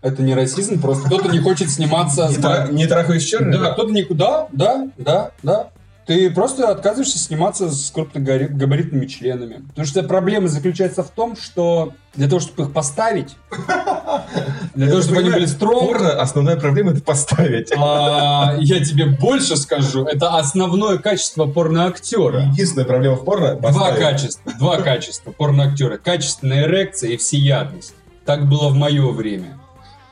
Это 0.00 0.20
не 0.22 0.34
расизм, 0.34 0.80
просто 0.80 1.06
кто-то 1.06 1.28
не 1.28 1.38
хочет 1.38 1.70
сниматься 1.70 2.28
с... 2.28 2.36
Не 2.36 2.42
тра- 2.42 2.68
Не 2.70 2.86
трахаюсь 2.86 3.24
черным? 3.24 3.52
Да, 3.62 3.70
кто-то 3.72 3.92
никуда, 3.92 4.48
да, 4.52 4.88
да, 4.98 5.30
да. 5.44 5.68
Ты 6.06 6.30
просто 6.30 6.68
отказываешься 6.68 7.18
сниматься 7.18 7.70
с 7.70 7.90
крупногабаритными 7.90 9.06
членами. 9.06 9.64
Потому 9.68 9.86
что 9.86 10.02
проблема 10.02 10.48
заключается 10.48 11.04
в 11.04 11.10
том, 11.10 11.36
что 11.36 11.94
для 12.14 12.28
того, 12.28 12.40
чтобы 12.40 12.64
их 12.64 12.72
поставить, 12.72 13.36
для 14.74 14.88
того, 14.88 15.00
чтобы 15.00 15.20
они 15.20 15.30
были 15.30 15.46
строго, 15.46 16.20
основная 16.20 16.56
проблема 16.56 16.90
это 16.90 17.02
поставить. 17.02 17.72
а, 17.76 18.56
я 18.58 18.84
тебе 18.84 19.06
больше 19.06 19.56
скажу, 19.56 20.04
это 20.04 20.36
основное 20.36 20.98
качество 20.98 21.46
порноактера. 21.46 22.42
Единственная 22.52 22.86
проблема 22.86 23.16
в 23.16 23.24
порно 23.24 23.54
Два 23.54 23.92
качества, 23.92 24.52
два 24.58 24.76
качества 24.82 25.30
порноактера. 25.30 25.98
Качественная 25.98 26.64
эрекция 26.64 27.10
и 27.10 27.16
всеядность. 27.16 27.94
Так 28.24 28.48
было 28.48 28.68
в 28.68 28.74
мое 28.74 29.08
время. 29.12 29.58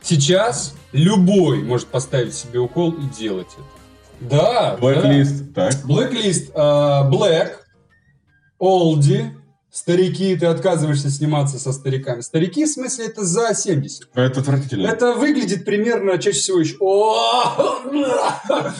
Сейчас 0.02 0.74
любой 0.92 1.62
может 1.62 1.88
поставить 1.88 2.34
себе 2.34 2.60
укол 2.60 2.92
и 2.92 3.02
делать 3.18 3.48
это. 3.54 3.79
Да, 4.20 4.76
да. 4.76 4.78
Blacklist, 4.80 5.52
так. 5.54 5.74
Blacklist, 5.84 6.50
а, 6.54 7.10
Black, 7.10 7.52
Олди, 8.58 9.30
старики, 9.70 10.36
ты 10.36 10.46
отказываешься 10.46 11.10
сниматься 11.10 11.58
со 11.58 11.72
стариками. 11.72 12.20
Старики, 12.20 12.64
в 12.64 12.68
смысле, 12.68 13.06
это 13.06 13.24
за 13.24 13.54
70. 13.54 14.08
Это 14.14 14.40
отвратительно. 14.40 14.86
Это 14.86 15.14
выглядит 15.14 15.64
примерно 15.64 16.18
чаще 16.18 16.38
всего 16.38 16.60
еще... 16.60 16.76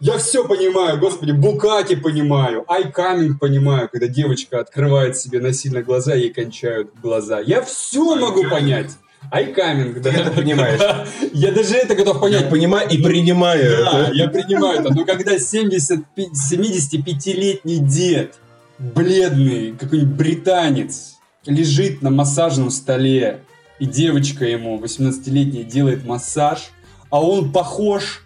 Я 0.00 0.16
все 0.16 0.48
понимаю, 0.48 0.98
господи, 0.98 1.32
Букати 1.32 1.94
понимаю, 1.94 2.64
Айкаминг 2.66 3.38
понимаю, 3.38 3.86
когда 3.90 4.08
девочка 4.08 4.58
открывает 4.58 5.18
себе 5.18 5.40
насильно 5.40 5.82
глаза, 5.82 6.14
ей 6.14 6.32
кончают 6.32 6.88
глаза. 7.02 7.38
Я 7.38 7.60
все 7.60 8.16
могу 8.16 8.48
понять. 8.48 8.92
Айкаминг, 9.30 10.00
да. 10.00 10.10
Ты 10.10 10.16
это 10.18 10.30
понимаешь. 10.32 10.80
Я 11.32 11.52
даже 11.52 11.76
это 11.76 11.94
готов 11.94 12.16
Я 12.16 12.20
понять. 12.20 12.50
понимаю 12.50 12.88
и 12.90 13.02
принимаю 13.02 13.84
Да, 13.84 14.02
это. 14.06 14.12
я 14.12 14.28
принимаю 14.28 14.80
это. 14.80 14.92
Но 14.94 15.04
когда 15.04 15.38
70 15.38 16.04
пи- 16.14 16.28
75-летний 16.32 17.78
дед, 17.78 18.34
бледный, 18.78 19.72
какой-нибудь 19.78 20.14
британец, 20.16 21.16
лежит 21.46 22.02
на 22.02 22.10
массажном 22.10 22.70
столе, 22.70 23.40
и 23.78 23.86
девочка 23.86 24.44
ему, 24.44 24.78
18-летняя, 24.78 25.64
делает 25.64 26.04
массаж, 26.04 26.70
а 27.10 27.22
он 27.22 27.52
похож, 27.52 28.22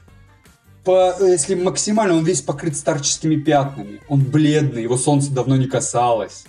по, 0.85 1.15
если 1.21 1.55
максимально, 1.55 2.17
он 2.17 2.25
весь 2.25 2.41
покрыт 2.43 2.77
старческими 2.77 3.37
пятнами. 3.37 4.01
Он 4.09 4.21
бледный, 4.21 4.83
его 4.83 4.97
солнце 4.99 5.31
давно 5.31 5.57
не 5.57 5.67
касалось. 5.67 6.45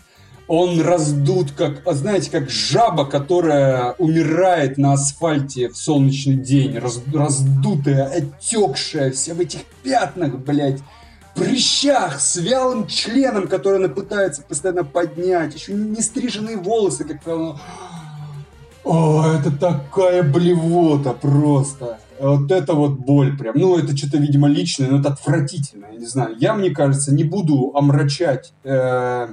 Он 0.48 0.80
раздут, 0.82 1.52
как, 1.52 1.82
а 1.88 1.93
знаете, 1.93 2.30
как 2.30 2.50
жаба, 2.52 3.06
которая 3.06 3.93
умирает 3.93 4.78
на 4.78 4.93
асфальте 4.93 5.70
в 5.70 5.78
солнечный 5.78 6.36
день, 6.36 6.78
раз- 6.78 7.02
раздутая, 7.12 8.06
отекшая, 8.06 9.12
вся 9.12 9.34
в 9.34 9.39
этих 9.39 9.62
пятнах, 9.82 10.36
блядь, 10.36 10.82
прыщах, 11.34 12.20
с 12.22 12.38
вялым 12.38 12.86
членом, 12.86 13.48
который 13.48 13.80
она 13.80 13.89
пытается 13.89 14.43
постоянно 14.43 14.84
поднять, 14.84 15.56
еще 15.56 15.74
не 15.74 16.02
стриженные 16.02 16.58
волосы, 16.58 17.06
как 17.06 17.24
правило. 17.24 17.60
О, 18.84 19.26
это 19.26 19.52
такая 19.52 20.22
блевота 20.22 21.14
просто. 21.14 21.98
Вот 22.20 22.52
это 22.52 22.74
вот 22.74 23.00
боль 23.00 23.36
прям. 23.36 23.58
Ну, 23.58 23.78
это 23.78 23.98
что-то, 23.98 24.18
видимо, 24.18 24.48
личное, 24.48 24.88
но 24.89 25.00
это 25.00 25.10
отвратительно, 25.10 25.88
я 25.91 26.00
не 26.00 26.06
знаю. 26.06 26.36
Я, 26.39 26.54
мне 26.54 26.70
кажется, 26.70 27.14
не 27.14 27.24
буду 27.24 27.72
омрачать 27.76 28.54
э, 28.64 29.28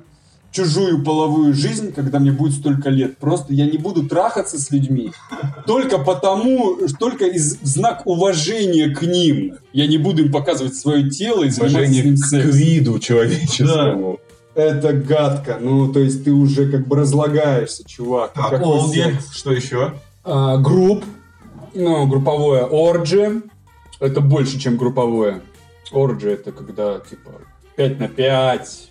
чужую 0.53 1.03
половую 1.03 1.55
жизнь, 1.55 1.93
когда 1.93 2.19
мне 2.19 2.31
будет 2.31 2.55
столько 2.55 2.91
лет. 2.91 3.17
Просто 3.19 3.53
я 3.55 3.67
не 3.67 3.79
буду 3.79 4.07
трахаться 4.07 4.59
с 4.59 4.71
людьми 4.71 5.13
только 5.67 5.99
потому, 5.99 6.77
только 6.99 7.27
из 7.27 7.57
в 7.59 7.67
знак 7.67 8.07
уважения 8.07 8.95
к 8.95 9.03
ним. 9.03 9.57
Я 9.73 9.87
не 9.87 9.99
буду 9.99 10.25
им 10.25 10.33
показывать 10.33 10.75
свое 10.75 11.09
тело 11.11 11.45
и 11.45 11.51
заниматься 11.51 11.93
с 11.93 12.05
ним 12.05 12.17
к 12.17 12.25
сексом. 12.27 12.51
виду 12.51 12.99
человеческому. 12.99 14.21
Это 14.55 14.93
гадко. 14.93 15.59
Ну, 15.61 15.91
то 15.93 16.01
есть 16.01 16.25
ты 16.25 16.31
уже 16.31 16.71
как 16.71 16.87
бы 16.87 16.97
разлагаешься, 16.97 17.85
чувак. 17.89 18.33
Так, 18.35 18.51
Какой 18.51 18.79
Олди, 18.79 19.03
секс? 19.03 19.33
что 19.33 19.53
еще? 19.53 19.95
А, 20.25 20.59
групп, 20.59 21.05
ну, 21.75 22.07
групповое 22.07 22.65
орджи, 22.71 23.43
это 23.99 24.21
больше, 24.21 24.59
чем 24.59 24.77
групповое. 24.77 25.41
Орджи 25.91 26.31
это 26.33 26.53
когда, 26.53 26.99
типа, 27.01 27.31
5 27.77 27.99
на 28.01 28.09
5, 28.09 28.91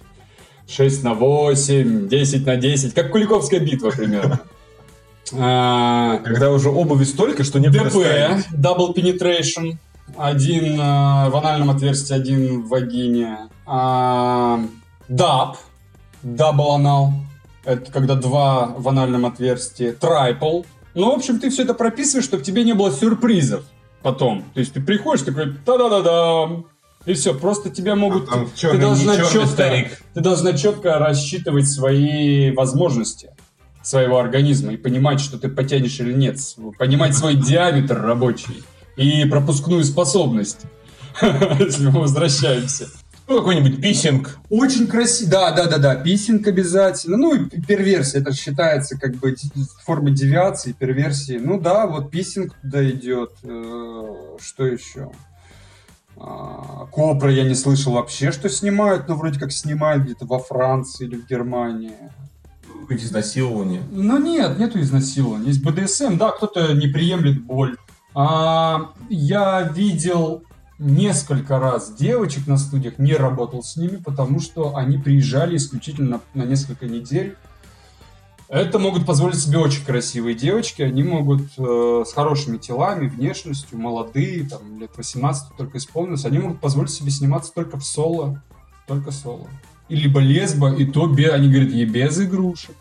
6 0.72 1.03
на 1.03 1.13
8, 1.13 2.07
10 2.07 2.45
на 2.45 2.55
10, 2.55 2.93
как 2.93 3.11
Куликовская 3.11 3.59
битва 3.59 3.91
примерно. 3.91 4.39
А, 5.34 6.17
Когда 6.26 6.51
уже 6.51 6.67
обуви 6.69 7.05
столько, 7.05 7.45
что 7.45 7.59
не 7.59 7.69
ДП, 7.69 7.95
Double 8.53 8.93
Penetration, 8.93 9.78
один 10.17 10.74
э, 10.74 11.30
в 11.30 11.36
анальном 11.38 11.69
отверстии, 11.69 12.13
один 12.13 12.63
в 12.63 12.67
вагине. 12.67 13.38
А, 13.65 14.59
DAP, 15.07 15.55
Double 16.24 16.76
анал, 16.76 17.13
это 17.63 17.89
когда 17.93 18.15
два 18.15 18.74
в 18.78 18.89
анальном 18.89 19.26
отверстии. 19.26 19.95
Triple. 19.97 20.65
Ну, 20.95 21.11
в 21.11 21.15
общем, 21.15 21.39
ты 21.39 21.49
все 21.49 21.63
это 21.63 21.76
прописываешь, 21.76 22.26
чтобы 22.26 22.43
тебе 22.43 22.65
не 22.65 22.74
было 22.74 22.91
сюрпризов 22.91 23.63
потом. 24.01 24.43
То 24.53 24.59
есть 24.59 24.74
ты 24.74 24.82
приходишь, 24.82 25.24
такой, 25.24 25.53
та-да-да-дам, 25.65 26.65
и 27.06 27.14
все, 27.14 27.34
просто 27.34 27.70
тебя 27.70 27.95
могут... 27.95 28.30
там 28.30 28.49
ты, 28.49 28.58
чёрный- 28.58 28.80
должна 28.82 29.14
не 29.14 29.18
чёрный 29.20 29.34
четко, 29.34 29.47
старик. 29.47 30.02
ты 30.14 30.22
должна 30.22 30.54
четко 30.54 30.99
рассчитывать 30.99 31.70
свои 31.70 32.52
возможности 32.52 33.32
своего 33.84 34.20
организма 34.20 34.74
и 34.74 34.78
понимать, 34.78 35.20
что 35.20 35.39
ты 35.39 35.49
потянешь 35.49 35.99
или 35.99 36.14
нет. 36.14 36.38
Понимать 36.78 37.16
свой 37.16 37.36
диаметр 37.36 37.99
рабочий 37.99 38.64
и 38.95 39.26
пропускную 39.26 39.84
способность. 39.84 40.62
Если 41.60 41.88
мы 41.88 42.02
возвращаемся. 42.02 42.88
Ну, 43.28 43.38
какой-нибудь 43.38 43.82
писинг. 43.82 44.38
Очень 44.49 44.88
красиво. 44.88 45.32
Да, 45.32 45.52
да, 45.52 45.66
да, 45.68 45.78
да. 45.78 45.95
Писинг 45.95 46.47
обязательно. 46.47 47.18
Ну 47.18 47.34
и 47.34 47.62
перверсия. 47.62 48.20
Это 48.22 48.34
считается 48.34 48.99
как 48.99 49.16
бы 49.16 49.36
форма 49.86 50.12
девиации, 50.12 50.74
перверсии. 50.74 51.39
Ну 51.41 51.60
да, 51.60 51.88
вот 51.88 52.12
писинг 52.12 52.54
туда 52.62 52.88
идет. 52.89 53.32
Э, 53.43 54.38
Что 54.39 54.66
еще? 54.66 55.12
А, 56.18 56.88
Кобра 56.91 57.32
я 57.32 57.43
не 57.43 57.55
слышал 57.55 57.93
вообще, 57.93 58.32
что 58.32 58.49
снимают, 58.49 59.07
но 59.07 59.16
вроде 59.16 59.39
как 59.39 59.51
снимают 59.51 60.03
где-то 60.03 60.26
во 60.26 60.39
Франции 60.39 61.05
или 61.05 61.16
в 61.16 61.28
Германии. 61.28 61.95
Изнасилование. 62.89 63.82
Ну 63.91 64.18
нет, 64.20 64.59
нету 64.59 64.82
изнасилования. 64.82 65.47
Есть 65.47 65.64
БДСМ, 65.64 66.18
да, 66.18 66.32
кто-то 66.32 66.74
не 66.74 66.88
приемлет 66.88 67.41
боль. 67.41 67.78
А, 68.14 68.91
я 69.09 69.62
видел 69.62 70.43
несколько 70.78 71.59
раз 71.59 71.93
девочек 71.93 72.47
на 72.47 72.57
студиях, 72.57 72.97
не 72.97 73.14
работал 73.14 73.64
с 73.64 73.78
ними, 73.78 73.97
потому 73.97 74.39
что 74.39 74.76
они 74.76 74.97
приезжали 74.97 75.55
исключительно 75.55 76.22
на, 76.34 76.41
на 76.41 76.45
несколько 76.45 76.88
недель. 76.88 77.38
Это 78.52 78.80
могут 78.80 79.06
позволить 79.06 79.39
себе 79.39 79.60
очень 79.60 79.86
красивые 79.86 80.36
девочки, 80.36 80.82
они 80.82 81.04
могут 81.04 81.43
э, 81.58 82.04
с 82.06 82.12
хорошими 82.12 82.58
телами, 82.58 83.08
внешностью, 83.08 83.80
молодые, 83.80 84.43
там, 84.43 84.78
лет 84.78 84.91
18 84.97 85.56
только 85.56 85.78
исполнилось, 85.78 86.26
они 86.26 86.39
могут 86.39 86.60
позволить 86.60 86.91
себе 86.91 87.12
сниматься 87.12 87.54
только 87.54 87.78
в 87.78 87.86
соло, 87.86 88.43
только 88.88 89.12
соло. 89.12 89.47
И 89.88 89.95
либо 89.95 90.20
лесбо, 90.20 90.70
и 90.76 90.84
то 90.84 91.08
бе- 91.08 91.32
они 91.32 91.47
говорят, 91.47 91.70
и 91.72 91.86
без 91.86 92.20
игрушек. 92.20 92.76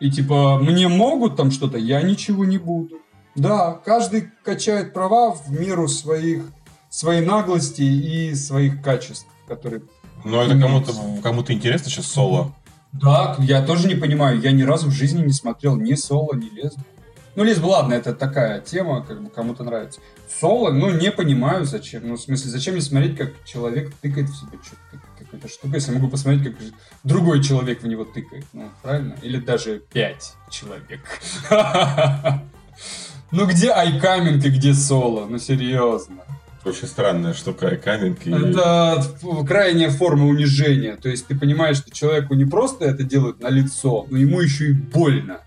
И 0.00 0.10
типа, 0.10 0.58
мне 0.58 0.88
могут 0.88 1.36
там 1.36 1.50
что-то, 1.50 1.76
я 1.76 2.00
ничего 2.00 2.46
не 2.46 2.56
буду. 2.56 2.96
Да, 3.34 3.72
каждый 3.84 4.30
качает 4.42 4.94
права 4.94 5.32
в 5.34 5.50
меру 5.50 5.86
своих, 5.86 6.44
своей 6.88 7.20
наглости 7.26 7.82
и 7.82 8.34
своих 8.34 8.80
качеств, 8.80 9.26
которые... 9.46 9.82
Но 10.24 10.42
это 10.42 10.58
кому-то 10.58 10.94
кому-то 11.22 11.52
интересно 11.52 11.90
сейчас 11.90 12.06
соло. 12.06 12.54
Да, 12.94 13.36
я 13.40 13.60
тоже 13.62 13.88
не 13.88 13.96
понимаю, 13.96 14.40
я 14.40 14.52
ни 14.52 14.62
разу 14.62 14.88
в 14.88 14.92
жизни 14.92 15.22
не 15.22 15.32
смотрел 15.32 15.76
ни 15.76 15.94
соло, 15.94 16.34
ни 16.34 16.48
лесбо. 16.48 16.82
Ну, 17.34 17.42
лесбо, 17.42 17.66
ладно, 17.66 17.94
это 17.94 18.14
такая 18.14 18.60
тема, 18.60 19.04
как 19.04 19.20
бы 19.20 19.28
кому-то 19.28 19.64
нравится. 19.64 20.00
Соло, 20.28 20.70
ну, 20.70 20.90
не 20.90 21.10
понимаю, 21.10 21.64
зачем. 21.64 22.06
Ну, 22.06 22.14
в 22.14 22.20
смысле, 22.20 22.50
зачем 22.50 22.74
мне 22.74 22.82
смотреть, 22.82 23.16
как 23.16 23.32
человек 23.44 23.92
тыкает 23.96 24.28
в 24.28 24.36
себя 24.36 24.58
что-то, 24.62 25.48
штуку, 25.48 25.74
если 25.74 25.90
я 25.90 25.98
могу 25.98 26.08
посмотреть, 26.08 26.44
как 26.44 26.54
другой 27.02 27.42
человек 27.42 27.82
в 27.82 27.86
него 27.88 28.04
тыкает. 28.04 28.44
Ну, 28.52 28.70
правильно? 28.82 29.16
Или 29.22 29.38
даже 29.38 29.82
пять 29.92 30.34
человек. 30.50 31.00
Ну 33.30 33.46
где 33.46 33.72
айкаминг 33.72 34.44
и 34.44 34.48
где 34.48 34.72
соло? 34.74 35.26
Ну 35.26 35.38
серьезно. 35.38 36.23
Очень 36.64 36.88
странная 36.88 37.34
штука, 37.34 37.68
айкаминг. 37.68 38.26
И... 38.26 38.30
Это 38.30 39.04
крайняя 39.46 39.90
форма 39.90 40.26
унижения. 40.26 40.96
То 40.96 41.08
есть 41.08 41.26
ты 41.26 41.38
понимаешь, 41.38 41.76
что 41.76 41.90
человеку 41.90 42.34
не 42.34 42.46
просто 42.46 42.86
это 42.86 43.02
делают 43.02 43.40
на 43.40 43.48
лицо, 43.48 44.06
но 44.08 44.16
ему 44.16 44.40
еще 44.40 44.70
и 44.70 44.72
больно, 44.72 45.40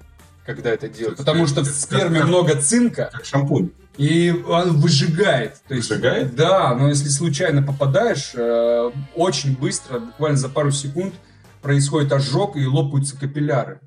когда 0.45 0.69
это 0.69 0.87
делают. 0.87 1.17
Потому 1.17 1.47
что 1.47 1.63
в 1.63 1.67
сперме 1.67 2.23
много 2.23 2.55
цинка. 2.61 3.09
Как 3.11 3.25
шампунь. 3.25 3.71
И 3.97 4.31
он 4.47 4.79
выжигает. 4.79 5.55
То 5.67 5.73
есть, 5.73 5.89
выжигает? 5.89 6.35
Да, 6.35 6.75
но 6.75 6.89
если 6.89 7.09
случайно 7.09 7.63
попадаешь, 7.63 8.33
э, 8.35 8.91
очень 9.15 9.57
быстро, 9.57 9.99
буквально 9.99 10.37
за 10.37 10.49
пару 10.49 10.69
секунд, 10.69 11.15
происходит 11.63 12.13
ожог 12.13 12.55
и 12.57 12.65
лопаются 12.65 13.17
капилляры. 13.17 13.79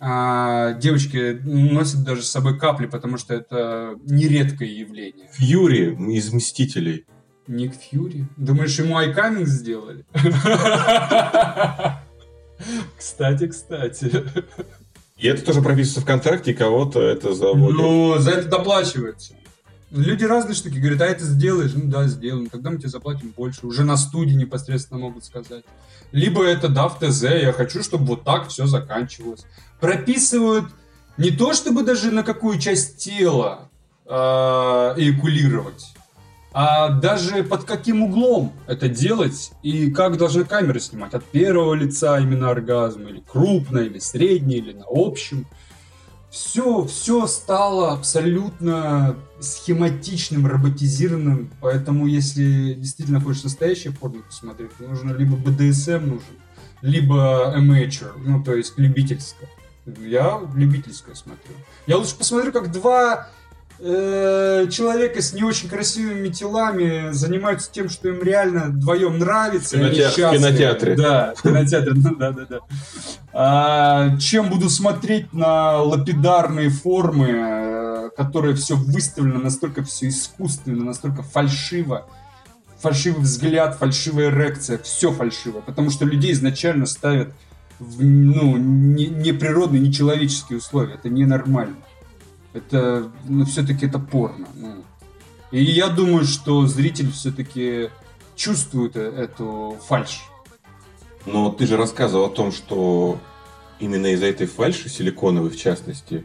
А 0.00 0.74
девочки 0.74 1.40
носят 1.42 2.04
даже 2.04 2.22
с 2.22 2.30
собой 2.30 2.58
капли, 2.58 2.86
потому 2.86 3.18
что 3.18 3.34
это 3.34 3.96
нередкое 4.04 4.68
явление. 4.68 5.28
Фьюри 5.32 5.96
из 6.14 6.32
Мстителей. 6.32 7.04
Ник 7.48 7.74
Фьюри? 7.74 8.26
Думаешь, 8.36 8.78
ему 8.78 8.96
айкаминг 8.96 9.48
сделали? 9.48 10.04
Кстати, 12.96 13.48
кстати. 13.48 14.24
И 15.16 15.26
это 15.26 15.44
тоже 15.44 15.62
прописывается 15.62 16.00
в 16.00 16.04
контракте, 16.04 16.54
кого-то 16.54 17.00
это 17.00 17.34
заводит. 17.34 17.76
Ну, 17.76 18.18
за 18.18 18.30
это 18.32 18.48
доплачивается. 18.48 19.34
Люди 19.90 20.24
разные 20.24 20.54
штуки 20.54 20.78
говорят, 20.78 21.00
а 21.00 21.06
это 21.06 21.24
сделаешь? 21.24 21.72
Ну 21.74 21.84
да, 21.84 22.06
сделаем. 22.06 22.48
Тогда 22.50 22.70
мы 22.70 22.78
тебе 22.78 22.90
заплатим 22.90 23.32
больше. 23.34 23.66
Уже 23.66 23.84
на 23.84 23.96
студии 23.96 24.34
непосредственно 24.34 25.00
могут 25.00 25.24
сказать. 25.24 25.64
Либо 26.12 26.44
это 26.44 26.68
да, 26.68 26.88
в 26.88 26.98
ТЗ, 26.98 27.22
я 27.22 27.52
хочу, 27.52 27.82
чтобы 27.82 28.04
вот 28.04 28.24
так 28.24 28.48
все 28.48 28.66
заканчивалось. 28.66 29.46
Прописывают 29.80 30.66
не 31.16 31.30
то, 31.30 31.54
чтобы 31.54 31.82
даже 31.84 32.10
на 32.10 32.22
какую 32.22 32.58
часть 32.58 32.98
тела 32.98 33.68
э, 34.06 34.10
эякулировать, 34.10 35.94
а 36.52 36.90
даже 36.90 37.42
под 37.42 37.64
каким 37.64 38.02
углом 38.02 38.52
это 38.66 38.88
делать 38.88 39.52
и 39.62 39.90
как 39.90 40.16
должны 40.16 40.44
камеры 40.44 40.80
снимать. 40.80 41.14
От 41.14 41.24
первого 41.24 41.74
лица 41.74 42.18
именно 42.18 42.50
оргазм, 42.50 43.06
или 43.08 43.20
крупно, 43.20 43.78
или 43.78 43.98
средний, 43.98 44.56
или 44.56 44.72
на 44.72 44.84
общем. 44.88 45.46
Все, 46.30 46.84
все 46.84 47.26
стало 47.26 47.92
абсолютно 47.92 49.16
схематичным, 49.40 50.46
роботизированным. 50.46 51.50
Поэтому, 51.60 52.06
если 52.06 52.74
действительно 52.74 53.20
хочешь 53.20 53.44
настоящее 53.44 53.92
порно 53.92 54.22
посмотреть, 54.22 54.76
то 54.76 54.84
нужно 54.84 55.12
либо 55.12 55.36
BDSM 55.36 56.00
нужен, 56.00 56.36
либо 56.82 57.54
amateur, 57.56 58.12
ну, 58.18 58.42
то 58.42 58.54
есть 58.54 58.74
любительское. 58.76 59.48
Я 59.86 60.40
любительское 60.54 61.14
смотрю. 61.14 61.54
Я 61.86 61.96
лучше 61.96 62.14
посмотрю, 62.16 62.52
как 62.52 62.70
два 62.72 63.28
человека 63.80 65.22
с 65.22 65.32
не 65.32 65.44
очень 65.44 65.68
красивыми 65.68 66.28
телами 66.28 67.12
занимаются 67.12 67.70
тем, 67.70 67.88
что 67.88 68.08
им 68.08 68.22
реально 68.22 68.66
вдвоем 68.66 69.18
нравится. 69.18 69.76
В, 69.76 69.80
киноте... 69.80 70.08
в 70.08 70.14
кинотеатре. 70.14 70.96
Да, 70.96 71.34
в 71.36 71.42
кинотеатре, 71.42 71.92
ну 71.94 72.16
да, 72.16 72.32
да, 72.32 72.46
да. 72.46 72.58
А, 73.32 74.16
чем 74.18 74.50
буду 74.50 74.68
смотреть 74.68 75.32
на 75.32 75.80
лапидарные 75.82 76.70
формы, 76.70 77.28
э, 77.30 78.10
которые 78.16 78.56
все 78.56 78.74
выставлено, 78.74 79.38
настолько 79.38 79.84
все 79.84 80.08
искусственно, 80.08 80.84
настолько 80.84 81.22
фальшиво. 81.22 82.06
Фальшивый 82.80 83.22
взгляд, 83.22 83.76
фальшивая 83.76 84.30
эрекция, 84.30 84.78
все 84.78 85.12
фальшиво. 85.12 85.60
Потому 85.60 85.90
что 85.90 86.04
людей 86.04 86.32
изначально 86.32 86.86
ставят 86.86 87.32
в 87.78 88.02
ну, 88.02 88.56
неприродные, 88.56 89.80
не 89.80 89.88
нечеловеческие 89.88 90.58
условия. 90.58 90.94
Это 90.94 91.08
ненормально. 91.08 91.76
Это, 92.52 93.10
ну, 93.26 93.44
все-таки 93.44 93.86
это 93.86 93.98
порно. 93.98 94.48
Ну. 94.54 94.84
И 95.50 95.62
я 95.62 95.88
думаю, 95.88 96.24
что 96.24 96.66
зритель 96.66 97.10
все-таки 97.10 97.90
чувствует 98.36 98.96
э, 98.96 99.00
эту 99.00 99.76
фальш. 99.86 100.22
Но 101.26 101.50
ты 101.50 101.66
же 101.66 101.76
рассказывал 101.76 102.26
о 102.26 102.30
том, 102.30 102.52
что 102.52 103.18
именно 103.80 104.06
из-за 104.08 104.26
этой 104.26 104.46
фальши, 104.46 104.88
силиконовой 104.88 105.50
в 105.50 105.56
частности, 105.56 106.24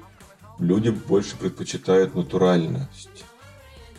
люди 0.60 0.90
больше 0.90 1.36
предпочитают 1.36 2.16
натуральность. 2.16 3.26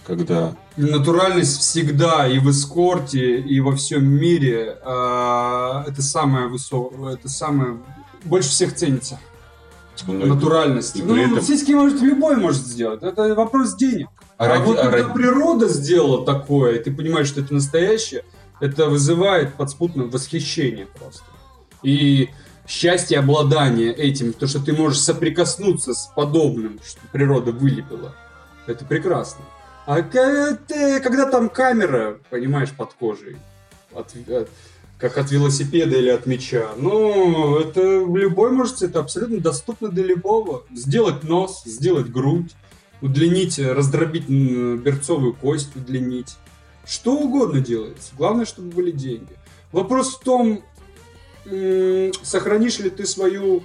Когда... 0.07 0.55
Натуральность 0.77 1.61
всегда 1.61 2.29
и 2.29 2.39
в 2.39 2.51
эскорте, 2.51 3.41
и 3.41 3.61
во 3.61 3.75
всем 3.75 4.05
мире 4.05 4.77
э, 4.83 5.85
это 5.87 6.03
самое 6.03 6.49
высокое, 6.49 7.15
это 7.15 7.29
самое 7.29 7.79
больше 8.25 8.51
всех 8.51 8.75
ценится. 8.75 9.19
Ну, 10.07 10.27
натуральности. 10.27 11.03
Ну, 11.05 11.17
этом... 11.17 11.41
сиськи 11.41 11.73
может 11.73 12.01
любой 12.01 12.37
может 12.37 12.63
сделать. 12.63 13.03
Это 13.03 13.35
вопрос 13.35 13.75
денег. 13.77 14.09
А, 14.37 14.45
а 14.45 14.49
ради... 14.49 14.63
вот 14.65 14.79
а 14.79 14.83
когда 14.83 14.99
ради... 14.99 15.15
природа 15.15 15.69
сделала 15.69 16.25
такое, 16.25 16.77
и 16.77 16.83
ты 16.83 16.93
понимаешь, 16.93 17.29
что 17.29 17.41
это 17.41 17.55
настоящее, 17.55 18.25
это 18.61 18.87
вызывает 18.87 19.55
подспутное 19.55 20.07
восхищение 20.07 20.87
просто. 20.87 21.25
И 21.83 22.31
счастье 22.67 23.19
обладания 23.19 23.93
этим, 23.93 24.33
то, 24.33 24.47
что 24.47 24.61
ты 24.61 24.73
можешь 24.73 25.01
соприкоснуться 25.01 25.95
с 25.95 26.11
подобным, 26.15 26.81
что 26.85 27.01
природа 27.13 27.53
вылепила. 27.53 28.15
Это 28.67 28.85
прекрасно. 28.85 29.45
А 29.87 30.01
когда 30.03 31.31
там 31.31 31.51
камера, 31.51 32.19
понимаешь, 32.31 32.71
под 32.71 32.95
кожей, 32.95 33.37
от, 33.93 34.13
от, 34.29 34.49
как 34.99 35.19
от 35.19 35.31
велосипеда 35.31 35.97
или 35.97 36.09
от 36.09 36.27
меча. 36.27 36.71
Ну, 36.77 37.59
это 37.59 37.81
любой 37.83 38.51
может, 38.51 38.83
это 38.83 39.01
абсолютно 39.01 39.41
доступно 39.41 39.89
для 39.89 40.05
любого. 40.05 40.65
Сделать 40.75 41.25
нос, 41.25 41.63
сделать 41.65 42.11
грудь, 42.11 42.53
удлинить, 43.03 43.59
раздробить 43.59 44.29
берцовую 44.29 45.35
кость, 45.35 45.75
удлинить. 45.77 46.37
Что 46.87 47.17
угодно 47.17 47.61
делается. 47.61 48.13
Главное, 48.17 48.45
чтобы 48.45 48.71
были 48.71 48.91
деньги. 48.91 49.37
Вопрос 49.73 50.15
в 50.15 50.21
том, 50.21 50.63
сохранишь 52.23 52.79
ли 52.79 52.91
ты 52.91 53.07
свою 53.07 53.63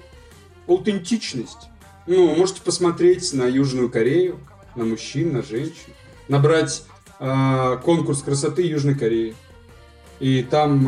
аутентичность. 0.67 1.69
Ну, 2.07 2.35
можете 2.35 2.61
посмотреть 2.61 3.33
на 3.33 3.43
Южную 3.43 3.89
Корею, 3.89 4.39
на 4.75 4.83
мужчин, 4.85 5.33
на 5.33 5.43
женщин. 5.43 5.93
Набрать 6.27 6.83
э, 7.19 7.77
конкурс 7.83 8.21
красоты 8.21 8.63
Южной 8.63 8.95
Кореи 8.95 9.35
и 10.19 10.43
там 10.43 10.85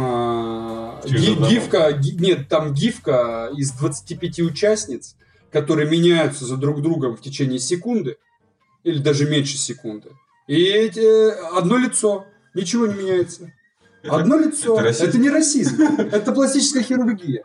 э, 1.03 1.07
ги, 1.07 1.33
гифка, 1.49 1.93
ги, 1.93 2.11
нет, 2.11 2.49
там 2.49 2.73
гифка 2.73 3.49
из 3.55 3.71
25 3.71 4.39
участниц, 4.41 5.15
которые 5.51 5.89
меняются 5.89 6.45
за 6.45 6.57
друг 6.57 6.81
другом 6.81 7.15
в 7.15 7.21
течение 7.21 7.59
секунды, 7.59 8.17
или 8.83 8.97
даже 8.97 9.29
меньше 9.29 9.57
секунды. 9.57 10.09
И 10.47 10.63
эти, 10.63 11.29
одно 11.57 11.77
лицо, 11.77 12.25
ничего 12.53 12.87
не 12.87 12.95
меняется. 12.95 13.53
Одно 14.03 14.37
лицо. 14.37 14.79
Это, 14.79 15.05
это 15.05 15.17
не 15.17 15.29
расизм, 15.29 15.81
это 15.81 16.31
пластическая 16.31 16.83
хирургия. 16.83 17.43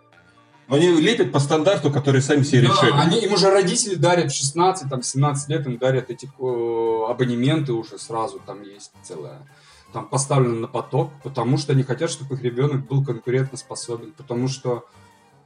Но 0.69 0.77
они 0.77 0.89
лепят 1.01 1.31
по 1.31 1.39
стандарту, 1.39 1.93
который 1.93 2.21
сами 2.21 2.43
себе 2.43 2.63
да, 2.63 2.69
решили. 2.69 2.91
Они, 2.95 3.21
им 3.21 3.33
уже 3.35 3.51
родители 3.51 3.95
дарят 3.95 4.33
16, 4.33 4.91
там, 4.91 5.03
17 5.03 5.49
лет, 5.49 5.67
им 5.67 5.79
дарят 5.79 6.11
эти 6.11 6.27
э, 6.27 7.11
абонементы 7.11 7.73
уже 7.73 7.99
сразу, 7.99 8.41
там 8.45 8.63
есть 8.63 8.91
целая 9.05 9.47
там 9.93 10.09
поставлены 10.09 10.57
на 10.57 10.69
поток, 10.69 11.11
потому 11.23 11.59
что 11.59 11.73
они 11.73 11.83
хотят, 11.83 12.11
чтобы 12.11 12.35
их 12.35 12.43
ребенок 12.43 12.87
был 12.87 13.05
конкурентоспособен, 13.05 14.13
потому 14.13 14.49
что 14.49 14.85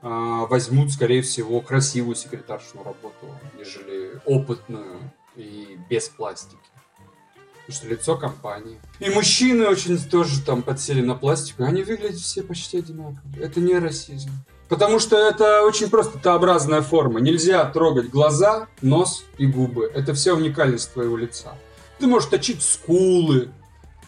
э, 0.02 0.08
возьмут, 0.48 0.92
скорее 0.92 1.22
всего, 1.22 1.60
красивую 1.60 2.16
секретаршу 2.16 2.78
на 2.78 2.84
работу, 2.84 3.26
нежели 3.56 4.20
опытную 4.24 5.12
и 5.36 5.78
без 5.88 6.08
пластики. 6.08 6.58
Потому 7.66 7.76
что 7.76 7.88
лицо 7.88 8.16
компании. 8.16 8.80
И 8.98 9.10
мужчины 9.10 9.68
очень 9.68 9.96
тоже 9.98 10.42
там 10.42 10.62
подсели 10.62 11.02
на 11.02 11.14
пластику, 11.14 11.62
они 11.62 11.82
выглядят 11.82 12.18
все 12.18 12.42
почти 12.42 12.78
одинаково. 12.78 13.20
Это 13.38 13.60
не 13.60 13.78
расизм. 13.78 14.30
Потому 14.68 15.00
что 15.00 15.16
это 15.16 15.64
очень 15.64 15.90
просто 15.90 16.18
Т-образная 16.18 16.80
форма. 16.80 17.20
Нельзя 17.20 17.64
трогать 17.66 18.08
глаза, 18.08 18.68
нос 18.82 19.24
и 19.36 19.46
губы. 19.46 19.90
Это 19.92 20.14
вся 20.14 20.32
уникальность 20.32 20.92
твоего 20.92 21.16
лица. 21.16 21.54
Ты 21.98 22.06
можешь 22.06 22.30
точить 22.30 22.62
скулы, 22.62 23.50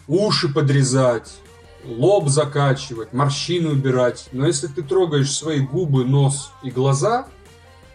уши 0.07 0.49
подрезать, 0.49 1.33
лоб 1.83 2.29
закачивать, 2.29 3.13
морщины 3.13 3.69
убирать. 3.69 4.27
Но 4.31 4.47
если 4.47 4.67
ты 4.67 4.81
трогаешь 4.81 5.31
свои 5.31 5.59
губы, 5.59 6.05
нос 6.05 6.51
и 6.63 6.69
глаза, 6.69 7.27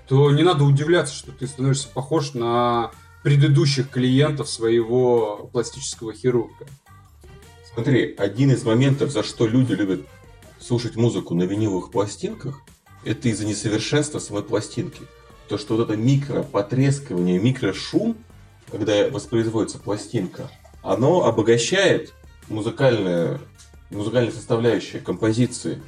то 0.09 0.31
не 0.31 0.43
надо 0.43 0.65
удивляться, 0.65 1.15
что 1.15 1.33
ты 1.33 1.47
становишься 1.47 1.89
похож 1.89 2.35
на 2.35 2.91
предыдущих 3.23 3.91
клиентов 3.91 4.49
своего 4.49 5.51
пластического 5.53 6.13
хирурга. 6.13 6.67
Смотри, 7.75 8.15
один 8.17 8.51
из 8.51 8.65
моментов, 8.65 9.11
за 9.11 9.23
что 9.23 9.47
люди 9.47 9.73
любят 9.73 10.01
слушать 10.61 10.97
музыку 10.97 11.35
на 11.35 11.45
виниловых 11.45 11.91
пластинках, 11.91 12.63
это 13.05 13.29
из-за 13.29 13.47
несовершенства 13.47 14.19
самой 14.19 14.43
пластинки. 14.43 15.03
То, 15.49 15.59
что 15.59 15.77
вот 15.77 15.85
это 15.89 15.97
микро 15.97 16.43
потрескивание, 16.43 17.39
микрошум, 17.39 18.17
когда 18.71 19.09
воспроизводится 19.09 19.79
пластинка, 19.79 20.51
оно 20.83 21.25
обогащает 21.25 22.13
музыкальную, 22.49 23.41
музыкальную 23.91 24.33
составляющую 24.33 25.03
композиции. 25.03 25.83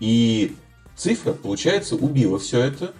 И 0.00 0.54
цифра, 0.96 1.32
получается, 1.32 1.96
убила 1.96 2.38
все 2.38 2.60
это. 2.60 2.92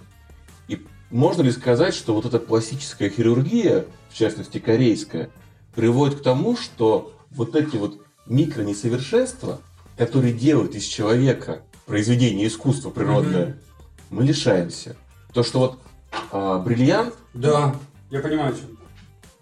И 0.68 0.84
можно 1.10 1.42
ли 1.42 1.52
сказать, 1.52 1.94
что 1.94 2.14
вот 2.14 2.24
эта 2.24 2.38
пластическая 2.38 3.10
хирургия 3.10 3.86
в 4.14 4.16
частности 4.16 4.58
корейская, 4.58 5.28
приводит 5.74 6.20
к 6.20 6.22
тому, 6.22 6.56
что 6.56 7.12
вот 7.32 7.56
эти 7.56 7.74
вот 7.74 8.00
микронесовершенства, 8.26 9.60
которые 9.98 10.32
делают 10.32 10.76
из 10.76 10.84
человека 10.84 11.62
произведение 11.84 12.46
искусства 12.46 12.90
природное, 12.90 13.46
mm-hmm. 13.46 13.56
мы 14.10 14.22
лишаемся. 14.22 14.96
То, 15.32 15.42
что 15.42 15.58
вот 15.58 15.78
а, 16.30 16.60
бриллиант... 16.60 17.14
Да, 17.34 17.74
я 18.10 18.20
понимаю, 18.20 18.54
что 18.54 18.66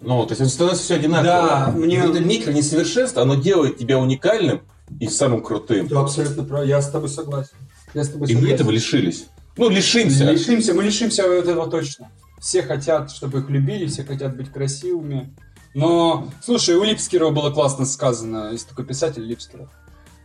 ну, 0.02 0.26
то 0.26 0.34
есть 0.34 0.52
становится 0.52 0.82
все 0.84 0.94
одинаково. 0.96 1.24
Да, 1.24 1.72
мне... 1.74 1.98
это 1.98 2.20
микронесовершенство, 2.20 3.22
оно 3.22 3.36
делает 3.36 3.78
тебя 3.78 3.98
уникальным 3.98 4.62
и 5.00 5.08
самым 5.08 5.42
крутым. 5.42 5.86
Да, 5.88 6.00
абсолютно 6.00 6.44
правильно. 6.44 6.70
Я 6.70 6.82
с 6.82 6.90
тобой 6.90 7.08
согласен. 7.08 7.54
Я 7.94 8.04
с 8.04 8.08
тобой 8.08 8.26
согласен. 8.26 8.46
И 8.46 8.48
мы 8.48 8.54
этого 8.54 8.70
лишились. 8.70 9.26
Ну, 9.56 9.68
лишимся. 9.68 10.30
Лишимся, 10.30 10.74
мы 10.74 10.82
лишимся 10.82 11.22
этого 11.22 11.70
точно. 11.70 12.10
Все 12.40 12.62
хотят, 12.62 13.10
чтобы 13.10 13.40
их 13.40 13.48
любили, 13.48 13.86
все 13.86 14.02
хотят 14.02 14.36
быть 14.36 14.50
красивыми. 14.50 15.32
Но, 15.74 16.28
слушай, 16.44 16.74
у 16.74 16.82
Липскирова 16.82 17.30
было 17.30 17.50
классно 17.50 17.86
сказано, 17.86 18.50
есть 18.52 18.68
такой 18.68 18.84
писатель 18.84 19.22
Липскиров. 19.22 19.70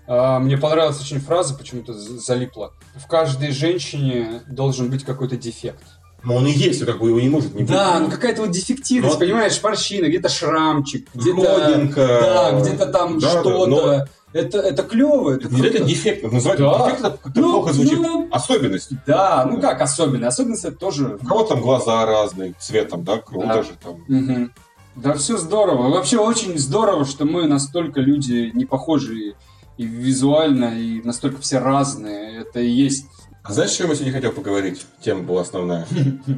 А, 0.08 0.40
мне 0.40 0.58
понравилась 0.58 1.00
очень 1.00 1.20
фраза, 1.20 1.54
почему-то 1.54 1.94
залипла. 1.94 2.74
В 2.96 3.08
каждой 3.08 3.52
женщине 3.52 4.42
должен 4.48 4.90
быть 4.90 5.04
какой-то 5.04 5.38
дефект. 5.38 5.84
Но 6.24 6.36
он 6.36 6.48
и 6.48 6.52
есть, 6.52 6.84
как 6.86 7.00
бы 7.00 7.10
его 7.10 7.20
не 7.20 7.30
может 7.30 7.54
не 7.54 7.62
быть. 7.62 7.72
Да, 7.72 8.00
ну 8.00 8.10
какая-то 8.10 8.42
вот 8.42 8.52
дефективность, 8.52 9.16
но... 9.16 9.20
понимаешь, 9.20 9.62
морщина, 9.62 10.08
где-то 10.08 10.30
шрамчик, 10.30 11.08
где-то... 11.14 11.96
Да, 11.96 12.60
где-то 12.60 12.86
там 12.88 13.20
да, 13.20 13.30
что-то. 13.30 13.66
Да, 13.66 13.68
но... 13.68 14.06
Это, 14.34 14.60
это 14.60 14.84
клево. 14.84 15.36
Это, 15.36 15.48
круто. 15.48 15.68
это 15.68 15.84
дефект. 15.84 16.32
Называть 16.32 16.60
да. 16.60 16.86
дефект, 16.86 17.00
это 17.00 17.18
как-то 17.24 17.40
ну, 17.40 17.52
плохо 17.54 17.74
звучит. 17.74 18.00
Ну, 18.00 18.28
особенность. 18.30 18.92
Да, 19.06 19.48
ну 19.50 19.60
как 19.62 19.82
особенность? 19.82 20.28
Особенность 20.28 20.66
это 20.66 20.76
тоже... 20.76 21.18
У 21.22 21.26
кого 21.26 21.44
там 21.44 21.62
глаза 21.62 22.06
разные, 22.06 22.54
цветом, 22.60 23.04
да, 23.04 23.20
круто 23.20 23.48
да. 23.48 23.64
же 23.64 23.70
там. 23.82 23.94
Угу. 24.08 24.50
Да, 24.98 25.14
все 25.14 25.38
здорово. 25.38 25.90
Вообще 25.90 26.18
очень 26.18 26.58
здорово, 26.58 27.06
что 27.06 27.26
мы 27.26 27.48
настолько 27.48 28.02
люди 28.02 28.52
не 28.54 28.66
похожи 28.66 29.36
и 29.78 29.86
визуально, 29.86 30.78
и 30.78 31.02
настолько 31.04 31.42
все 31.42 31.60
разные. 31.60 32.42
Это 32.42 32.60
и 32.60 32.70
есть 32.70 33.06
а 33.48 33.54
знаешь, 33.54 33.72
чем 33.72 33.90
я 33.90 33.96
сегодня 33.96 34.14
хотел 34.14 34.34
поговорить? 34.34 34.86
Тема 35.00 35.24
была 35.24 35.42
основная. 35.42 35.88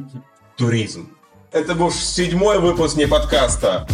Туризм. 0.56 1.10
Это 1.50 1.74
был 1.74 1.90
седьмой 1.90 2.60
выпуск 2.60 2.96
не 2.96 3.08
подкаста. 3.08 3.88